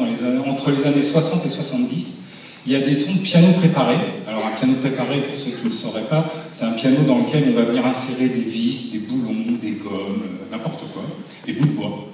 entre 0.47 0.71
les 0.71 0.85
années 0.85 1.01
60 1.01 1.45
et 1.45 1.49
70. 1.49 2.17
Il 2.65 2.71
y 2.71 2.75
a 2.75 2.79
des 2.79 2.95
sons 2.95 3.13
de 3.13 3.19
piano 3.19 3.51
préparé. 3.53 3.95
Alors 4.27 4.45
un 4.45 4.57
piano 4.57 4.75
préparé, 4.79 5.21
pour 5.21 5.35
ceux 5.35 5.51
qui 5.51 5.65
ne 5.65 5.69
le 5.69 5.75
sauraient 5.75 6.07
pas, 6.09 6.31
c'est 6.51 6.65
un 6.65 6.71
piano 6.71 7.03
dans 7.05 7.19
lequel 7.19 7.45
on 7.49 7.53
va 7.53 7.63
venir 7.63 7.85
insérer 7.85 8.29
des 8.29 8.41
vis, 8.41 8.91
des 8.91 8.99
boulons, 8.99 9.57
des 9.61 9.71
gommes, 9.71 10.23
n'importe 10.51 10.81
quoi, 10.93 11.03
des 11.45 11.53
bouts 11.53 11.67
de 11.67 11.71
bois. 11.71 12.09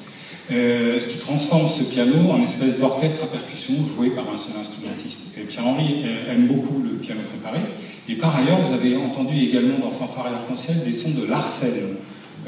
Euh, 0.51 0.99
ce 0.99 1.07
qui 1.07 1.19
transforme 1.19 1.69
ce 1.69 1.83
piano 1.83 2.29
en 2.29 2.41
espèce 2.41 2.77
d'orchestre 2.77 3.23
à 3.23 3.27
percussion 3.27 3.75
joué 3.85 4.09
par 4.09 4.25
un 4.33 4.35
seul 4.35 4.59
instrumentiste. 4.59 5.33
Pierre-Henri 5.47 6.03
euh, 6.03 6.33
aime 6.33 6.47
beaucoup 6.47 6.81
le 6.83 6.97
piano 6.97 7.21
préparé. 7.29 7.59
Et 8.09 8.15
par 8.15 8.35
ailleurs, 8.35 8.59
vous 8.59 8.73
avez 8.73 8.97
entendu 8.97 9.39
également 9.39 9.79
dans 9.79 9.91
Fanfare 9.91 10.27
et 10.27 10.35
Arc-en-Ciel 10.35 10.83
des 10.83 10.91
sons 10.91 11.11
de 11.11 11.23
euh, 11.23 11.93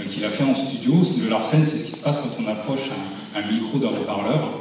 qu'il 0.10 0.26
a 0.26 0.30
fait 0.30 0.44
en 0.44 0.56
studio. 0.56 0.94
Le 1.22 1.30
Larsen, 1.30 1.64
c'est 1.66 1.78
ce 1.78 1.86
qui 1.86 1.92
se 1.92 2.00
passe 2.00 2.18
quand 2.18 2.44
on 2.44 2.48
approche 2.48 2.90
un, 3.36 3.52
micro 3.52 3.78
d'un 3.78 3.90
haut-parleur. 3.90 4.60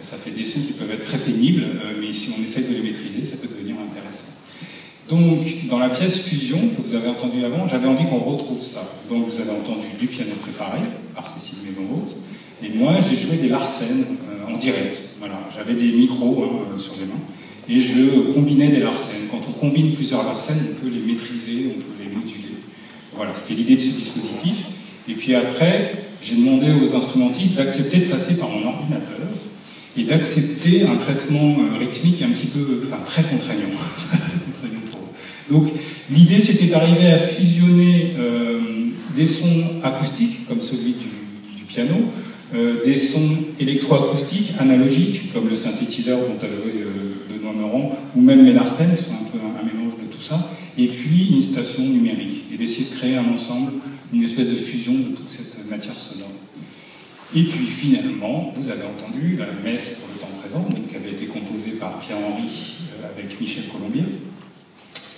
Ça 0.00 0.16
fait 0.16 0.30
des 0.30 0.44
sons 0.44 0.60
qui 0.60 0.72
peuvent 0.72 0.90
être 0.90 1.04
très 1.04 1.18
pénibles, 1.18 1.64
mais 2.00 2.12
si 2.12 2.30
on 2.36 2.42
essaye 2.42 2.64
de 2.64 2.74
les 2.74 2.82
maîtriser, 2.82 3.24
ça 3.24 3.36
peut 3.36 3.46
devenir 3.46 3.76
intéressant. 3.76 4.32
Donc, 5.08 5.68
dans 5.68 5.78
la 5.78 5.90
pièce 5.90 6.20
Fusion 6.20 6.58
que 6.58 6.82
vous 6.88 6.94
avez 6.94 7.08
entendue 7.08 7.44
avant, 7.44 7.68
j'avais 7.68 7.86
envie 7.86 8.04
qu'on 8.06 8.18
retrouve 8.18 8.60
ça. 8.60 8.82
Donc, 9.08 9.26
vous 9.28 9.40
avez 9.40 9.50
entendu 9.50 9.86
du 10.00 10.08
piano 10.08 10.32
préparé 10.40 10.80
par 11.14 11.28
Cécile 11.28 11.58
Maison-Haute, 11.68 12.16
et 12.64 12.70
moi, 12.70 12.94
j'ai 13.00 13.16
joué 13.16 13.36
des 13.36 13.48
Larsen 13.48 14.04
euh, 14.28 14.52
en 14.52 14.56
direct. 14.56 15.00
Voilà, 15.18 15.40
j'avais 15.54 15.74
des 15.74 15.92
micros 15.92 16.44
hein, 16.44 16.78
sur 16.78 16.94
les 16.98 17.06
mains 17.06 17.20
et 17.68 17.80
je 17.80 18.32
combinais 18.32 18.68
des 18.68 18.80
Larsen. 18.80 19.28
Quand 19.30 19.40
on 19.48 19.52
combine 19.52 19.94
plusieurs 19.94 20.24
Larsen, 20.24 20.56
on 20.70 20.74
peut 20.80 20.92
les 20.92 21.00
maîtriser, 21.00 21.74
on 21.76 21.80
peut 21.80 22.02
les 22.02 22.14
moduler. 22.14 22.51
Voilà, 23.14 23.32
c'était 23.34 23.54
l'idée 23.54 23.76
de 23.76 23.80
ce 23.80 23.90
dispositif. 23.90 24.66
Et 25.08 25.14
puis 25.14 25.34
après, 25.34 25.92
j'ai 26.22 26.36
demandé 26.36 26.68
aux 26.70 26.94
instrumentistes 26.94 27.54
d'accepter 27.54 27.98
de 27.98 28.04
passer 28.04 28.36
par 28.36 28.48
mon 28.48 28.66
ordinateur 28.66 29.18
et 29.96 30.04
d'accepter 30.04 30.86
un 30.86 30.96
traitement 30.96 31.56
euh, 31.58 31.78
rythmique 31.78 32.22
un 32.22 32.30
petit 32.30 32.46
peu, 32.46 32.80
enfin 32.82 33.02
très 33.04 33.22
contraignant. 33.22 33.68
Donc 35.50 35.66
l'idée 36.10 36.40
c'était 36.40 36.66
d'arriver 36.66 37.08
à 37.08 37.18
fusionner 37.18 38.14
euh, 38.18 38.60
des 39.14 39.26
sons 39.26 39.64
acoustiques 39.82 40.46
comme 40.48 40.60
celui 40.60 40.94
du 41.56 41.64
piano, 41.68 41.94
euh, 42.54 42.84
des 42.84 42.96
sons 42.96 43.36
électroacoustiques 43.60 44.52
analogiques, 44.58 45.32
comme 45.34 45.48
le 45.48 45.54
synthétiseur 45.54 46.20
dont 46.20 46.38
a 46.40 46.48
joué 46.48 46.84
Benoît 47.28 47.52
Meurant, 47.54 47.98
ou 48.16 48.20
même 48.20 48.44
les 48.46 48.52
Larsen, 48.52 48.94
qui 48.96 49.02
sont 49.02 49.12
un 49.12 49.30
peu 49.30 49.38
un, 49.38 49.64
mélange 49.64 49.98
de 49.98 50.06
tout 50.10 50.22
ça, 50.22 50.50
et 50.78 50.88
puis 50.88 51.28
une 51.32 51.42
station 51.42 51.84
numérique, 51.84 52.44
et 52.52 52.56
d'essayer 52.56 52.88
de 52.90 52.94
créer 52.94 53.16
un 53.16 53.28
ensemble, 53.32 53.72
une 54.12 54.22
espèce 54.22 54.48
de 54.48 54.56
fusion 54.56 54.94
de 54.94 55.16
toute 55.16 55.30
cette 55.30 55.68
matière 55.68 55.96
sonore. 55.96 56.28
Et 57.34 57.44
puis 57.44 57.66
finalement, 57.66 58.52
vous 58.54 58.70
avez 58.70 58.82
entendu 58.84 59.36
la 59.36 59.46
messe 59.64 59.90
pour 59.90 60.08
le 60.12 60.20
temps 60.20 60.38
présent, 60.40 60.60
donc, 60.60 60.88
qui 60.88 60.96
avait 60.96 61.12
été 61.12 61.26
composée 61.26 61.72
par 61.72 61.98
Pierre-Henri 61.98 62.76
euh, 63.00 63.08
avec 63.10 63.40
Michel 63.40 63.64
Colombier. 63.68 64.04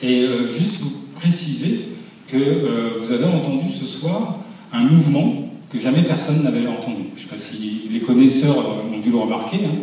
Et 0.03 0.27
juste 0.49 0.81
vous 0.81 0.93
préciser 1.15 1.89
que 2.29 2.99
vous 3.01 3.11
avez 3.11 3.25
entendu 3.25 3.73
ce 3.73 3.87
soir 3.87 4.39
un 4.73 4.81
mouvement 4.81 5.49
que 5.71 5.79
jamais 5.79 6.03
personne 6.03 6.43
n'avait 6.43 6.67
entendu. 6.67 7.05
Je 7.17 7.23
ne 7.23 7.29
sais 7.29 7.35
pas 7.35 7.39
si 7.39 7.89
les 7.91 8.01
connaisseurs 8.01 8.57
ont 8.93 8.99
dû 8.99 9.11
le 9.11 9.19
remarquer. 9.19 9.59
Hein. 9.65 9.79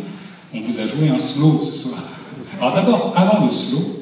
On 0.54 0.60
vous 0.60 0.78
a 0.78 0.86
joué 0.86 1.08
un 1.08 1.18
slow 1.18 1.62
ce 1.64 1.74
soir. 1.74 2.02
Alors 2.60 2.74
d'abord, 2.74 3.12
avant 3.16 3.44
le 3.44 3.50
slow, 3.50 4.01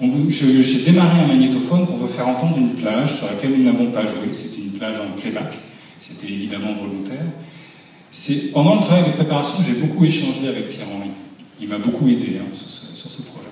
j'ai 0.00 0.84
démarré 0.84 1.20
un 1.20 1.26
magnétophone 1.26 1.86
pour 1.86 1.96
vous 1.96 2.08
faire 2.08 2.28
entendre 2.28 2.58
une 2.58 2.74
plage 2.74 3.16
sur 3.16 3.26
laquelle 3.26 3.52
nous 3.56 3.64
n'avons 3.64 3.90
pas 3.90 4.04
joué. 4.04 4.32
C'était 4.32 4.62
une 4.62 4.72
plage 4.72 4.96
en 4.98 5.18
playback. 5.18 5.54
C'était 6.00 6.32
évidemment 6.32 6.72
volontaire. 6.72 7.24
Pendant 8.52 8.76
le 8.76 8.80
travail 8.82 9.04
de 9.10 9.16
préparation, 9.16 9.56
j'ai 9.66 9.74
beaucoup 9.74 10.04
échangé 10.04 10.48
avec 10.48 10.68
Pierre-Henri. 10.68 11.10
Il 11.60 11.68
m'a 11.68 11.78
beaucoup 11.78 12.08
aidé 12.08 12.38
hein, 12.40 12.46
sur, 12.52 12.68
ce, 12.68 12.96
sur, 12.96 13.10
ce, 13.10 13.22
projet. 13.22 13.48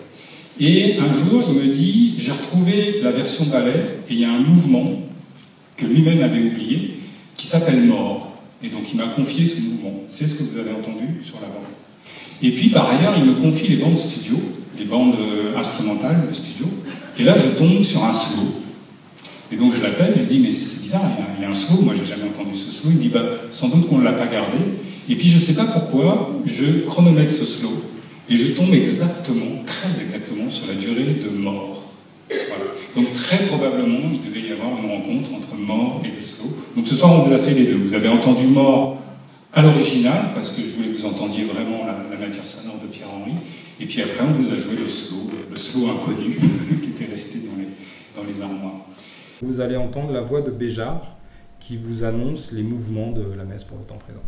Et 0.61 0.99
un 0.99 1.11
jour, 1.11 1.45
il 1.49 1.55
me 1.55 1.67
dit 1.73 2.15
j'ai 2.19 2.33
retrouvé 2.33 3.01
la 3.03 3.11
version 3.11 3.45
ballet 3.47 3.99
et 4.09 4.13
il 4.13 4.21
y 4.21 4.25
a 4.25 4.31
un 4.31 4.41
mouvement 4.41 4.91
que 5.77 5.87
lui-même 5.87 6.23
avait 6.23 6.43
oublié 6.43 6.95
qui 7.37 7.47
s'appelle 7.47 7.83
Mort. 7.83 8.33
Et 8.63 8.69
donc 8.69 8.83
il 8.93 8.99
m'a 8.99 9.09
confié 9.09 9.47
ce 9.47 9.61
mouvement. 9.61 10.03
C'est 10.09 10.27
ce 10.27 10.35
que 10.35 10.43
vous 10.43 10.59
avez 10.59 10.71
entendu 10.71 11.23
sur 11.23 11.37
la 11.41 11.49
bande. 11.49 11.67
Et 12.43 12.51
puis 12.51 12.69
par 12.69 12.91
ailleurs, 12.91 13.15
il 13.17 13.25
me 13.25 13.35
confie 13.35 13.69
les 13.69 13.77
bandes 13.77 13.97
studio, 13.97 14.37
bandes 14.85 15.17
euh, 15.19 15.59
instrumentales 15.59 16.27
de 16.29 16.35
studio. 16.35 16.67
Et 17.19 17.25
là, 17.25 17.35
je 17.37 17.59
tombe 17.59 17.83
sur 17.83 18.05
un 18.05 18.13
slow. 18.13 18.63
Et 19.51 19.57
donc 19.57 19.73
je 19.75 19.83
l'appelle, 19.83 20.15
je 20.17 20.21
lui 20.21 20.39
dis, 20.39 20.39
mais 20.39 20.53
c'est 20.53 20.81
bizarre, 20.81 21.03
il 21.39 21.43
y, 21.43 21.45
a, 21.45 21.51
un 21.51 21.55
slow, 21.55 21.83
moi 21.83 21.93
j'ai 21.99 22.07
jamais 22.07 22.25
entendu 22.25 22.57
ce 22.57 22.73
slow. 22.73 22.91
Il 22.91 22.97
me 22.97 23.03
dit, 23.03 23.09
bah, 23.09 23.23
sans 23.53 23.69
doute 23.69 23.89
qu'on 23.89 23.99
ne 23.99 24.05
l'a 24.05 24.13
pas 24.13 24.27
gardé. 24.27 24.59
Et 25.09 25.17
puis 25.17 25.29
je 25.29 25.37
ne 25.37 25.41
sais 25.41 25.55
pas 25.55 25.65
pourquoi, 25.65 26.31
je 26.47 26.87
chronomètre 26.87 27.33
ce 27.33 27.45
slow. 27.45 27.83
Et 28.31 28.37
je 28.37 28.53
tombe 28.53 28.73
exactement, 28.73 29.63
très 29.67 30.03
exactement, 30.03 30.49
sur 30.49 30.67
la 30.69 30.75
durée 30.75 31.21
de 31.23 31.29
mort. 31.37 31.83
Donc 32.97 33.13
très 33.13 33.47
probablement, 33.47 34.11
il 34.13 34.21
devait 34.21 34.49
y 34.49 34.53
avoir 34.53 34.71
une 34.83 34.91
rencontre 34.91 35.35
entre 35.35 35.57
Mort 35.59 36.03
et 36.05 36.09
le 36.09 36.23
slow. 36.23 36.51
Donc 36.77 36.87
ce 36.87 36.95
soir, 36.95 37.13
on 37.13 37.23
vous 37.23 37.33
a 37.33 37.39
fait 37.39 37.55
les 37.55 37.65
deux. 37.65 37.77
Vous 37.77 37.95
avez 37.95 38.09
entendu 38.09 38.47
Mort 38.47 38.99
à 39.55 39.63
l'original, 39.63 40.31
parce 40.35 40.51
que 40.51 40.63
je 40.63 40.77
voulais 40.77 40.89
que 40.89 40.99
vous 40.99 41.07
entendiez 41.07 41.45
vraiment 41.45 41.85
la, 41.87 42.17
matière 42.17 42.47
sonore 42.47 42.77
de 42.83 42.87
Pierre-Henri. 42.87 43.33
Et 43.83 43.87
puis 43.87 44.01
après, 44.01 44.23
on 44.23 44.31
vous 44.31 44.53
a 44.53 44.57
joué 44.57 44.77
le 44.77 44.89
slow, 44.89 45.29
le 45.51 45.57
slow 45.57 45.91
inconnu, 45.91 46.39
qui 46.83 46.91
était 46.91 47.11
resté 47.11 47.41
dans 47.41 47.57
les, 47.59 47.67
dans 48.15 48.23
les 48.23 48.41
armoires. 48.41 48.87
Vous 49.43 49.59
allez 49.59 49.77
entendre 49.77 50.13
la 50.13 50.21
voix 50.21 50.41
de 50.41 50.53
Béjart, 50.53 51.17
qui 51.59 51.77
vous 51.77 52.05
annonce 52.05 52.53
les 52.53 52.63
mouvements 52.63 53.11
de 53.11 53.25
la 53.37 53.43
messe 53.43 53.65
pour 53.65 53.79
le 53.79 53.85
temps 53.85 53.99
présent. 53.99 54.23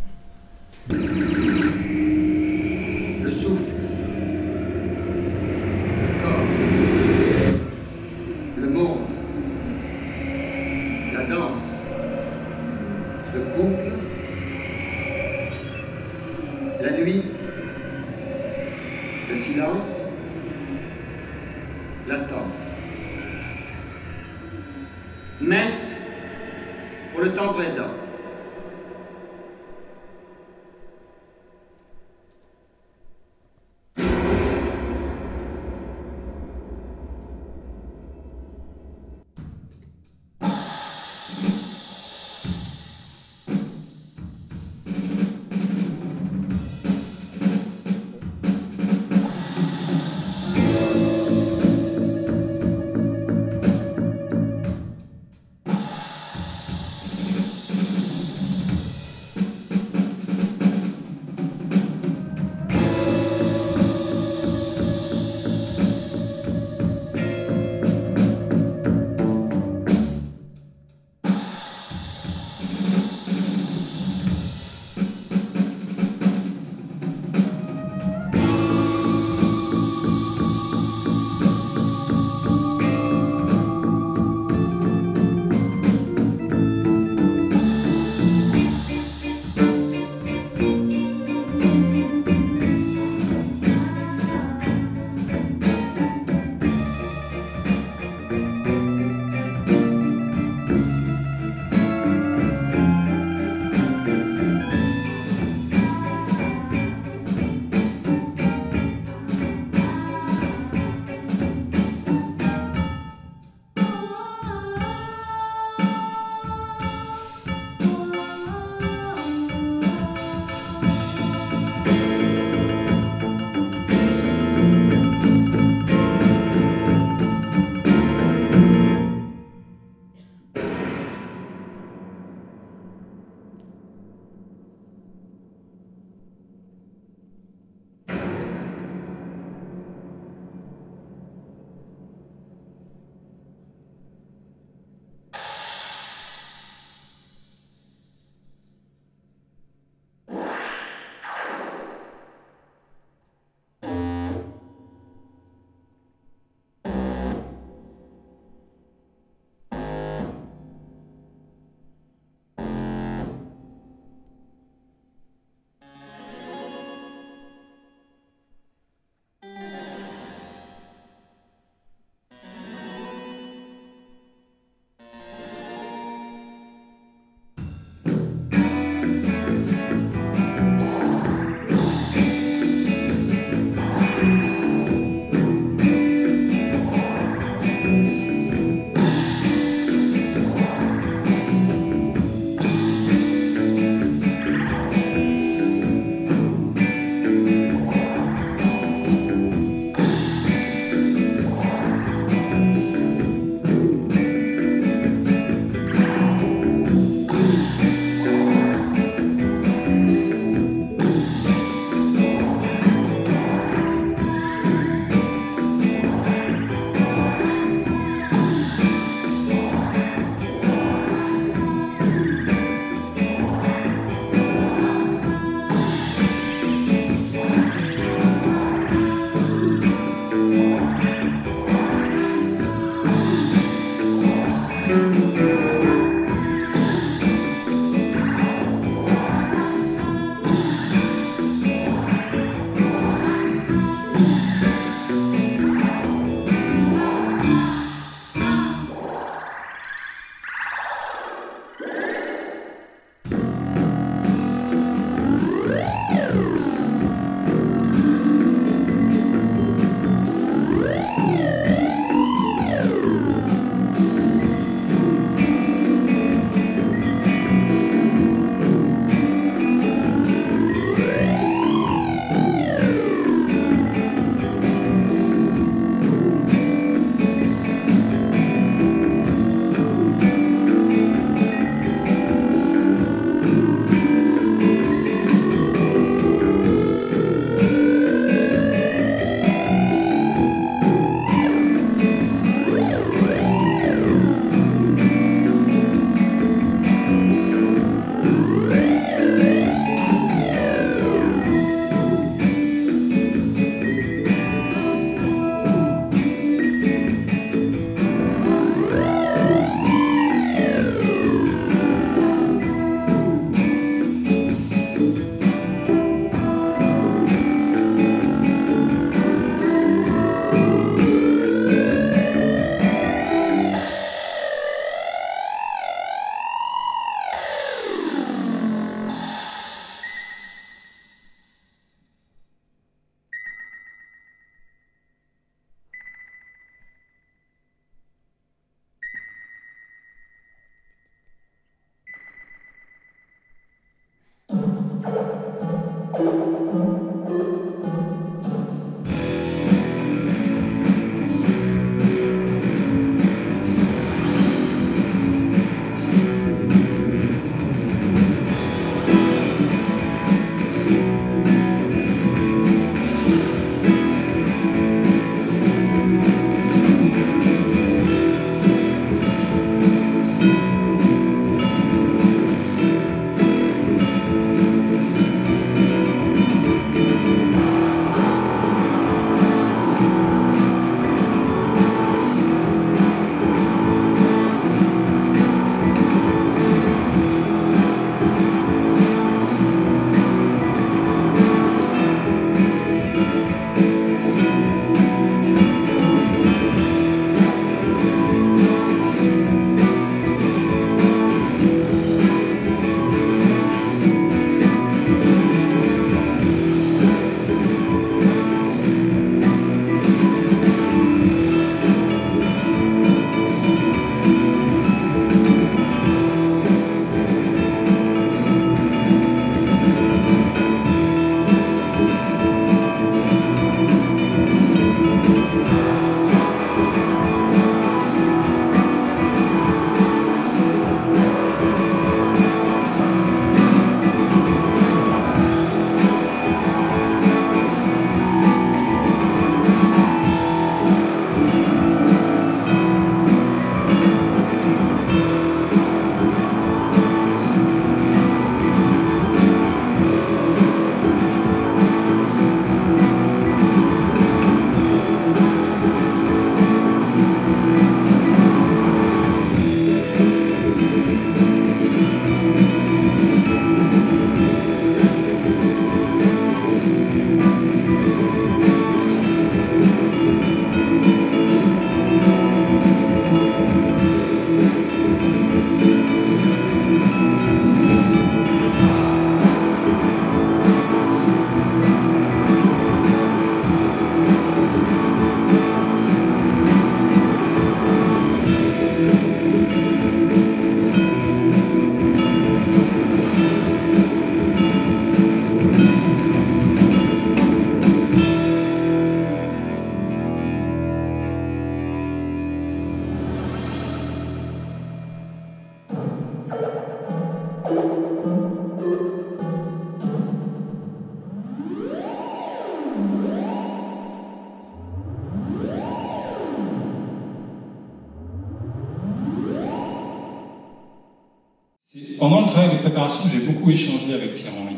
Pendant 522.27 522.41
le 522.41 522.47
travail 522.47 522.71
de 522.71 522.81
préparation, 522.81 523.21
j'ai 523.31 523.37
beaucoup 523.37 523.69
échangé 523.69 524.11
avec 524.11 524.33
Pierre-Henri. 524.33 524.77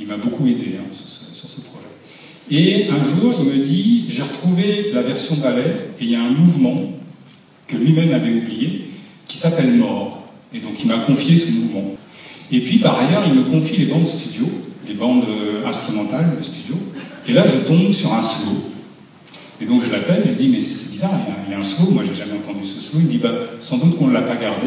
Il 0.00 0.08
m'a 0.08 0.16
beaucoup 0.16 0.48
aidé 0.48 0.78
hein, 0.80 0.90
sur, 0.92 1.48
ce, 1.48 1.60
projet. 1.60 1.86
Et 2.50 2.88
un 2.90 3.00
jour, 3.00 3.36
il 3.38 3.44
me 3.44 3.64
dit, 3.64 4.06
j'ai 4.08 4.22
retrouvé 4.22 4.90
la 4.92 5.02
version 5.02 5.36
ballet, 5.36 5.76
et 6.00 6.04
il 6.04 6.10
y 6.10 6.16
a 6.16 6.20
un 6.20 6.30
mouvement 6.30 6.90
que 7.68 7.76
lui-même 7.76 8.12
avait 8.12 8.32
oublié, 8.32 8.90
qui 9.28 9.38
s'appelle 9.38 9.74
Mort. 9.74 10.24
Et 10.52 10.58
donc 10.58 10.72
il 10.82 10.88
m'a 10.88 10.98
confié 10.98 11.38
ce 11.38 11.52
mouvement. 11.52 11.94
Et 12.50 12.58
puis 12.58 12.78
par 12.78 12.98
ailleurs, 12.98 13.22
il 13.28 13.34
me 13.34 13.44
confie 13.44 13.76
les 13.76 13.86
bandes 13.86 14.04
studio, 14.04 14.46
les 14.88 14.94
bandes 14.94 15.26
euh, 15.28 15.68
instrumentales 15.68 16.36
de 16.36 16.42
studio. 16.42 16.74
Et 17.28 17.32
là, 17.32 17.44
je 17.46 17.64
tombe 17.64 17.92
sur 17.92 18.12
un 18.12 18.20
slow. 18.20 18.72
Et 19.60 19.66
donc 19.66 19.84
je 19.84 19.92
l'appelle, 19.92 20.22
je 20.24 20.30
lui 20.30 20.36
dis, 20.36 20.48
mais 20.48 20.62
c'est 20.62 20.90
bizarre, 20.90 21.12
il 21.28 21.30
y, 21.30 21.32
a, 21.32 21.36
il 21.46 21.50
y, 21.52 21.54
a, 21.54 21.58
un 21.60 21.62
slow, 21.62 21.92
moi 21.92 22.02
j'ai 22.04 22.16
jamais 22.16 22.32
entendu 22.32 22.64
ce 22.64 22.80
slow. 22.80 22.98
Il 22.98 23.06
me 23.06 23.10
dit, 23.12 23.18
bah, 23.18 23.34
sans 23.60 23.78
doute 23.78 23.96
qu'on 23.96 24.08
ne 24.08 24.14
l'a 24.14 24.22
pas 24.22 24.34
gardé. 24.34 24.66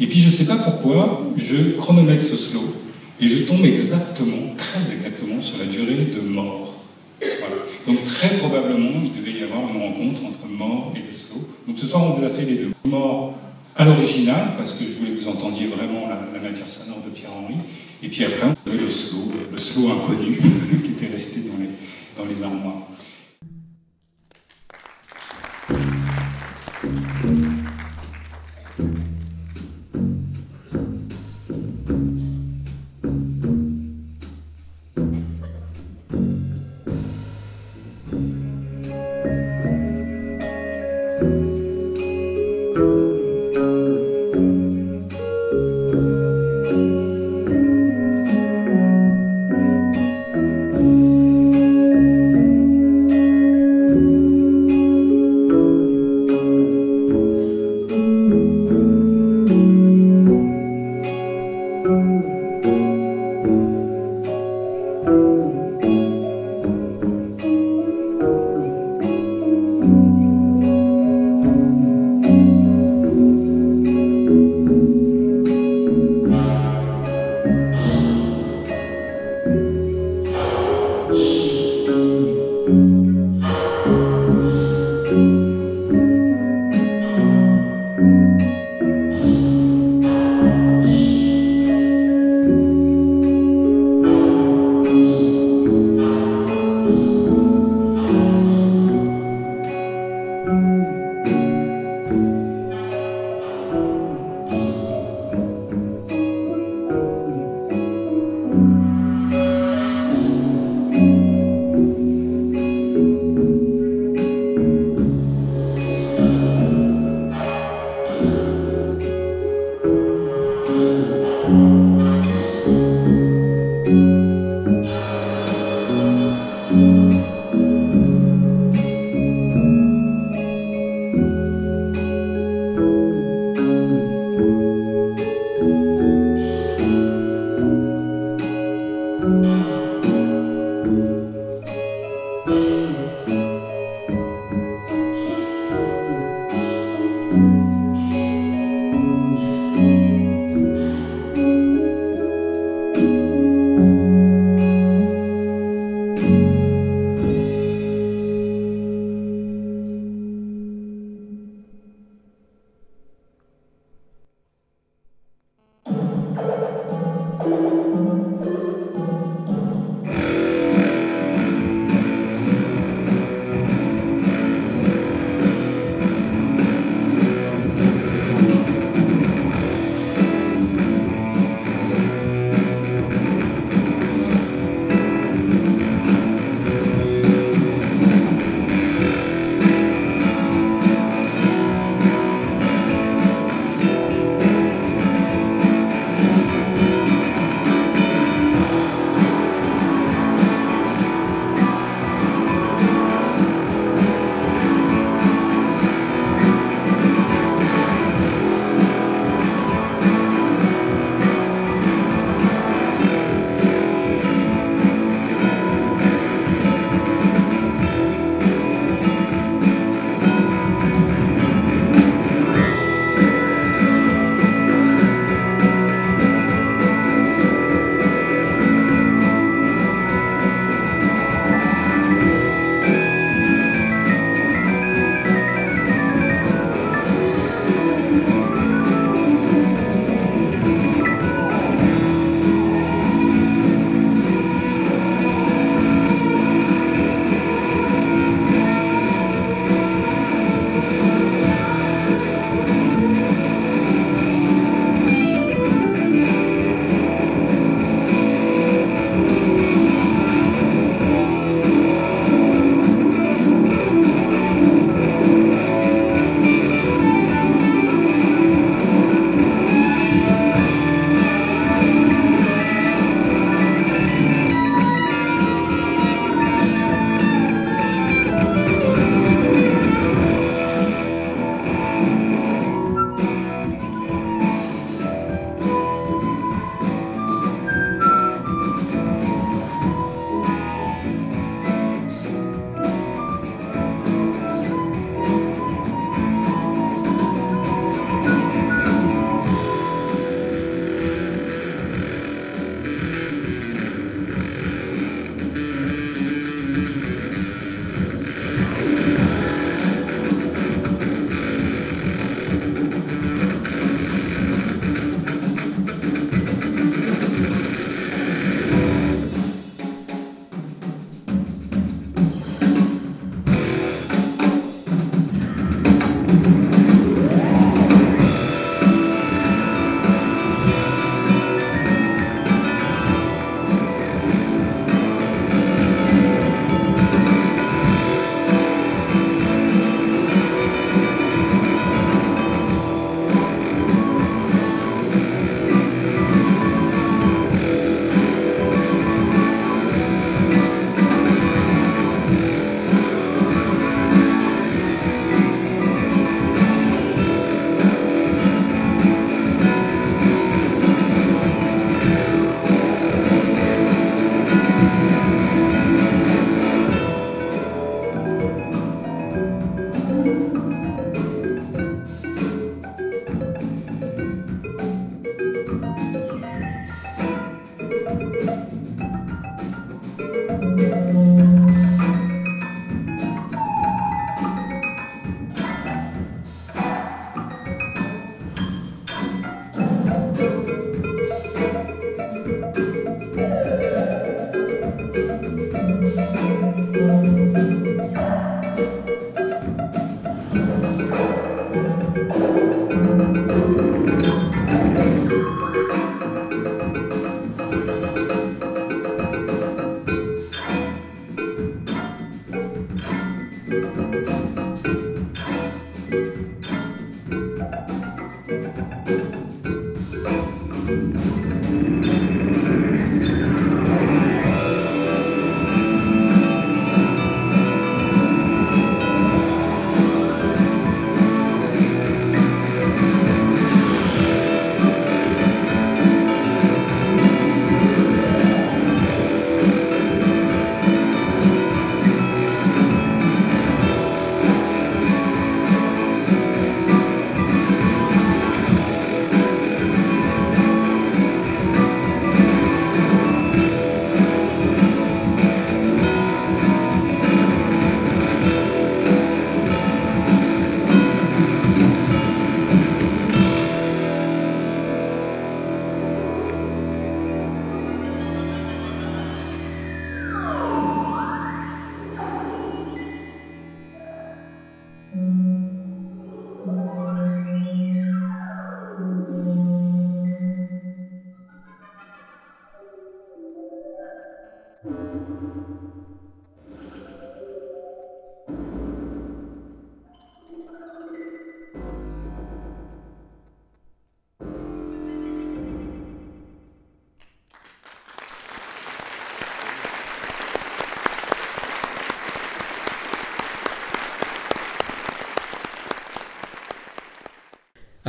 Et 0.00 0.06
puis 0.06 0.20
je 0.20 0.26
ne 0.26 0.32
sais 0.32 0.46
pas 0.46 0.56
pourquoi, 0.56 1.22
je 1.36 1.76
chronomètre 1.76 2.22
ce 2.22 2.36
slow. 2.36 2.74
Et 3.20 3.26
je 3.26 3.40
tombe 3.40 3.64
exactement, 3.66 4.54
très 4.56 4.94
exactement, 4.94 5.40
sur 5.42 5.58
la 5.58 5.66
durée 5.66 6.06
de 6.14 6.20
mort. 6.26 6.74
Voilà. 7.20 7.56
Donc 7.86 8.04
très 8.04 8.38
probablement, 8.38 9.02
il 9.04 9.20
devait 9.20 9.38
y 9.38 9.42
avoir 9.42 9.60
une 9.70 9.80
rencontre 9.82 10.24
entre 10.24 10.48
mort 10.48 10.94
et 10.96 11.00
le 11.00 11.14
slow. 11.14 11.46
Donc 11.66 11.78
ce 11.78 11.86
soir, 11.86 12.02
on 12.04 12.18
vous 12.18 12.24
a 12.24 12.30
fait 12.30 12.46
les 12.46 12.54
deux. 12.54 12.70
Mort 12.84 13.34
à 13.76 13.84
l'original, 13.84 14.52
parce 14.56 14.74
que 14.74 14.84
je 14.84 14.98
voulais 14.98 15.12
que 15.12 15.20
vous 15.20 15.28
entendiez 15.28 15.66
vraiment 15.66 16.08
la, 16.08 16.40
matière 16.40 16.68
sonore 16.68 17.02
de 17.04 17.10
Pierre-Henri. 17.10 17.54
Et 18.02 18.08
puis 18.08 18.24
après, 18.24 18.46
on 18.46 18.70
avait 18.70 18.82
le 18.82 18.90
slow, 18.90 19.30
le 19.52 19.58
slow 19.58 19.90
inconnu, 19.90 20.38
qui 20.84 20.90
était 20.92 21.12
resté 21.12 21.40
dans 21.40 21.58
les, 21.58 21.70
dans 22.16 22.24
les 22.24 22.42
armoires. 22.42 22.89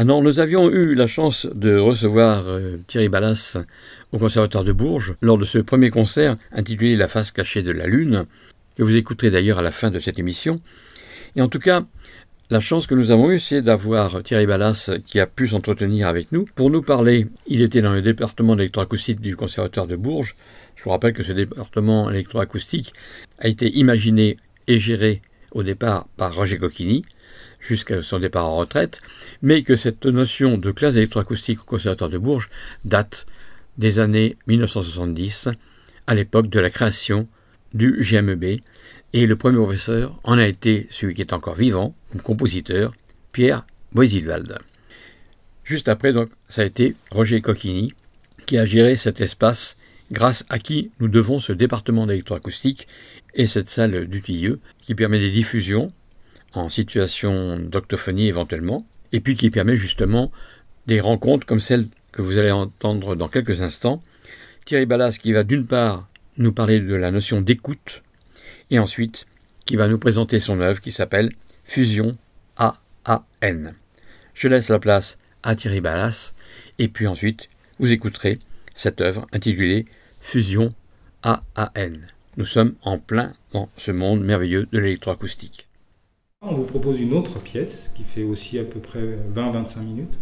Ah 0.01 0.03
nous 0.03 0.39
avions 0.39 0.67
eu 0.71 0.95
la 0.95 1.05
chance 1.05 1.45
de 1.45 1.77
recevoir 1.77 2.47
euh, 2.47 2.77
Thierry 2.87 3.07
Ballas 3.07 3.59
au 4.11 4.17
Conservatoire 4.17 4.63
de 4.63 4.71
Bourges 4.71 5.13
lors 5.21 5.37
de 5.37 5.45
ce 5.45 5.59
premier 5.59 5.91
concert 5.91 6.37
intitulé 6.51 6.95
La 6.95 7.07
face 7.07 7.29
cachée 7.29 7.61
de 7.61 7.69
la 7.69 7.85
Lune, 7.85 8.25
que 8.75 8.81
vous 8.81 8.95
écouterez 8.95 9.29
d'ailleurs 9.29 9.59
à 9.59 9.61
la 9.61 9.69
fin 9.69 9.91
de 9.91 9.99
cette 9.99 10.17
émission. 10.17 10.59
Et 11.35 11.41
en 11.43 11.49
tout 11.49 11.59
cas, 11.59 11.85
la 12.49 12.59
chance 12.59 12.87
que 12.87 12.95
nous 12.95 13.11
avons 13.11 13.29
eue, 13.29 13.37
c'est 13.37 13.61
d'avoir 13.61 14.23
Thierry 14.23 14.47
Ballas 14.47 14.89
qui 15.05 15.19
a 15.19 15.27
pu 15.27 15.49
s'entretenir 15.49 16.07
avec 16.07 16.31
nous 16.31 16.45
pour 16.55 16.71
nous 16.71 16.81
parler. 16.81 17.27
Il 17.45 17.61
était 17.61 17.81
dans 17.81 17.93
le 17.93 18.01
département 18.01 18.55
d'électroacoustique 18.55 19.21
du 19.21 19.35
Conservatoire 19.35 19.85
de 19.85 19.97
Bourges. 19.97 20.35
Je 20.77 20.83
vous 20.83 20.89
rappelle 20.89 21.13
que 21.13 21.21
ce 21.21 21.31
département 21.31 22.09
électroacoustique 22.09 22.91
a 23.37 23.47
été 23.47 23.69
imaginé 23.77 24.37
et 24.67 24.79
géré 24.79 25.21
au 25.51 25.61
départ 25.61 26.07
par 26.17 26.33
Roger 26.33 26.57
Cocchini, 26.57 27.03
jusqu'à 27.61 28.01
son 28.01 28.19
départ 28.19 28.45
en 28.45 28.57
retraite, 28.57 29.01
mais 29.41 29.63
que 29.63 29.75
cette 29.75 30.05
notion 30.05 30.57
de 30.57 30.71
classe 30.71 30.95
électroacoustique 30.95 31.61
au 31.61 31.65
Conservatoire 31.65 32.09
de 32.09 32.17
Bourges 32.17 32.49
date 32.83 33.25
des 33.77 33.99
années 33.99 34.37
1970, 34.47 35.49
à 36.07 36.15
l'époque 36.15 36.49
de 36.49 36.59
la 36.59 36.69
création 36.69 37.27
du 37.73 37.97
GMEB, 38.01 38.59
et 39.13 39.25
le 39.25 39.35
premier 39.35 39.57
professeur 39.57 40.19
en 40.23 40.37
a 40.37 40.47
été 40.47 40.87
celui 40.89 41.13
qui 41.13 41.21
est 41.21 41.33
encore 41.33 41.55
vivant, 41.55 41.95
compositeur, 42.23 42.93
Pierre 43.31 43.65
Boisilwald. 43.93 44.57
Juste 45.63 45.89
après, 45.89 46.13
donc, 46.13 46.29
ça 46.49 46.63
a 46.63 46.65
été 46.65 46.95
Roger 47.11 47.41
Cocchini 47.41 47.93
qui 48.45 48.57
a 48.57 48.65
géré 48.65 48.95
cet 48.95 49.21
espace 49.21 49.77
grâce 50.11 50.45
à 50.49 50.59
qui 50.59 50.91
nous 50.99 51.07
devons 51.07 51.39
ce 51.39 51.53
département 51.53 52.07
d'électroacoustique 52.07 52.87
et 53.33 53.47
cette 53.47 53.69
salle 53.69 54.07
du 54.07 54.21
Tilleux 54.21 54.59
qui 54.81 54.95
permet 54.95 55.19
des 55.19 55.31
diffusions 55.31 55.91
en 56.53 56.69
situation 56.69 57.59
d'octophonie 57.59 58.27
éventuellement, 58.27 58.85
et 59.11 59.19
puis 59.19 59.35
qui 59.35 59.49
permet 59.49 59.75
justement 59.75 60.31
des 60.87 60.99
rencontres 60.99 61.45
comme 61.45 61.59
celle 61.59 61.87
que 62.11 62.21
vous 62.21 62.37
allez 62.37 62.51
entendre 62.51 63.15
dans 63.15 63.27
quelques 63.27 63.61
instants. 63.61 64.03
Thierry 64.65 64.85
Ballas 64.85 65.17
qui 65.21 65.31
va 65.31 65.43
d'une 65.43 65.67
part 65.67 66.07
nous 66.37 66.53
parler 66.53 66.79
de 66.79 66.95
la 66.95 67.11
notion 67.11 67.41
d'écoute, 67.41 68.03
et 68.69 68.79
ensuite 68.79 69.25
qui 69.65 69.75
va 69.75 69.87
nous 69.87 69.99
présenter 69.99 70.39
son 70.39 70.59
œuvre 70.59 70.81
qui 70.81 70.91
s'appelle 70.91 71.31
Fusion 71.63 72.13
AAN. 72.57 73.71
Je 74.33 74.47
laisse 74.47 74.69
la 74.69 74.79
place 74.79 75.17
à 75.43 75.55
Thierry 75.55 75.81
Ballas, 75.81 76.33
et 76.79 76.87
puis 76.87 77.07
ensuite 77.07 77.49
vous 77.79 77.91
écouterez 77.91 78.37
cette 78.75 79.01
œuvre 79.01 79.25
intitulée 79.33 79.85
Fusion 80.19 80.73
AAN. 81.23 81.93
Nous 82.37 82.45
sommes 82.45 82.75
en 82.83 82.97
plein 82.97 83.33
dans 83.51 83.69
ce 83.77 83.91
monde 83.91 84.23
merveilleux 84.23 84.67
de 84.71 84.79
l'électroacoustique. 84.79 85.67
On 86.43 86.55
vous 86.55 86.63
propose 86.63 86.99
une 86.99 87.13
autre 87.13 87.39
pièce 87.39 87.91
qui 87.93 88.03
fait 88.03 88.23
aussi 88.23 88.57
à 88.57 88.63
peu 88.63 88.79
près 88.79 89.03
20-25 89.35 89.81
minutes, 89.81 90.17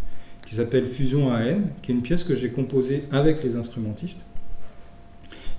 qui 0.46 0.54
s'appelle 0.54 0.84
Fusion 0.84 1.32
AN, 1.32 1.62
qui 1.80 1.92
est 1.92 1.94
une 1.94 2.02
pièce 2.02 2.24
que 2.24 2.34
j'ai 2.34 2.50
composée 2.50 3.04
avec 3.10 3.42
les 3.42 3.56
instrumentistes 3.56 4.18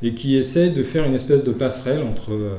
et 0.03 0.13
qui 0.13 0.35
essaie 0.35 0.69
de 0.69 0.83
faire 0.83 1.05
une 1.05 1.15
espèce 1.15 1.43
de 1.43 1.51
passerelle 1.51 2.03
entre 2.03 2.33
euh, 2.33 2.57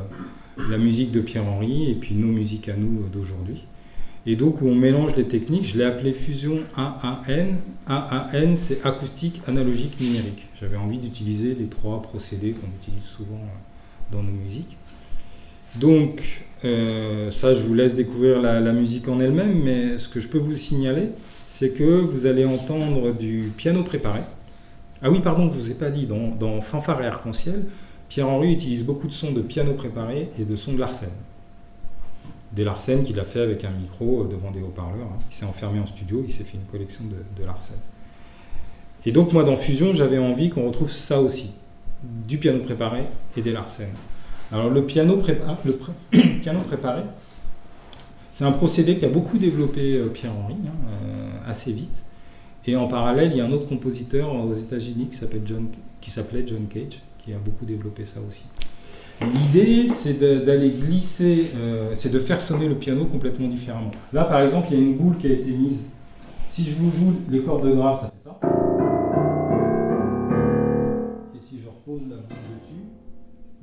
la 0.68 0.78
musique 0.78 1.12
de 1.12 1.20
Pierre-Henri 1.20 1.90
et 1.90 1.94
puis 1.94 2.16
nos 2.16 2.26
musiques 2.26 2.68
à 2.68 2.74
nous 2.74 3.06
d'aujourd'hui. 3.06 3.62
Et 4.26 4.34
donc 4.34 4.62
où 4.62 4.66
on 4.66 4.74
mélange 4.74 5.14
les 5.14 5.28
techniques, 5.28 5.66
je 5.66 5.78
l'ai 5.78 5.84
appelé 5.84 6.12
Fusion 6.12 6.58
AAN. 6.76 7.52
AAN, 7.86 8.56
c'est 8.56 8.84
acoustique, 8.84 9.42
analogique, 9.46 10.00
numérique. 10.00 10.48
J'avais 10.60 10.76
envie 10.76 10.98
d'utiliser 10.98 11.54
les 11.54 11.66
trois 11.66 12.02
procédés 12.02 12.50
qu'on 12.50 12.66
utilise 12.82 13.04
souvent 13.04 13.36
euh, 13.36 14.12
dans 14.12 14.24
nos 14.24 14.32
musiques. 14.32 14.76
Donc, 15.76 16.42
euh, 16.64 17.30
ça, 17.30 17.54
je 17.54 17.64
vous 17.64 17.74
laisse 17.74 17.94
découvrir 17.94 18.40
la, 18.40 18.72
musique 18.72 19.08
en 19.08 19.20
elle-même, 19.20 19.62
mais 19.62 19.98
ce 19.98 20.08
que 20.08 20.20
je 20.20 20.28
peux 20.28 20.38
vous 20.38 20.54
signaler, 20.54 21.08
c'est 21.46 21.70
que 21.70 21.84
vous 21.84 22.26
allez 22.26 22.44
entendre 22.44 23.12
du 23.12 23.52
piano 23.56 23.82
préparé. 23.82 24.20
Ah 25.02 25.10
oui, 25.10 25.20
pardon, 25.20 25.50
je 25.50 25.56
ne 25.56 25.62
vous 25.62 25.70
ai 25.70 25.74
pas 25.74 25.90
dit, 25.90 26.06
dans, 26.06 26.60
Fanfare 26.60 27.02
et 27.02 27.06
Arc-en-Ciel, 27.06 27.64
Pierre-Henri 28.08 28.52
utilise 28.52 28.84
beaucoup 28.84 29.08
de 29.08 29.12
sons 29.12 29.32
de 29.32 29.42
piano 29.42 29.72
préparé 29.72 30.30
et 30.38 30.44
de 30.44 30.54
sons 30.54 30.74
de 30.74 30.78
Larsen. 30.78 31.10
Des 32.52 32.64
Larsen 32.64 33.02
qu'il 33.02 33.18
a 33.18 33.24
fait 33.24 33.40
avec 33.40 33.64
un 33.64 33.70
micro 33.70 34.24
devant 34.24 34.50
des 34.50 34.60
haut-parleurs. 34.60 35.06
Hein. 35.06 35.18
Il 35.30 35.34
s'est 35.34 35.46
enfermé 35.46 35.80
en 35.80 35.86
studio, 35.86 36.22
il 36.26 36.32
s'est 36.32 36.44
fait 36.44 36.58
une 36.58 36.70
collection 36.70 37.04
de, 37.04 37.40
de 37.40 37.46
Larsen. 37.46 37.76
Et 39.04 39.12
donc, 39.12 39.32
moi, 39.32 39.42
dans 39.42 39.56
Fusion, 39.56 39.92
j'avais 39.92 40.18
envie 40.18 40.50
qu'on 40.50 40.66
retrouve 40.66 40.90
ça 40.90 41.20
aussi 41.20 41.52
du 42.02 42.38
piano 42.38 42.60
préparé 42.60 43.02
et 43.36 43.42
des 43.42 43.52
Larsen. 43.52 43.88
Alors 44.52 44.68
le 44.68 44.84
piano, 44.84 45.18
le 45.64 45.72
piano 46.40 46.60
préparé, 46.60 47.02
c'est 48.32 48.44
un 48.44 48.52
procédé 48.52 48.98
qu'a 48.98 49.08
beaucoup 49.08 49.38
développé 49.38 49.94
euh, 49.94 50.08
Pierre-Henri, 50.08 50.56
hein, 50.66 50.72
euh, 50.90 51.50
assez 51.50 51.72
vite. 51.72 52.04
Et 52.66 52.76
en 52.76 52.86
parallèle, 52.86 53.30
il 53.32 53.38
y 53.38 53.40
a 53.40 53.46
un 53.46 53.52
autre 53.52 53.66
compositeur 53.66 54.32
aux 54.34 54.54
États-Unis 54.54 55.08
qui 55.10 55.16
s'appelait 55.16 55.40
John, 55.44 55.68
qui 56.00 56.10
s'appelait 56.10 56.44
John 56.46 56.66
Cage, 56.68 57.00
qui 57.18 57.32
a 57.32 57.38
beaucoup 57.38 57.64
développé 57.64 58.04
ça 58.04 58.20
aussi. 58.26 58.44
L'idée, 59.20 59.88
c'est 59.94 60.18
d'aller 60.44 60.70
glisser, 60.70 61.50
euh, 61.56 61.92
c'est 61.96 62.10
de 62.10 62.18
faire 62.18 62.40
sonner 62.40 62.68
le 62.68 62.74
piano 62.74 63.04
complètement 63.06 63.48
différemment. 63.48 63.90
Là, 64.12 64.24
par 64.24 64.42
exemple, 64.42 64.68
il 64.70 64.78
y 64.78 64.80
a 64.80 64.84
une 64.84 64.96
boule 64.96 65.16
qui 65.16 65.28
a 65.28 65.32
été 65.32 65.50
mise. 65.50 65.80
Si 66.48 66.64
je 66.64 66.74
vous 66.74 66.90
joue 66.90 67.14
les 67.30 67.40
cordes 67.40 67.66
graves, 67.74 68.00
ça 68.00 68.06
fait 68.06 68.28
ça. 68.28 68.51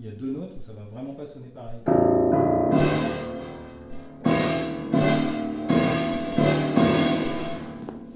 Y 0.10 0.12
a 0.12 0.16
deux 0.16 0.32
notes 0.32 0.52
où 0.58 0.62
ça 0.66 0.74
va 0.74 0.84
vraiment 0.92 1.14
pas 1.14 1.28
sonner 1.28 1.50
pareil. 1.50 1.80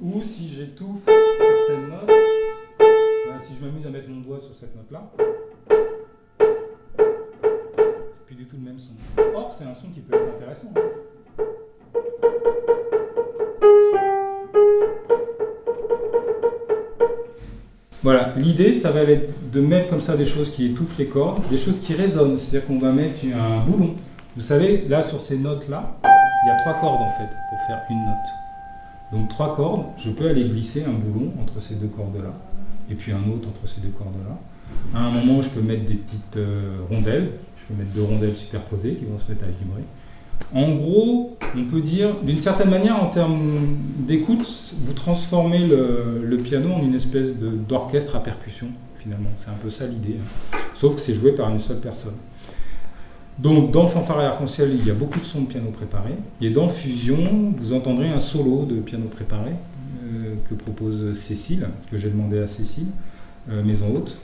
Ou 0.01 0.21
si 0.23 0.49
j'étouffe 0.49 1.05
certaines 1.05 1.89
notes, 1.89 2.11
si 3.41 3.55
je 3.55 3.65
m'amuse 3.65 3.85
à 3.85 3.89
mettre 3.89 4.09
mon 4.09 4.21
doigt 4.21 4.39
sur 4.39 4.55
cette 4.55 4.75
note-là, 4.75 5.11
c'est 8.11 8.25
plus 8.25 8.35
du 8.35 8.47
tout 8.47 8.55
le 8.55 8.63
même 8.63 8.79
son. 8.79 8.93
Or, 9.35 9.51
c'est 9.51 9.65
un 9.65 9.73
son 9.73 9.89
qui 9.89 9.99
peut 9.99 10.15
être 10.15 10.35
intéressant. 10.35 10.73
Voilà, 18.03 18.33
l'idée, 18.35 18.73
ça 18.73 18.91
va 18.91 19.03
être 19.03 19.51
de 19.51 19.61
mettre 19.61 19.89
comme 19.89 20.01
ça 20.01 20.17
des 20.17 20.25
choses 20.25 20.51
qui 20.51 20.65
étouffent 20.65 20.97
les 20.97 21.05
cordes, 21.05 21.41
des 21.49 21.57
choses 21.57 21.79
qui 21.81 21.93
résonnent. 21.93 22.37
C'est-à-dire 22.37 22.67
qu'on 22.67 22.77
va 22.77 22.91
mettre 22.91 23.19
un 23.33 23.65
boulon 23.65 23.95
Vous 24.35 24.43
savez, 24.43 24.85
là 24.89 25.01
sur 25.03 25.21
ces 25.21 25.37
notes-là, 25.37 25.97
il 26.03 26.47
y 26.47 26.51
a 26.51 26.59
trois 26.63 26.73
cordes 26.81 27.01
en 27.01 27.11
fait 27.11 27.29
pour 27.49 27.59
faire 27.65 27.81
une 27.89 28.05
note. 28.05 29.13
Donc 29.13 29.29
trois 29.29 29.55
cordes, 29.55 29.85
je 29.97 30.09
peux 30.11 30.27
aller 30.27 30.43
glisser 30.43 30.83
un 30.83 30.91
boulon 30.91 31.31
entre 31.41 31.61
ces 31.61 31.75
deux 31.75 31.87
cordes-là, 31.87 32.33
et 32.91 32.95
puis 32.95 33.13
un 33.13 33.23
autre 33.31 33.47
entre 33.47 33.71
ces 33.73 33.79
deux 33.79 33.93
cordes-là. 33.97 34.37
À 34.93 35.05
un 35.05 35.11
moment, 35.11 35.41
je 35.41 35.49
peux 35.49 35.61
mettre 35.61 35.85
des 35.85 35.95
petites 35.95 36.35
euh, 36.35 36.79
rondelles, 36.89 37.31
je 37.55 37.63
peux 37.73 37.79
mettre 37.79 37.95
deux 37.95 38.03
rondelles 38.03 38.35
superposées 38.35 38.95
qui 38.95 39.05
vont 39.05 39.17
se 39.17 39.31
mettre 39.31 39.45
à 39.45 39.47
vibrer. 39.47 39.83
En 40.53 40.71
gros, 40.75 41.37
on 41.57 41.65
peut 41.65 41.81
dire, 41.81 42.15
d'une 42.23 42.39
certaine 42.39 42.69
manière, 42.69 43.01
en 43.01 43.07
termes 43.07 43.77
d'écoute, 43.97 44.73
vous 44.83 44.93
transformez 44.93 45.67
le, 45.67 46.37
piano 46.37 46.71
en 46.71 46.83
une 46.83 46.95
espèce 46.95 47.29
d'orchestre 47.67 48.15
à 48.15 48.23
percussion, 48.23 48.67
finalement. 48.99 49.29
C'est 49.35 49.49
un 49.49 49.57
peu 49.61 49.69
ça 49.69 49.85
l'idée. 49.85 50.17
Sauf 50.75 50.95
que 50.95 51.01
c'est 51.01 51.13
joué 51.13 51.31
par 51.31 51.49
une 51.49 51.59
seule 51.59 51.79
personne. 51.79 52.15
Donc, 53.39 53.71
dans 53.71 53.87
Fanfare 53.87 54.21
et 54.21 54.25
Arc-en-Ciel, 54.25 54.75
il 54.79 54.85
y 54.85 54.91
a 54.91 54.93
beaucoup 54.93 55.19
de 55.19 55.25
sons 55.25 55.41
de 55.41 55.47
piano 55.47 55.69
préparés. 55.71 56.17
Et 56.39 56.51
dans 56.51 56.69
Fusion, 56.69 57.53
vous 57.57 57.73
entendrez 57.73 58.09
un 58.09 58.19
solo 58.19 58.65
de 58.65 58.75
piano 58.75 59.05
préparé 59.05 59.51
euh, 60.03 60.35
que 60.49 60.53
propose 60.53 61.13
Cécile, 61.13 61.67
que 61.89 61.97
j'ai 61.97 62.09
demandé 62.09 62.39
à 62.39 62.47
Cécile, 62.47 62.87
euh, 63.49 63.63
Maison 63.63 63.87
Haute. 63.95 64.17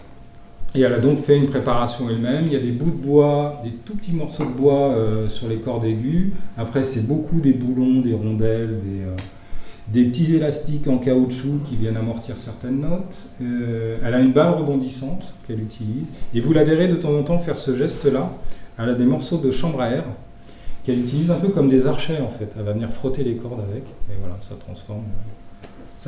Et 0.76 0.82
elle 0.82 0.94
a 0.94 1.00
donc 1.00 1.18
fait 1.18 1.36
une 1.36 1.48
préparation 1.48 2.10
elle-même. 2.10 2.46
Il 2.46 2.54
y 2.54 2.56
a 2.56 2.60
des 2.60 2.72
bouts 2.72 2.92
de 2.92 3.08
bois, 3.08 3.62
des 3.64 3.72
tout 3.72 3.96
petits 3.96 4.12
morceaux 4.12 4.46
de 4.46 4.52
bois 4.52 4.92
euh, 4.92 5.28
sur 5.28 5.48
les 5.48 5.58
cordes 5.58 5.86
aiguës. 5.86 6.32
Après, 6.58 6.84
c'est 6.84 7.06
beaucoup 7.06 7.40
des 7.40 7.54
boulons, 7.54 8.02
des 8.02 8.14
rondelles, 8.14 8.80
des, 8.84 10.02
euh, 10.04 10.10
petits 10.10 10.36
élastiques 10.36 10.88
en 10.88 11.00
caoutchouc 11.00 11.62
qui 11.68 11.76
viennent 11.76 11.98
amortir 11.98 12.36
certaines 12.38 12.82
notes. 12.82 13.16
Euh, 13.42 13.98
elle 14.06 14.14
a 14.14 14.20
une 14.20 14.32
balle 14.32 14.54
rebondissante 14.54 15.34
qu'elle 15.48 15.60
utilise. 15.60 16.08
Et 16.36 16.40
vous 16.40 16.54
la 16.54 16.64
verrez 16.64 16.88
de 16.88 16.96
temps 16.96 17.18
en 17.18 17.24
temps 17.24 17.40
faire 17.40 17.58
ce 17.58 17.76
geste-là. 17.76 18.32
Elle 18.78 18.90
a 18.90 18.94
des 18.94 19.06
morceaux 19.06 19.40
de 19.40 19.50
chambre 19.50 19.82
à 19.82 19.90
air 19.90 20.04
qu'elle 20.84 21.00
utilise 21.00 21.32
un 21.32 21.36
peu 21.40 21.50
comme 21.50 21.68
des 21.68 21.88
archets 21.88 22.22
en 22.22 22.30
fait. 22.30 22.52
Elle 22.58 22.64
va 22.64 22.74
venir 22.74 22.92
frotter 22.92 23.24
les 23.24 23.36
cordes 23.36 23.62
avec. 23.72 23.84
Et 23.88 24.18
voilà, 24.20 24.36
ça 24.42 24.54
transforme. 24.60 25.04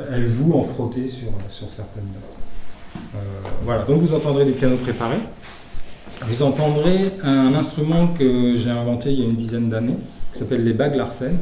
elle 0.08 0.26
joue 0.28 0.54
en 0.54 0.62
frotté 0.62 1.08
sur, 1.08 1.32
sur 1.48 1.68
certaines 1.68 2.04
notes. 2.04 2.51
Euh, 2.96 3.18
voilà, 3.64 3.82
donc 3.82 4.00
vous 4.00 4.14
entendrez 4.14 4.44
des 4.44 4.52
pianos 4.52 4.76
préparés. 4.76 5.20
Vous 6.26 6.42
entendrez 6.42 7.12
un 7.24 7.54
instrument 7.54 8.08
que 8.08 8.54
j'ai 8.56 8.70
inventé 8.70 9.12
il 9.12 9.18
y 9.20 9.22
a 9.22 9.24
une 9.24 9.34
dizaine 9.34 9.68
d'années, 9.68 9.96
qui 10.32 10.38
s'appelle 10.38 10.62
les 10.64 10.72
bagues 10.72 10.94
Larsen. 10.94 11.36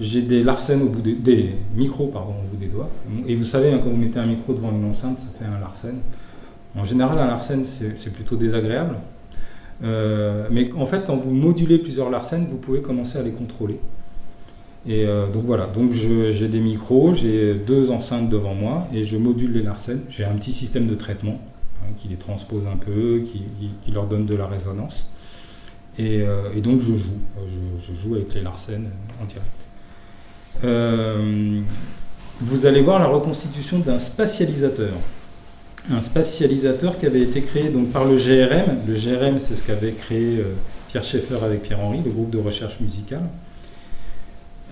J'ai 0.00 0.22
des 0.22 0.42
Larsen 0.42 0.82
au 0.82 0.86
bout 0.86 1.02
des, 1.02 1.54
micros 1.74 2.06
au 2.06 2.50
bout 2.50 2.56
des 2.58 2.68
doigts. 2.68 2.88
Et 3.28 3.36
vous 3.36 3.44
savez, 3.44 3.70
hein, 3.72 3.80
quand 3.82 3.90
vous 3.90 3.96
mettez 3.96 4.18
un 4.18 4.26
micro 4.26 4.54
devant 4.54 4.70
une 4.70 4.84
enceinte, 4.84 5.18
ça 5.18 5.26
fait 5.38 5.44
un 5.44 5.60
Larsen. 5.60 5.96
En 6.76 6.84
général, 6.84 7.18
un 7.18 7.26
Larsen, 7.26 7.64
c'est 7.64 7.96
c'est 7.96 8.12
plutôt 8.12 8.36
désagréable. 8.36 8.96
Euh, 9.82 10.46
mais 10.50 10.70
en 10.74 10.86
fait, 10.86 11.04
quand 11.06 11.16
vous 11.16 11.30
modulez 11.30 11.78
plusieurs 11.78 12.10
Larsen, 12.10 12.46
vous 12.50 12.56
pouvez 12.56 12.80
commencer 12.80 13.18
à 13.18 13.22
les 13.22 13.32
contrôler. 13.32 13.78
Et 14.86 15.06
euh, 15.06 15.30
donc 15.30 15.44
voilà, 15.44 15.66
donc 15.66 15.92
j'ai 15.92 16.48
des 16.48 16.60
micros, 16.60 17.14
j'ai 17.14 17.54
deux 17.54 17.90
enceintes 17.90 18.28
devant 18.28 18.54
moi 18.54 18.86
et 18.92 19.04
je 19.04 19.16
module 19.16 19.52
les 19.52 19.62
Larsen. 19.62 20.00
J'ai 20.10 20.24
un 20.24 20.34
petit 20.34 20.52
système 20.52 20.86
de 20.86 20.94
traitement 20.94 21.40
hein, 21.82 21.92
qui 21.98 22.08
les 22.08 22.16
transpose 22.16 22.66
un 22.66 22.76
peu, 22.76 23.22
qui, 23.22 23.90
leur 23.90 24.06
donne 24.06 24.26
de 24.26 24.34
la 24.34 24.46
résonance. 24.46 25.08
Et, 25.98 26.22
euh, 26.22 26.60
donc 26.60 26.80
je 26.80 26.96
joue, 26.96 27.18
je, 27.48 27.58
je 27.78 27.94
joue 27.94 28.14
avec 28.16 28.34
les 28.34 28.42
Larsen 28.42 28.90
en 29.22 29.24
direct. 29.24 29.64
Euh, 30.62 31.60
vous 32.40 32.66
allez 32.66 32.80
voir 32.80 32.98
la 32.98 33.06
reconstitution 33.06 33.78
d'un 33.78 33.98
spatialisateur. 33.98 34.92
Un 35.90 36.00
spatialisateur 36.00 36.98
qui 36.98 37.06
avait 37.06 37.22
été 37.22 37.42
créé 37.42 37.68
donc 37.68 37.90
par 37.90 38.04
le 38.04 38.16
GRM. 38.16 38.78
Le 38.86 38.94
GRM, 38.94 39.38
c'est 39.38 39.54
ce 39.54 39.62
qu'avait 39.62 39.92
créé 39.92 40.38
euh, 40.38 40.54
Pierre 40.88 41.04
Schaeffer 41.04 41.44
avec 41.44 41.62
Pierre-Henri, 41.62 42.00
le 42.04 42.10
groupe 42.10 42.30
de 42.30 42.38
recherche 42.38 42.80
musicale. 42.80 43.24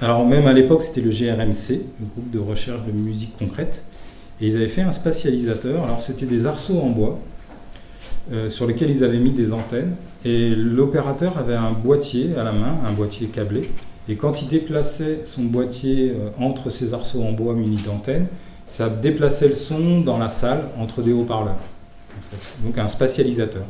Alors 0.02 0.26
même 0.26 0.48
à 0.48 0.52
l'époque, 0.52 0.82
c'était 0.82 1.00
le 1.00 1.10
GRMC, 1.10 1.80
le 2.00 2.06
groupe 2.12 2.30
de 2.32 2.40
recherche 2.40 2.82
de 2.84 2.90
musique 2.90 3.36
concrète. 3.38 3.84
Et 4.40 4.48
ils 4.48 4.56
avaient 4.56 4.66
fait 4.66 4.82
un 4.82 4.90
spatialisateur. 4.90 5.84
Alors 5.84 6.00
c'était 6.00 6.26
des 6.26 6.44
arceaux 6.44 6.80
en 6.80 6.90
bois 6.90 7.20
euh, 8.32 8.48
sur 8.48 8.66
lesquels 8.66 8.90
ils 8.90 9.04
avaient 9.04 9.20
mis 9.20 9.30
des 9.30 9.52
antennes. 9.52 9.94
Et 10.24 10.50
l'opérateur 10.50 11.38
avait 11.38 11.54
un 11.54 11.70
boîtier 11.70 12.30
à 12.36 12.42
la 12.42 12.50
main, 12.50 12.78
un 12.84 12.90
boîtier 12.90 13.28
câblé. 13.28 13.70
Et 14.08 14.16
quand 14.16 14.42
il 14.42 14.48
déplaçait 14.48 15.20
son 15.24 15.44
boîtier 15.44 16.10
euh, 16.10 16.30
entre 16.36 16.68
ces 16.68 16.94
arceaux 16.94 17.22
en 17.22 17.30
bois 17.30 17.54
munis 17.54 17.82
d'antennes, 17.86 18.26
ça 18.66 18.88
déplaçait 18.88 19.48
le 19.48 19.54
son 19.54 20.00
dans 20.00 20.18
la 20.18 20.28
salle 20.28 20.64
entre 20.80 21.02
des 21.02 21.12
haut-parleurs. 21.12 21.60
Donc 22.64 22.76
un 22.76 22.88
spatialisateur. 22.88 23.62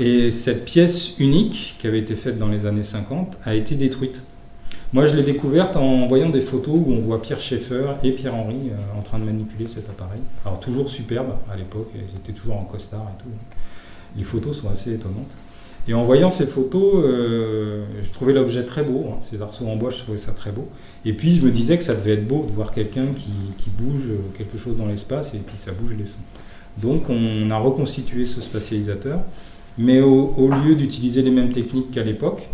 Et 0.00 0.32
cette 0.32 0.64
pièce 0.64 1.16
unique, 1.20 1.76
qui 1.78 1.86
avait 1.86 2.00
été 2.00 2.16
faite 2.16 2.38
dans 2.38 2.48
les 2.48 2.66
années 2.66 2.82
50, 2.82 3.38
a 3.44 3.54
été 3.54 3.76
détruite. 3.76 4.24
Moi, 4.94 5.06
je 5.06 5.14
l'ai 5.14 5.22
découverte 5.22 5.76
en 5.76 6.06
voyant 6.06 6.30
des 6.30 6.40
photos 6.40 6.74
où 6.74 6.92
on 6.92 7.00
voit 7.00 7.20
Pierre 7.20 7.40
Schaeffer 7.40 7.92
et 8.02 8.12
Pierre-Henri 8.12 8.70
euh, 8.70 8.98
en 8.98 9.02
train 9.02 9.18
de 9.18 9.24
manipuler 9.24 9.66
cet 9.66 9.90
appareil. 9.90 10.20
Alors, 10.46 10.60
toujours 10.60 10.88
superbe 10.88 11.34
à 11.52 11.56
l'époque, 11.56 11.90
ils 11.94 12.16
étaient 12.16 12.32
toujours 12.32 12.56
en 12.56 12.64
costard 12.64 13.06
et 13.14 13.22
tout. 13.22 13.28
Les 14.16 14.24
photos 14.24 14.56
sont 14.56 14.70
assez 14.70 14.94
étonnantes. 14.94 15.30
Et 15.86 15.92
en 15.92 16.04
voyant 16.04 16.30
ces 16.30 16.46
photos, 16.46 17.04
euh, 17.04 17.84
je 18.00 18.10
trouvais 18.12 18.32
l'objet 18.32 18.64
très 18.64 18.82
beau. 18.82 19.10
hein. 19.10 19.18
Ces 19.30 19.42
arceaux 19.42 19.66
en 19.66 19.76
bois, 19.76 19.90
je 19.90 19.98
trouvais 19.98 20.16
ça 20.16 20.32
très 20.32 20.52
beau. 20.52 20.66
Et 21.04 21.12
puis, 21.12 21.34
je 21.34 21.44
me 21.44 21.50
disais 21.50 21.76
que 21.76 21.84
ça 21.84 21.94
devait 21.94 22.12
être 22.12 22.26
beau 22.26 22.46
de 22.48 22.52
voir 22.52 22.72
quelqu'un 22.72 23.08
qui, 23.14 23.68
bouge 23.68 24.08
euh, 24.08 24.16
quelque 24.38 24.56
chose 24.56 24.78
dans 24.78 24.86
l'espace 24.86 25.34
et 25.34 25.38
puis 25.38 25.56
ça 25.62 25.72
bouge 25.72 25.96
les 25.98 26.06
sons. 26.06 26.16
Donc, 26.78 27.10
on 27.10 27.50
a 27.50 27.58
reconstitué 27.58 28.24
ce 28.24 28.40
spatialisateur. 28.40 29.20
Mais 29.76 30.00
au 30.00 30.48
lieu 30.48 30.74
d'utiliser 30.74 31.22
les 31.22 31.30
mêmes 31.30 31.52
techniques 31.52 31.92
qu'à 31.92 32.02
l'époque, 32.02 32.48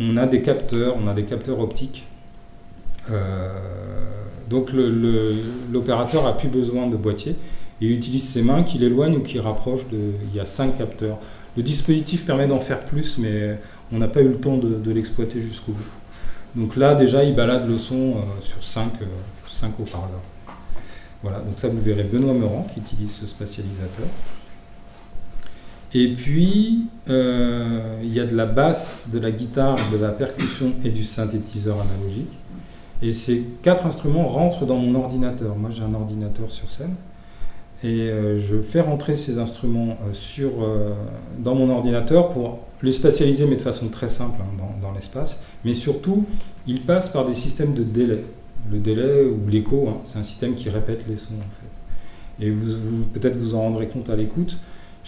on 0.00 0.16
a 0.16 0.26
des 0.26 0.42
capteurs, 0.42 0.96
on 1.02 1.08
a 1.08 1.14
des 1.14 1.24
capteurs 1.24 1.60
optiques. 1.60 2.06
Euh, 3.10 3.48
donc 4.48 4.70
l'opérateur 5.72 6.26
a 6.26 6.36
plus 6.36 6.48
besoin 6.48 6.86
de 6.86 6.96
boîtier. 6.96 7.36
Il 7.80 7.92
utilise 7.92 8.28
ses 8.28 8.42
mains 8.42 8.62
qui 8.62 8.78
l'éloignent 8.78 9.16
ou 9.16 9.22
qui 9.22 9.38
rapprochent 9.38 9.88
de. 9.88 9.98
Il 10.30 10.36
y 10.36 10.40
a 10.40 10.44
cinq 10.44 10.78
capteurs. 10.78 11.18
Le 11.56 11.62
dispositif 11.62 12.24
permet 12.24 12.46
d'en 12.46 12.60
faire 12.60 12.80
plus, 12.80 13.18
mais 13.18 13.58
on 13.92 13.98
n'a 13.98 14.08
pas 14.08 14.20
eu 14.20 14.28
le 14.28 14.36
temps 14.36 14.56
de, 14.56 14.74
de 14.74 14.90
l'exploiter 14.90 15.40
jusqu'au 15.40 15.72
bout. 15.72 15.90
Donc 16.56 16.76
là, 16.76 16.94
déjà, 16.94 17.24
il 17.24 17.34
balade 17.34 17.68
le 17.68 17.78
son 17.78 18.16
euh, 18.16 18.20
sur 18.40 18.62
cinq, 18.64 18.92
euh, 19.02 19.06
cinq 19.48 19.78
haut-parleurs. 19.78 20.22
Voilà, 21.22 21.40
donc 21.40 21.54
ça, 21.56 21.68
vous 21.68 21.80
verrez 21.80 22.04
Benoît 22.04 22.32
Meurant 22.32 22.66
qui 22.72 22.80
utilise 22.80 23.12
ce 23.12 23.26
spatialisateur. 23.26 24.06
Et 25.94 26.12
puis, 26.12 26.86
euh, 27.08 27.98
il 28.02 28.12
y 28.12 28.20
a 28.20 28.26
de 28.26 28.36
la 28.36 28.44
basse, 28.44 29.06
de 29.12 29.18
la 29.18 29.30
guitare, 29.30 29.78
de 29.90 29.96
la 29.96 30.10
percussion 30.10 30.72
et 30.84 30.90
du 30.90 31.02
synthétiseur 31.02 31.76
analogique. 31.80 32.38
Et 33.00 33.12
ces 33.12 33.44
quatre 33.62 33.86
instruments 33.86 34.26
rentrent 34.26 34.66
dans 34.66 34.76
mon 34.76 34.94
ordinateur. 34.94 35.56
Moi, 35.56 35.70
j'ai 35.70 35.82
un 35.82 35.94
ordinateur 35.94 36.50
sur 36.50 36.68
scène. 36.68 36.94
Et 37.84 38.10
euh, 38.10 38.36
je 38.36 38.60
fais 38.60 38.80
rentrer 38.80 39.16
ces 39.16 39.38
instruments 39.38 39.96
euh, 40.02 40.12
sur, 40.12 40.50
dans 41.38 41.54
mon 41.54 41.70
ordinateur 41.70 42.30
pour 42.30 42.58
les 42.82 42.92
spatialiser, 42.92 43.46
mais 43.46 43.56
de 43.56 43.62
façon 43.62 43.88
très 43.88 44.08
simple 44.08 44.40
hein, 44.42 44.66
dans, 44.82 44.92
l'espace. 44.92 45.38
Mais 45.64 45.74
surtout, 45.74 46.26
ils 46.66 46.82
passent 46.82 47.08
par 47.08 47.24
des 47.24 47.34
systèmes 47.34 47.72
de 47.72 47.82
délai. 47.82 48.24
Le 48.70 48.78
délai 48.78 49.24
ou 49.24 49.48
l'écho, 49.48 49.88
hein, 49.88 49.98
c'est 50.04 50.18
un 50.18 50.22
système 50.22 50.54
qui 50.54 50.68
répète 50.68 51.06
les 51.08 51.16
sons 51.16 51.34
en 51.38 51.60
fait. 51.60 52.44
Et 52.46 52.50
vous- 52.50 53.04
peut-être 53.14 53.36
vous 53.36 53.54
en 53.54 53.62
rendrez 53.62 53.86
compte 53.86 54.10
à 54.10 54.16
l'écoute. 54.16 54.58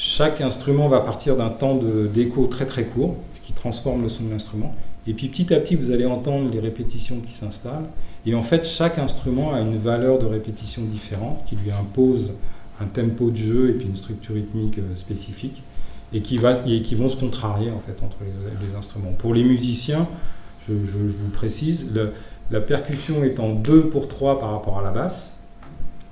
Chaque 0.03 0.41
instrument 0.41 0.89
va 0.89 1.01
partir 1.01 1.37
d'un 1.37 1.51
temps 1.51 1.75
d'écho 1.75 2.47
très 2.47 2.65
très 2.65 2.85
court, 2.85 3.17
ce 3.35 3.47
qui 3.47 3.53
transforme 3.53 4.03
le 4.03 4.09
son 4.09 4.25
de 4.25 4.31
l'instrument. 4.31 4.75
Et 5.07 5.13
puis 5.13 5.29
petit 5.29 5.53
à 5.53 5.61
petit, 5.61 5.77
vous 5.77 5.91
allez 5.91 6.07
entendre 6.07 6.51
les 6.51 6.59
répétitions 6.59 7.21
qui 7.21 7.35
s'installent. 7.35 7.85
Et 8.25 8.35
en 8.35 8.43
fait, 8.43 8.67
chaque 8.67 8.97
instrument 8.97 9.53
a 9.53 9.61
une 9.61 9.77
valeur 9.77 10.19
de 10.19 10.25
répétition 10.25 10.81
différente 10.85 11.45
qui 11.45 11.55
lui 11.55 11.71
impose 11.71 12.33
un 12.81 12.87
tempo 12.87 13.29
de 13.29 13.37
jeu 13.37 13.69
et 13.69 13.73
puis 13.75 13.89
une 13.89 13.97
structure 13.99 14.37
rythmique 14.37 14.79
euh, 14.79 14.97
spécifique 14.97 15.63
et 16.15 16.23
qui, 16.23 16.39
vont 16.39 17.11
se 17.11 17.17
contrarier 17.19 17.71
en 17.71 17.79
fait 17.79 18.03
entre 18.03 18.17
les, 18.23 18.75
instruments. 18.75 19.13
Pour 19.19 19.35
les 19.35 19.45
musiciens, 19.45 20.09
je, 20.67 20.73
vous 20.73 21.29
précise, 21.29 21.87
la 22.51 22.61
percussion 22.63 23.23
est 23.23 23.39
en 23.39 23.51
2 23.51 23.91
pour 23.91 24.09
3 24.09 24.39
par 24.39 24.53
rapport 24.53 24.79
à 24.79 24.83
la 24.83 24.93
basse 24.93 25.35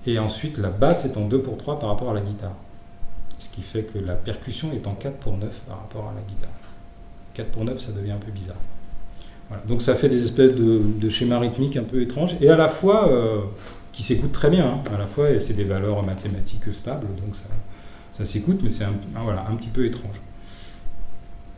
et 0.07 0.18
ensuite 0.18 0.59
la 0.59 0.68
basse 0.68 1.07
est 1.07 1.16
en 1.16 1.26
2 1.26 1.41
pour 1.41 1.57
3 1.57 1.78
par 1.78 1.89
rapport 1.89 2.11
à 2.11 2.14
la 2.14 2.20
guitare. 2.20 2.55
Ce 3.39 3.49
qui 3.49 3.62
fait 3.62 3.82
que 3.84 3.99
la 3.99 4.14
percussion 4.14 4.72
est 4.72 4.86
en 4.86 4.95
4 4.95 5.16
pour 5.16 5.36
9 5.36 5.61
par 5.68 5.78
rapport 5.78 6.09
à 6.11 6.14
la 6.14 6.20
guitare. 6.22 6.51
4 7.34 7.49
pour 7.51 7.64
9, 7.64 7.78
ça 7.78 7.93
devient 7.93 8.11
un 8.12 8.16
peu 8.18 8.32
bizarre. 8.32 8.57
Donc 9.66 9.80
ça 9.80 9.95
fait 9.95 10.09
des 10.11 10.22
espèces 10.24 10.53
de, 10.53 11.09
schémas 11.09 11.39
rythmiques 11.39 11.76
un 11.78 11.82
peu 11.84 12.03
étranges 12.03 12.36
et 12.41 12.51
à 12.51 12.57
la 12.57 12.68
fois 12.68 13.11
euh, 13.11 13.41
qui 13.93 14.03
s'écoutent 14.03 14.32
très 14.32 14.51
bien. 14.51 14.66
hein. 14.66 14.78
À 14.95 14.99
la 14.99 15.07
fois, 15.07 15.28
c'est 15.41 15.55
des 15.55 15.64
valeurs 15.64 16.05
mathématiques 16.05 16.72
stables, 16.72 17.07
donc 17.16 17.34
ça, 18.12 18.24
s'écoute, 18.26 18.61
mais 18.62 18.68
c'est 18.70 18.84
un, 18.84 18.93
un- 19.16 19.55
petit 19.57 19.68
peu 19.68 19.86
étrange. 19.86 20.20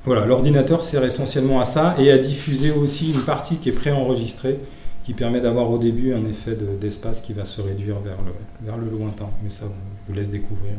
Voilà, 0.05 0.25
l'ordinateur 0.27 0.83
sert 0.83 1.05
essentiellement 1.05 1.61
à 1.61 1.65
ça 1.65 1.97
et 1.99 2.11
à 2.13 2.19
diffuser 2.19 2.71
aussi 2.71 3.13
une 3.13 3.23
partie 3.23 3.57
qui 3.57 3.71
est 3.71 3.73
préenregistrée, 3.73 4.61
qui 5.05 5.13
permet 5.15 5.41
d'avoir 5.41 5.71
au 5.71 5.79
début 5.79 6.15
un 6.15 6.25
effet 6.27 6.55
de- 6.55 6.77
d'espace 6.81 7.21
qui 7.23 7.33
va 7.33 7.45
se 7.45 7.61
réduire 7.61 7.99
vers 8.01 8.19
le, 8.25 8.33
vers 8.67 8.77
le 8.77 8.89
lointain. 8.89 9.29
Mais 9.43 9.51
ça, 9.51 9.65
je 9.65 10.13
vous 10.13 10.17
laisse 10.17 10.31
découvrir 10.31 10.73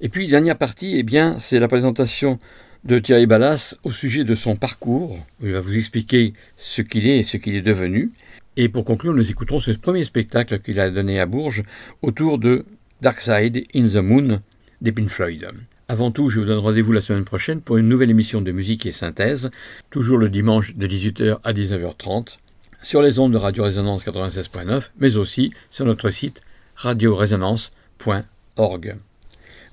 Et 0.00 0.08
puis, 0.08 0.28
dernière 0.28 0.58
partie, 0.58 0.98
eh 0.98 1.02
bien, 1.02 1.38
c'est 1.38 1.58
la 1.58 1.68
présentation 1.68 2.38
de 2.84 2.98
Thierry 2.98 3.26
Ballas 3.26 3.76
au 3.84 3.90
sujet 3.90 4.24
de 4.24 4.34
son 4.34 4.56
parcours. 4.56 5.18
Il 5.42 5.52
va 5.52 5.60
vous 5.60 5.76
expliquer 5.76 6.34
ce 6.56 6.82
qu'il 6.82 7.06
est 7.06 7.20
et 7.20 7.22
ce 7.22 7.36
qu'il 7.36 7.54
est 7.54 7.62
devenu. 7.62 8.12
Et 8.56 8.68
pour 8.68 8.84
conclure, 8.84 9.14
nous 9.14 9.30
écouterons 9.30 9.60
ce 9.60 9.70
premier 9.70 10.04
spectacle 10.04 10.58
qu'il 10.58 10.78
a 10.80 10.90
donné 10.90 11.20
à 11.20 11.26
Bourges 11.26 11.62
autour 12.02 12.38
de 12.38 12.66
Dark 13.00 13.20
Side 13.20 13.64
in 13.74 13.86
the 13.86 14.02
Moon 14.02 14.42
des 14.80 14.92
Pink 14.92 15.08
Floyd. 15.08 15.48
Avant 15.86 16.10
tout, 16.10 16.30
je 16.30 16.40
vous 16.40 16.46
donne 16.46 16.60
rendez-vous 16.60 16.92
la 16.92 17.02
semaine 17.02 17.26
prochaine 17.26 17.60
pour 17.60 17.76
une 17.76 17.90
nouvelle 17.90 18.08
émission 18.08 18.40
de 18.40 18.52
musique 18.52 18.86
et 18.86 18.92
synthèse, 18.92 19.50
toujours 19.90 20.16
le 20.16 20.30
dimanche 20.30 20.74
de 20.76 20.86
18h 20.86 21.40
à 21.44 21.52
19h30, 21.52 22.38
sur 22.80 23.02
les 23.02 23.18
ondes 23.18 23.32
de 23.32 23.36
Radio 23.36 23.64
Résonance 23.64 24.06
96.9, 24.06 24.84
mais 24.98 25.18
aussi 25.18 25.52
sur 25.68 25.84
notre 25.84 26.08
site 26.08 26.40
radioresonance.org. 26.76 28.96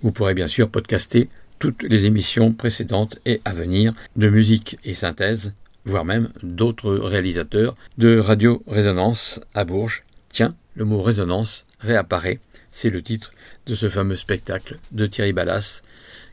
Vous 0.01 0.11
pourrez 0.11 0.33
bien 0.33 0.49
sûr 0.49 0.67
podcaster 0.67 1.29
toutes 1.59 1.83
les 1.83 2.05
émissions 2.05 2.51
précédentes 2.51 3.17
et 3.25 3.39
à 3.45 3.53
venir 3.53 3.93
de 4.17 4.27
musique 4.27 4.77
et 4.83 4.95
synthèse, 4.95 5.53
voire 5.85 6.03
même 6.03 6.27
d'autres 6.43 6.91
réalisateurs 6.91 7.77
de 7.97 8.19
Radio 8.19 8.61
Résonance 8.67 9.39
à 9.53 9.63
Bourges. 9.63 10.03
Tiens, 10.29 10.49
le 10.75 10.83
mot 10.83 11.01
résonance 11.01 11.63
réapparaît, 11.79 12.41
c'est 12.73 12.89
le 12.89 13.01
titre 13.01 13.31
de 13.65 13.75
ce 13.75 13.87
fameux 13.87 14.17
spectacle 14.17 14.77
de 14.91 15.05
Thierry 15.05 15.31
Ballas 15.31 15.83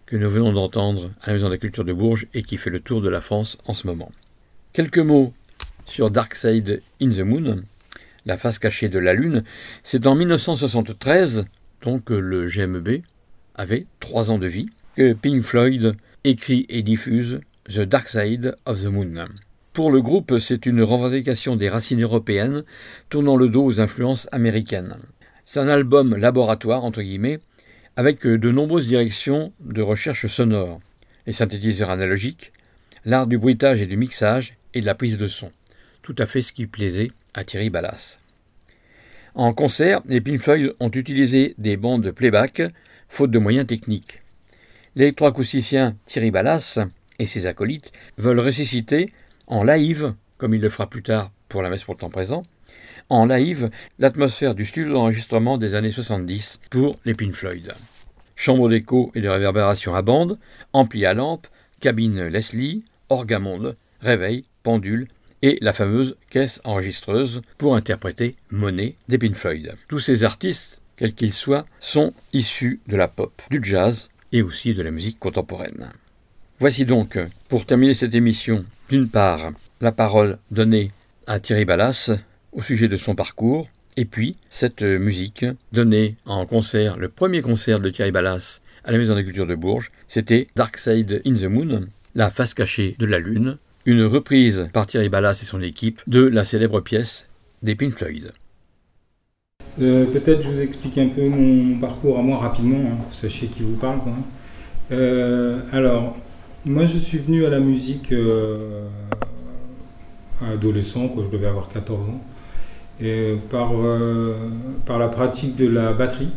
que 0.09 0.17
nous 0.17 0.31
venons 0.31 0.55
d'entendre 0.55 1.11
à 1.21 1.27
la 1.27 1.33
Maison 1.35 1.47
de 1.49 1.53
la 1.53 1.59
Culture 1.59 1.85
de 1.85 1.93
Bourges 1.93 2.27
et 2.33 2.43
qui 2.43 2.57
fait 2.57 2.71
le 2.71 2.81
tour 2.81 3.03
de 3.03 3.11
la 3.11 3.21
France 3.21 3.59
en 3.67 3.75
ce 3.75 3.87
moment. 3.87 4.11
Quelques 4.73 4.99
mots 4.99 5.35
sur 5.85 6.11
Dark 6.11 6.35
Side 6.35 6.81
in 7.03 7.11
the 7.11 7.21
Moon, 7.21 7.63
la 8.25 8.39
face 8.39 8.59
cachée 8.59 8.89
de 8.89 8.99
la 8.99 9.13
Lune. 9.13 9.45
C'est 9.83 10.07
en 10.07 10.15
1973, 10.15 11.45
donc 11.83 12.09
le 12.09 12.47
GMB, 12.47 13.03
avait 13.55 13.87
trois 14.01 14.31
ans 14.31 14.39
de 14.39 14.47
vie, 14.47 14.71
que 14.97 15.13
Pink 15.13 15.43
Floyd 15.43 15.95
écrit 16.25 16.65
et 16.71 16.83
diffuse 16.83 17.41
The 17.67 17.81
Dark 17.81 18.09
Side 18.09 18.57
of 18.65 18.83
the 18.83 18.87
Moon. 18.87 19.27
Pour 19.75 19.93
le 19.93 20.01
groupe, 20.01 20.39
c'est 20.39 20.65
une 20.65 20.83
revendication 20.83 21.55
des 21.55 21.69
racines 21.69 22.03
européennes, 22.03 22.65
tournant 23.11 23.37
le 23.37 23.49
dos 23.49 23.65
aux 23.65 23.81
influences 23.81 24.27
américaines. 24.33 24.97
C'est 25.45 25.61
un 25.61 25.69
album 25.69 26.17
laboratoire, 26.17 26.85
entre 26.85 27.03
guillemets, 27.03 27.41
avec 27.99 28.25
de 28.25 28.51
nombreuses 28.53 28.87
directions 28.87 29.53
de 29.59 29.83
recherche 29.83 30.29
sonore, 30.29 30.79
les 31.27 31.33
synthétiseurs 31.33 31.91
analogiques, 31.91 32.53
l'art 33.05 33.27
du 33.27 33.39
bruitage 33.39 33.83
et 33.83 33.87
du 33.87 33.97
mixage 33.97 34.57
et 34.73 34.81
de 34.81 34.87
la 34.87 34.95
prise 34.95 35.19
de 35.19 35.27
son. 35.27 35.51
Tout 36.03 36.15
à 36.17 36.27
fait 36.27 36.41
ce 36.41 36.53
qui 36.53 36.69
plaisait 36.69 37.11
à 37.35 37.43
Thierry 37.43 37.71
Ballas. 37.71 38.21
En 39.35 39.53
concert, 39.53 40.01
les 40.07 40.21
Pink 40.21 40.39
Floyd 40.39 40.77
ont 40.79 40.93
utilisé 40.93 41.57
des 41.59 41.77
bandes 41.77 42.05
de 42.05 42.13
playback, 42.13 42.63
faute 43.09 43.33
de 43.33 43.39
moyens 43.41 43.67
techniques. 43.67 44.23
L'électroacousticien 44.95 45.97
Thierry 46.07 46.31
Ballas 46.31 46.79
et 47.19 47.27
ses 47.27 47.47
acolytes 47.47 47.91
veulent 48.17 48.39
ressusciter 48.39 49.13
en 49.49 49.65
live, 49.65 50.15
comme 50.37 50.55
il 50.55 50.61
le 50.61 50.71
fera 50.71 50.89
plus 50.89 51.03
tard 51.03 51.33
pour 51.49 51.63
la 51.63 51.69
messe 51.69 51.83
pour 51.83 51.95
le 51.95 51.99
temps 51.99 52.11
présent, 52.11 52.45
en 53.09 53.27
live 53.27 53.71
l'atmosphère 53.99 54.55
du 54.55 54.65
studio 54.65 54.93
d'enregistrement 54.93 55.59
des 55.59 55.75
années 55.75 55.93
70 55.93 56.61
pour 56.71 56.99
les 57.05 57.15
Pink 57.15 57.35
Floyd. 57.35 57.75
Chambre 58.37 58.69
d'écho 58.69 59.11
et 59.15 59.21
de 59.21 59.29
réverbération 59.29 59.95
à 59.95 60.03
bande, 60.03 60.39
ampli 60.73 61.05
à 61.07 61.15
lampe, 61.15 61.47
cabine 61.81 62.27
Leslie, 62.29 62.85
orgamonde, 63.09 63.77
réveil, 64.01 64.45
pendule 64.63 65.09
et 65.43 65.59
la 65.61 65.73
fameuse 65.73 66.17
caisse 66.31 66.61
enregistreuse 66.65 67.43
pour 67.59 67.77
interpréter 67.77 68.37
Monet 68.51 68.97
des 69.09 69.19
Pink 69.19 69.35
Floyd. 69.35 69.75
Tous 69.89 70.01
ces 70.01 70.25
artistes 70.25 70.79
quels 70.99 71.15
qu'ils 71.15 71.33
soient, 71.33 71.65
sont 71.81 72.13
issus 72.33 72.81
de 72.89 72.97
la 72.97 73.09
pop, 73.09 73.41
du 73.51 73.61
jazz 73.63 74.11
et 74.33 74.43
aussi 74.43 74.75
de 74.75 74.83
la 74.83 74.91
musique 74.91 75.19
contemporaine. 75.19 75.91
Voici 76.59 76.85
donc, 76.85 77.19
pour 77.49 77.65
terminer 77.65 77.95
cette 77.95 78.15
émission, 78.15 78.65
d'une 78.91 79.09
part, 79.09 79.53
la 79.81 79.93
parole 79.93 80.39
donnée 80.51 80.91
à 81.27 81.39
Thierry 81.39 81.65
Ballas 81.65 82.11
au 82.53 82.63
sujet 82.63 82.89
de 82.89 82.97
son 82.97 83.15
parcours, 83.15 83.69
et 83.97 84.05
puis 84.05 84.37
cette 84.49 84.83
musique 84.83 85.45
donnée 85.73 86.17
en 86.25 86.47
concert, 86.47 86.97
le 86.97 87.09
premier 87.09 87.43
concert 87.43 87.81
de 87.81 87.91
Thierry 87.91 88.13
Ballas 88.13 88.61
à 88.85 88.93
la 88.93 88.99
Maison 88.99 89.15
de 89.15 89.19
la 89.19 89.25
Culture 89.25 89.47
de 89.47 89.55
Bourges, 89.55 89.91
c'était 90.07 90.47
Dark 90.57 90.79
Side 90.79 91.23
in 91.27 91.35
the 91.35 91.45
Moon, 91.45 91.87
la 92.15 92.31
face 92.31 92.55
cachée 92.55 92.97
de 92.99 93.07
la 93.07 93.19
Lune, 93.19 93.59
une 93.85 94.05
reprise 94.05 94.69
par 94.73 94.87
Thierry 94.87 95.09
Ballas 95.09 95.41
et 95.43 95.47
son 95.47 95.63
équipe 95.63 96.01
de 96.07 96.23
la 96.23 96.45
célèbre 96.45 96.81
pièce 96.81 97.27
des 97.63 97.75
Pink 97.75 97.93
Floyd. 97.93 98.33
Euh, 99.81 100.05
peut-être 100.07 100.43
je 100.43 100.49
vous 100.49 100.61
explique 100.61 100.99
un 100.99 101.09
peu 101.09 101.29
mon 101.29 101.79
parcours 101.79 102.19
à 102.19 102.23
moi 102.23 102.39
rapidement, 102.39 102.79
hein, 102.79 102.97
pour 102.97 103.11
que 103.11 103.17
sachiez 103.17 103.49
qui 103.49 103.63
vous 103.63 103.77
parle. 103.77 104.01
Euh, 104.91 105.61
alors, 105.73 106.17
moi 106.65 106.87
je 106.87 106.99
suis 106.99 107.19
venu 107.19 107.45
à 107.45 107.51
la 107.51 107.61
musique 107.61 108.11
euh, 108.13 108.89
adolescent, 110.43 111.09
quoi, 111.09 111.25
je 111.25 111.31
devais 111.31 111.47
avoir 111.47 111.69
14 111.69 112.09
ans, 112.09 112.21
par, 113.51 113.73
par 114.87 114.99
la 114.99 115.09
pratique 115.09 115.57
de 115.57 115.69
la 115.69 115.93
batterie 115.93 116.31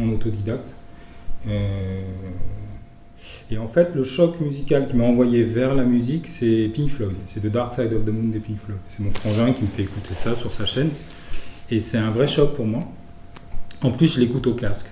en 0.00 0.08
autodidacte. 0.10 0.74
et 3.50 3.58
en 3.58 3.68
fait, 3.68 3.94
le 3.94 4.04
choc 4.04 4.40
musical 4.40 4.86
qui 4.86 4.96
m'a 4.96 5.04
envoyé 5.04 5.42
vers 5.42 5.74
la 5.74 5.84
musique, 5.84 6.28
c'est 6.28 6.70
Pink 6.72 6.90
Floyd. 6.90 7.16
C'est 7.26 7.40
The 7.40 7.50
Dark 7.50 7.74
Side 7.74 7.92
of 7.92 8.04
the 8.04 8.10
Moon 8.10 8.28
des 8.28 8.38
Pink 8.38 8.58
Floyd. 8.64 8.80
C'est 8.90 9.02
mon 9.02 9.12
frangin 9.12 9.52
qui 9.52 9.62
me 9.62 9.68
fait 9.68 9.82
écouter 9.82 10.14
ça 10.14 10.34
sur 10.34 10.52
sa 10.52 10.66
chaîne. 10.66 10.90
Et 11.70 11.80
c'est 11.80 11.98
un 11.98 12.10
vrai 12.10 12.28
choc 12.28 12.54
pour 12.54 12.66
moi. 12.66 12.84
En 13.82 13.90
plus, 13.90 14.14
je 14.14 14.20
l'écoute 14.20 14.46
au 14.46 14.54
casque. 14.54 14.86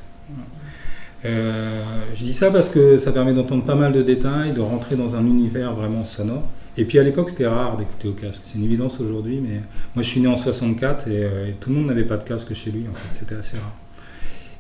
Euh, 1.25 1.83
je 2.15 2.25
dis 2.25 2.33
ça 2.33 2.51
parce 2.51 2.69
que 2.69 2.99
ça 2.99 3.13
permet 3.13 3.33
d'entendre 3.33 3.65
pas 3.65 3.75
mal 3.75 3.93
de 3.93 4.03
détails, 4.03 4.53
de 4.53 4.61
rentrer 4.61 4.97
dans 4.97 5.15
un 5.15 5.25
univers 5.25 5.73
vraiment 5.75 6.05
sonore. 6.05 6.45
Et 6.77 6.85
puis 6.85 6.99
à 6.99 7.03
l'époque, 7.03 7.31
c'était 7.31 7.47
rare 7.47 7.77
d'écouter 7.77 8.09
au 8.09 8.13
casque. 8.13 8.43
C'est 8.45 8.59
une 8.59 8.65
évidence 8.65 8.99
aujourd'hui, 9.01 9.41
mais 9.43 9.61
moi 9.95 10.03
je 10.03 10.09
suis 10.09 10.21
né 10.21 10.29
en 10.29 10.37
64 10.37 11.05
euh, 11.09 11.49
et, 11.49 11.53
tout 11.53 11.71
le 11.71 11.77
monde 11.77 11.87
n'avait 11.87 12.05
pas 12.05 12.17
de 12.17 12.25
casque 12.25 12.53
chez 12.55 12.71
lui. 12.71 12.85
En 12.91 12.95
fait, 12.95 13.19
c'était 13.19 13.35
assez 13.35 13.57
rare. 13.57 13.75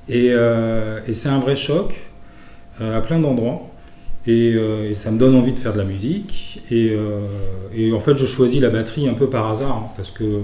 Et, 0.08 0.28
euh, 0.30 1.00
et 1.06 1.12
c'est 1.12 1.28
un 1.28 1.38
vrai 1.38 1.56
choc 1.56 1.94
à 2.80 3.00
plein 3.00 3.20
d'endroits. 3.20 3.68
Et, 4.26 4.56
ça 5.00 5.10
me 5.10 5.18
donne 5.18 5.34
envie 5.34 5.52
de 5.52 5.58
faire 5.58 5.72
de 5.72 5.78
la 5.78 5.84
musique. 5.84 6.62
Et, 6.70 6.96
en 7.92 8.00
fait, 8.00 8.16
je 8.16 8.26
choisis 8.26 8.60
la 8.60 8.70
batterie 8.70 9.08
un 9.08 9.14
peu 9.14 9.28
par 9.30 9.50
hasard, 9.50 9.76
hein, 9.76 9.92
parce 9.96 10.10
que 10.10 10.42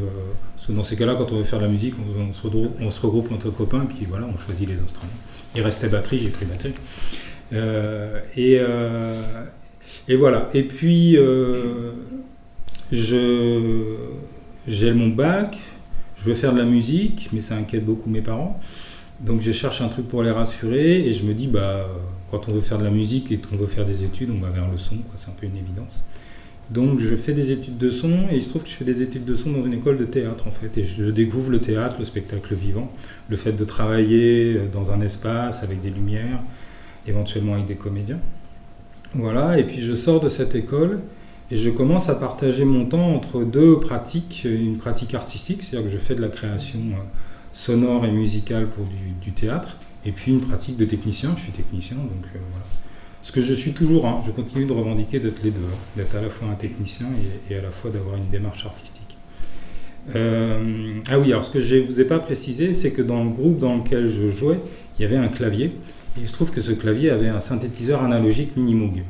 dans 0.73 0.83
ces 0.83 0.97
cas-là, 0.97 1.15
quand 1.15 1.33
on 1.33 1.37
veut 1.37 1.45
faire 1.45 1.59
de 1.59 1.65
la 1.65 1.71
musique, 1.71 1.95
on, 1.99 2.33
se, 2.33 3.03
regroupe, 3.03 3.33
entre 3.33 3.51
copains, 3.51 3.87
puis 3.87 4.07
voilà, 4.09 4.27
on 4.33 4.37
choisit 4.37 4.69
les 4.69 4.79
instruments. 4.79 5.13
Il 5.55 5.63
restait 5.63 5.89
batterie, 5.89 6.19
j'ai 6.19 6.29
pris 6.29 6.45
batterie. 6.45 6.75
Euh, 7.53 8.21
et, 8.37 8.59
euh, 8.61 9.23
et, 10.09 10.17
voilà. 10.17 10.49
Et 10.55 10.63
puis, 10.63 11.17
euh, 11.17 11.93
j'ai 12.93 14.93
mon 14.93 15.09
bac, 15.09 15.59
je 16.17 16.25
veux 16.25 16.35
faire 16.35 16.53
de 16.53 16.59
la 16.59 16.65
musique, 16.65 17.31
mais 17.33 17.41
ça 17.41 17.57
inquiète 17.57 17.85
beaucoup 17.85 18.11
mes 18.11 18.23
parents. 18.23 18.61
Donc 19.21 19.41
je 19.41 19.51
cherche 19.51 19.81
un 19.81 19.89
truc 19.89 20.07
pour 20.07 20.23
les 20.23 20.31
rassurer 20.31 21.07
et 21.07 21.13
je 21.13 21.25
me 21.25 21.35
dis, 21.35 21.49
bah, 21.49 21.87
quand 22.31 22.49
on 22.49 22.53
veut 22.53 22.61
faire 22.61 22.79
de 22.79 22.85
la 22.85 22.91
musique 22.91 23.33
et 23.33 23.39
qu'on 23.39 23.57
veut 23.57 23.67
faire 23.67 23.85
des 23.85 24.05
études, 24.05 24.31
on 24.31 24.41
va 24.41 24.51
vers 24.51 24.71
le 24.71 24.79
son, 24.79 24.97
c'est 25.17 25.29
un 25.29 25.33
peu 25.33 25.47
une 25.47 25.57
évidence. 25.57 26.05
Donc 26.71 27.01
je 27.01 27.17
fais 27.17 27.33
des 27.33 27.51
études 27.51 27.79
de 27.79 27.89
son 27.89 28.29
et 28.31 28.37
il 28.37 28.43
se 28.43 28.51
trouve 28.51 28.63
que 28.63 28.69
je 28.69 28.75
fais 28.75 28.85
des 28.85 29.03
études 29.03 29.25
de 29.25 29.35
son 29.35 29.53
dans 29.53 29.63
une 29.63 29.73
école 29.73 29.97
de 29.97 30.05
théâtre 30.05 30.47
en 30.47 30.51
fait. 30.51 30.77
Et 30.79 30.85
je 30.85 31.05
découvre 31.05 31.51
le 31.51 31.61
théâtre, 31.61 31.97
le 31.99 32.05
spectacle 32.05 32.55
vivant, 32.55 32.93
le 33.29 33.37
fait 33.37 33.53
de 33.53 33.65
travailler 33.65 34.61
dans 34.73 34.93
un 34.93 35.01
espace 35.01 35.63
avec 35.63 35.81
des 35.81 35.91
lumières, 35.91 36.41
éventuellement 37.07 37.55
avec 37.55 37.67
des 37.67 37.77
comédiens. 37.77 38.21
Voilà, 39.15 39.59
et 39.59 39.65
puis 39.65 39.81
je 39.81 39.95
sors 39.95 40.21
de 40.21 40.29
cette 40.29 40.55
école 40.55 41.01
et 41.51 41.57
je 41.57 41.71
commence 41.71 42.09
à 42.09 42.15
partager 42.15 42.65
mon 42.65 42.85
temps 42.85 43.15
entre 43.15 43.43
deux 43.43 43.81
pratiques. 43.81 44.45
Une 44.45 44.77
pratique 44.77 45.15
artistique, 45.15 45.63
c'est-à-dire 45.63 45.91
que 45.91 45.93
je 45.93 45.99
fais 45.99 46.15
de 46.15 46.21
la 46.21 46.29
création 46.29 46.79
euh, 46.79 47.03
sonore 47.53 48.05
et 48.05 48.11
musicale 48.11 48.67
pour 48.69 48.85
du, 48.85 49.33
théâtre, 49.33 49.77
et 50.05 50.13
puis 50.13 50.33
une 50.33 50.41
pratique 50.41 50.77
de 50.77 50.85
technicien, 50.85 51.31
je 51.37 51.45
suis 51.45 51.53
technicien, 51.53 51.97
donc 51.97 52.25
euh, 52.35 52.39
voilà. 52.51 52.65
Ce 53.23 53.33
que 53.33 53.41
je 53.41 53.53
suis 53.53 53.73
toujours, 53.73 54.07
hein, 54.07 54.21
je 54.25 54.31
continue 54.31 54.65
de 54.65 54.73
revendiquer 54.73 55.21
d'être 55.21 55.43
les 55.43 55.51
deux, 55.51 55.61
d'être 55.97 56.15
à 56.15 56.21
la 56.21 56.31
fois 56.31 56.49
un 56.49 56.55
technicien 56.55 57.07
et, 57.51 57.57
à 57.57 57.63
la 57.63 57.71
fois 57.71 57.91
d'avoir 57.91 58.17
une 58.17 58.29
démarche 58.29 58.65
artistique. 58.65 59.17
Euh, 60.15 61.01
ah 61.11 61.19
oui, 61.19 61.33
alors 61.33 61.45
ce 61.45 61.51
que 61.51 61.61
je 61.61 61.77
ne 61.77 61.83
vous 61.83 62.01
ai 62.01 62.05
pas 62.05 62.21
précisé, 62.21 62.73
c'est 62.73 62.93
que 62.93 63.03
dans 63.03 63.25
le 63.25 63.31
groupe 63.31 63.59
dans 63.59 63.77
lequel 63.77 64.09
je 64.09 64.31
jouais, 64.31 64.61
il 64.99 65.03
y 65.03 65.05
avait 65.05 65.17
un 65.17 65.29
clavier. 65.29 65.73
Il 66.21 66.29
se 66.29 66.33
trouve 66.33 66.51
que 66.51 66.61
ce 66.61 66.73
clavier 66.73 67.11
avait 67.11 67.29
un 67.29 67.41
synthétiseur 67.41 68.03
analogique 68.03 68.57
Minimoog. 68.57 69.03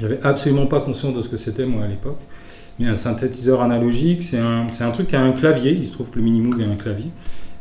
J'avais 0.00 0.20
absolument 0.22 0.66
pas 0.66 0.80
conscience 0.80 1.14
de 1.14 1.22
ce 1.22 1.28
que 1.28 1.36
c'était 1.36 1.66
moi 1.66 1.84
à 1.84 1.88
l'époque. 1.88 2.20
Mais 2.78 2.86
un 2.86 2.96
synthétiseur 2.96 3.60
analogique, 3.60 4.22
c'est 4.22 4.38
un, 4.38 4.90
truc 4.92 5.08
qui 5.08 5.16
a 5.16 5.22
un 5.22 5.32
clavier. 5.32 5.72
Il 5.72 5.86
se 5.86 5.92
trouve 5.92 6.10
que 6.10 6.18
le 6.18 6.24
Minimoog 6.24 6.62
a 6.62 6.66
un 6.66 6.76
clavier. 6.76 7.10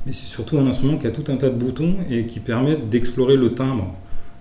Mais 0.05 0.13
c'est 0.13 0.27
surtout 0.27 0.57
un 0.57 0.67
instrument 0.67 0.97
qui 0.97 1.07
a 1.07 1.11
tout 1.11 1.31
un 1.31 1.35
tas 1.35 1.49
de 1.49 1.55
boutons 1.55 1.97
et 2.09 2.25
qui 2.25 2.39
permet 2.39 2.75
d'explorer 2.75 3.35
le 3.35 3.53
timbre. 3.53 3.93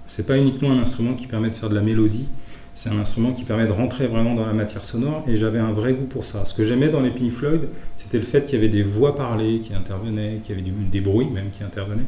C'est 0.06 0.26
pas 0.26 0.36
uniquement 0.36 0.72
un 0.72 0.78
instrument 0.78 1.14
qui 1.14 1.26
permet 1.26 1.50
de 1.50 1.54
faire 1.54 1.68
de 1.68 1.74
la 1.74 1.82
mélodie, 1.82 2.26
c'est 2.74 2.88
un 2.88 2.98
instrument 2.98 3.32
qui 3.32 3.44
permet 3.44 3.66
de 3.66 3.72
rentrer 3.72 4.06
vraiment 4.06 4.34
dans 4.34 4.46
la 4.46 4.52
matière 4.52 4.84
sonore 4.84 5.22
et 5.28 5.36
j'avais 5.36 5.58
un 5.58 5.72
vrai 5.72 5.92
goût 5.92 6.06
pour 6.06 6.24
ça. 6.24 6.44
Ce 6.44 6.54
que 6.54 6.64
j'aimais 6.64 6.88
dans 6.88 7.00
les 7.00 7.10
Pink 7.10 7.30
Floyd, 7.30 7.68
c'était 7.96 8.16
le 8.16 8.24
fait 8.24 8.46
qu'il 8.46 8.54
y 8.54 8.56
avait 8.56 8.70
des 8.70 8.82
voix 8.82 9.14
parlées 9.14 9.60
qui 9.60 9.74
intervenaient, 9.74 10.40
qu'il 10.42 10.56
y 10.56 10.60
avait 10.60 10.70
des 10.90 11.00
bruits 11.00 11.28
même 11.28 11.50
qui 11.50 11.62
intervenaient. 11.62 12.06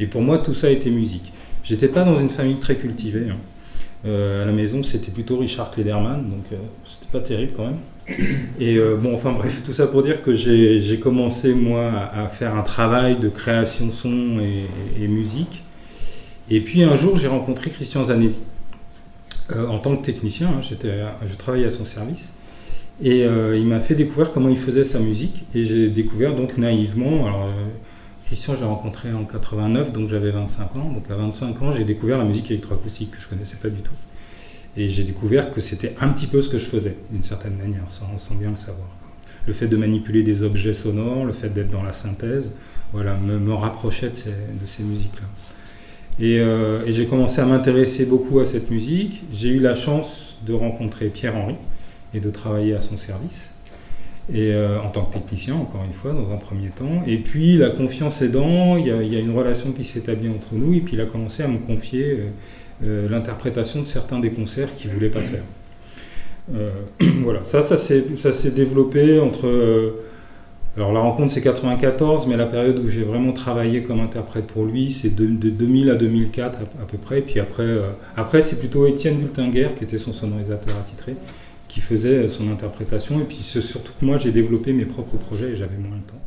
Et 0.00 0.06
pour 0.06 0.22
moi, 0.22 0.38
tout 0.38 0.54
ça 0.54 0.70
était 0.70 0.90
musique. 0.90 1.32
J'étais 1.64 1.88
pas 1.88 2.04
dans 2.04 2.18
une 2.18 2.30
famille 2.30 2.56
très 2.56 2.76
cultivée. 2.76 3.26
Hein. 3.30 3.36
Euh, 4.04 4.42
à 4.42 4.46
la 4.46 4.52
maison, 4.52 4.82
c'était 4.82 5.12
plutôt 5.12 5.38
Richard 5.38 5.70
Klederman, 5.70 6.28
donc 6.28 6.44
euh, 6.52 6.56
c'était 6.84 7.12
pas 7.12 7.20
terrible 7.20 7.52
quand 7.56 7.66
même. 7.66 7.78
Et 8.58 8.76
euh, 8.76 8.96
bon, 8.96 9.14
enfin 9.14 9.32
bref, 9.32 9.62
tout 9.64 9.72
ça 9.72 9.86
pour 9.86 10.02
dire 10.02 10.22
que 10.22 10.34
j'ai 10.34 10.98
commencé 10.98 11.54
moi 11.54 12.10
à, 12.12 12.26
faire 12.26 12.56
un 12.56 12.62
travail 12.62 13.16
de 13.20 13.28
création 13.28 13.90
son 13.92 14.40
et, 14.40 14.66
et 15.00 15.06
musique. 15.06 15.62
Et 16.50 16.60
puis 16.60 16.82
un 16.82 16.96
jour, 16.96 17.16
j'ai 17.16 17.28
rencontré 17.28 17.70
Christian 17.70 18.04
Zanesi 18.04 18.40
en 19.56 19.78
tant 19.78 19.96
que 19.96 20.04
technicien. 20.04 20.48
Hein, 20.48 20.60
je 20.62 21.36
travaillais 21.36 21.66
à 21.66 21.70
son 21.70 21.84
service. 21.84 22.32
Et 23.02 23.20
il 23.20 23.66
m'a 23.66 23.80
fait 23.80 23.94
découvrir 23.94 24.32
comment 24.32 24.48
il 24.48 24.58
faisait 24.58 24.84
sa 24.84 24.98
musique. 24.98 25.44
Et 25.54 25.64
j'ai 25.64 25.88
découvert 25.88 26.34
donc 26.34 26.58
naïvement. 26.58 27.46
Christian, 28.32 28.56
j'ai 28.56 28.64
rencontré 28.64 29.12
en 29.12 29.24
89, 29.24 29.92
donc 29.92 30.08
j'avais 30.08 30.30
25 30.30 30.76
ans. 30.76 30.90
Donc 30.90 31.10
à 31.10 31.16
25 31.16 31.60
ans, 31.60 31.70
j'ai 31.70 31.84
découvert 31.84 32.16
la 32.16 32.24
musique 32.24 32.50
électroacoustique 32.50 33.10
que 33.10 33.20
je 33.20 33.28
connaissais 33.28 33.56
pas 33.56 33.68
du 33.68 33.82
tout. 33.82 33.92
Et 34.74 34.88
j'ai 34.88 35.04
découvert 35.04 35.50
que 35.50 35.60
c'était 35.60 35.94
un 36.00 36.08
petit 36.08 36.26
peu 36.26 36.40
ce 36.40 36.48
que 36.48 36.56
je 36.56 36.64
faisais, 36.64 36.96
d'une 37.10 37.22
certaine 37.22 37.56
manière, 37.56 37.82
sans, 37.88 38.34
bien 38.34 38.48
le 38.48 38.56
savoir. 38.56 38.88
Le 39.46 39.52
fait 39.52 39.66
de 39.66 39.76
manipuler 39.76 40.22
des 40.22 40.42
objets 40.42 40.72
sonores, 40.72 41.26
le 41.26 41.34
fait 41.34 41.50
d'être 41.50 41.68
dans 41.68 41.82
la 41.82 41.92
synthèse, 41.92 42.52
voilà, 42.94 43.14
me, 43.16 43.52
rapprochait 43.52 44.08
de 44.08 44.16
ces, 44.64 44.82
musiques-là. 44.82 45.28
Et, 46.18 46.40
euh, 46.40 46.86
et 46.86 46.92
j'ai 46.94 47.04
commencé 47.04 47.38
à 47.38 47.44
m'intéresser 47.44 48.06
beaucoup 48.06 48.40
à 48.40 48.46
cette 48.46 48.70
musique. 48.70 49.24
J'ai 49.30 49.50
eu 49.50 49.60
la 49.60 49.74
chance 49.74 50.38
de 50.46 50.54
rencontrer 50.54 51.08
Pierre-Henri 51.10 51.56
et 52.14 52.20
de 52.20 52.30
travailler 52.30 52.72
à 52.72 52.80
son 52.80 52.96
service 52.96 53.51
euh, 54.32 54.78
en 54.78 54.88
tant 54.88 55.04
que 55.04 55.14
technicien, 55.14 55.56
encore 55.56 55.82
une 55.84 55.92
fois, 55.92 56.12
dans 56.12 56.30
un 56.30 56.36
premier 56.36 56.68
temps. 56.68 57.02
Et 57.08 57.16
puis, 57.16 57.56
la 57.56 57.70
confiance 57.70 58.22
aidant, 58.22 58.76
il 58.76 58.86
y 58.86 58.90
a, 58.90 59.02
il 59.02 59.12
y 59.12 59.16
a 59.16 59.18
une 59.18 59.36
relation 59.36 59.72
qui 59.72 59.82
s'est 59.82 59.98
établie 59.98 60.28
entre 60.28 60.54
nous, 60.54 60.74
et 60.74 60.80
puis 60.80 60.94
il 60.94 61.00
a 61.00 61.06
commencé 61.06 61.42
à 61.42 61.48
me 61.48 61.58
confier 61.58 62.12
euh, 62.12 62.26
euh, 62.84 63.08
l'interprétation 63.08 63.80
de 63.80 63.86
certains 63.86 64.20
des 64.20 64.30
concerts 64.30 64.74
qu'il 64.76 64.90
ne 64.90 64.94
voulait 64.94 65.08
pas 65.08 65.20
faire. 65.20 65.42
voilà, 67.22 67.44
ça, 67.44 67.62
ça 67.62 67.78
s'est 67.78 68.50
développé 68.50 69.20
entre... 69.20 69.94
alors 70.76 70.92
la 70.92 70.98
rencontre 70.98 71.32
c'est 71.32 71.40
94, 71.40 72.26
mais 72.26 72.36
la 72.36 72.46
période 72.46 72.80
où 72.80 72.88
j'ai 72.88 73.04
vraiment 73.04 73.32
travaillé 73.32 73.84
comme 73.84 74.00
interprète 74.00 74.48
pour 74.48 74.64
lui, 74.64 74.92
c'est 74.92 75.14
de, 75.14 75.24
2000 75.26 75.90
à 75.90 75.94
2004 75.94 76.58
à, 76.80 76.84
peu 76.84 76.98
près. 76.98 77.18
Et 77.20 77.22
puis 77.22 77.38
après, 77.38 77.68
après 78.16 78.42
c'est 78.42 78.58
plutôt 78.58 78.88
Étienne 78.88 79.18
Bultinger 79.18 79.68
qui 79.78 79.84
était 79.84 79.98
son 79.98 80.12
sonorisateur 80.12 80.76
attitré, 80.78 81.14
qui 81.72 81.80
faisait 81.80 82.28
son 82.28 82.50
interprétation. 82.50 83.20
Et 83.20 83.24
puis 83.24 83.42
surtout 83.42 83.92
que 83.98 84.04
moi, 84.04 84.18
j'ai 84.18 84.30
développé 84.30 84.74
mes 84.74 84.84
propres 84.84 85.16
projets 85.16 85.52
et 85.52 85.56
j'avais 85.56 85.78
moins 85.78 85.96
de 85.96 86.02
temps. 86.02 86.21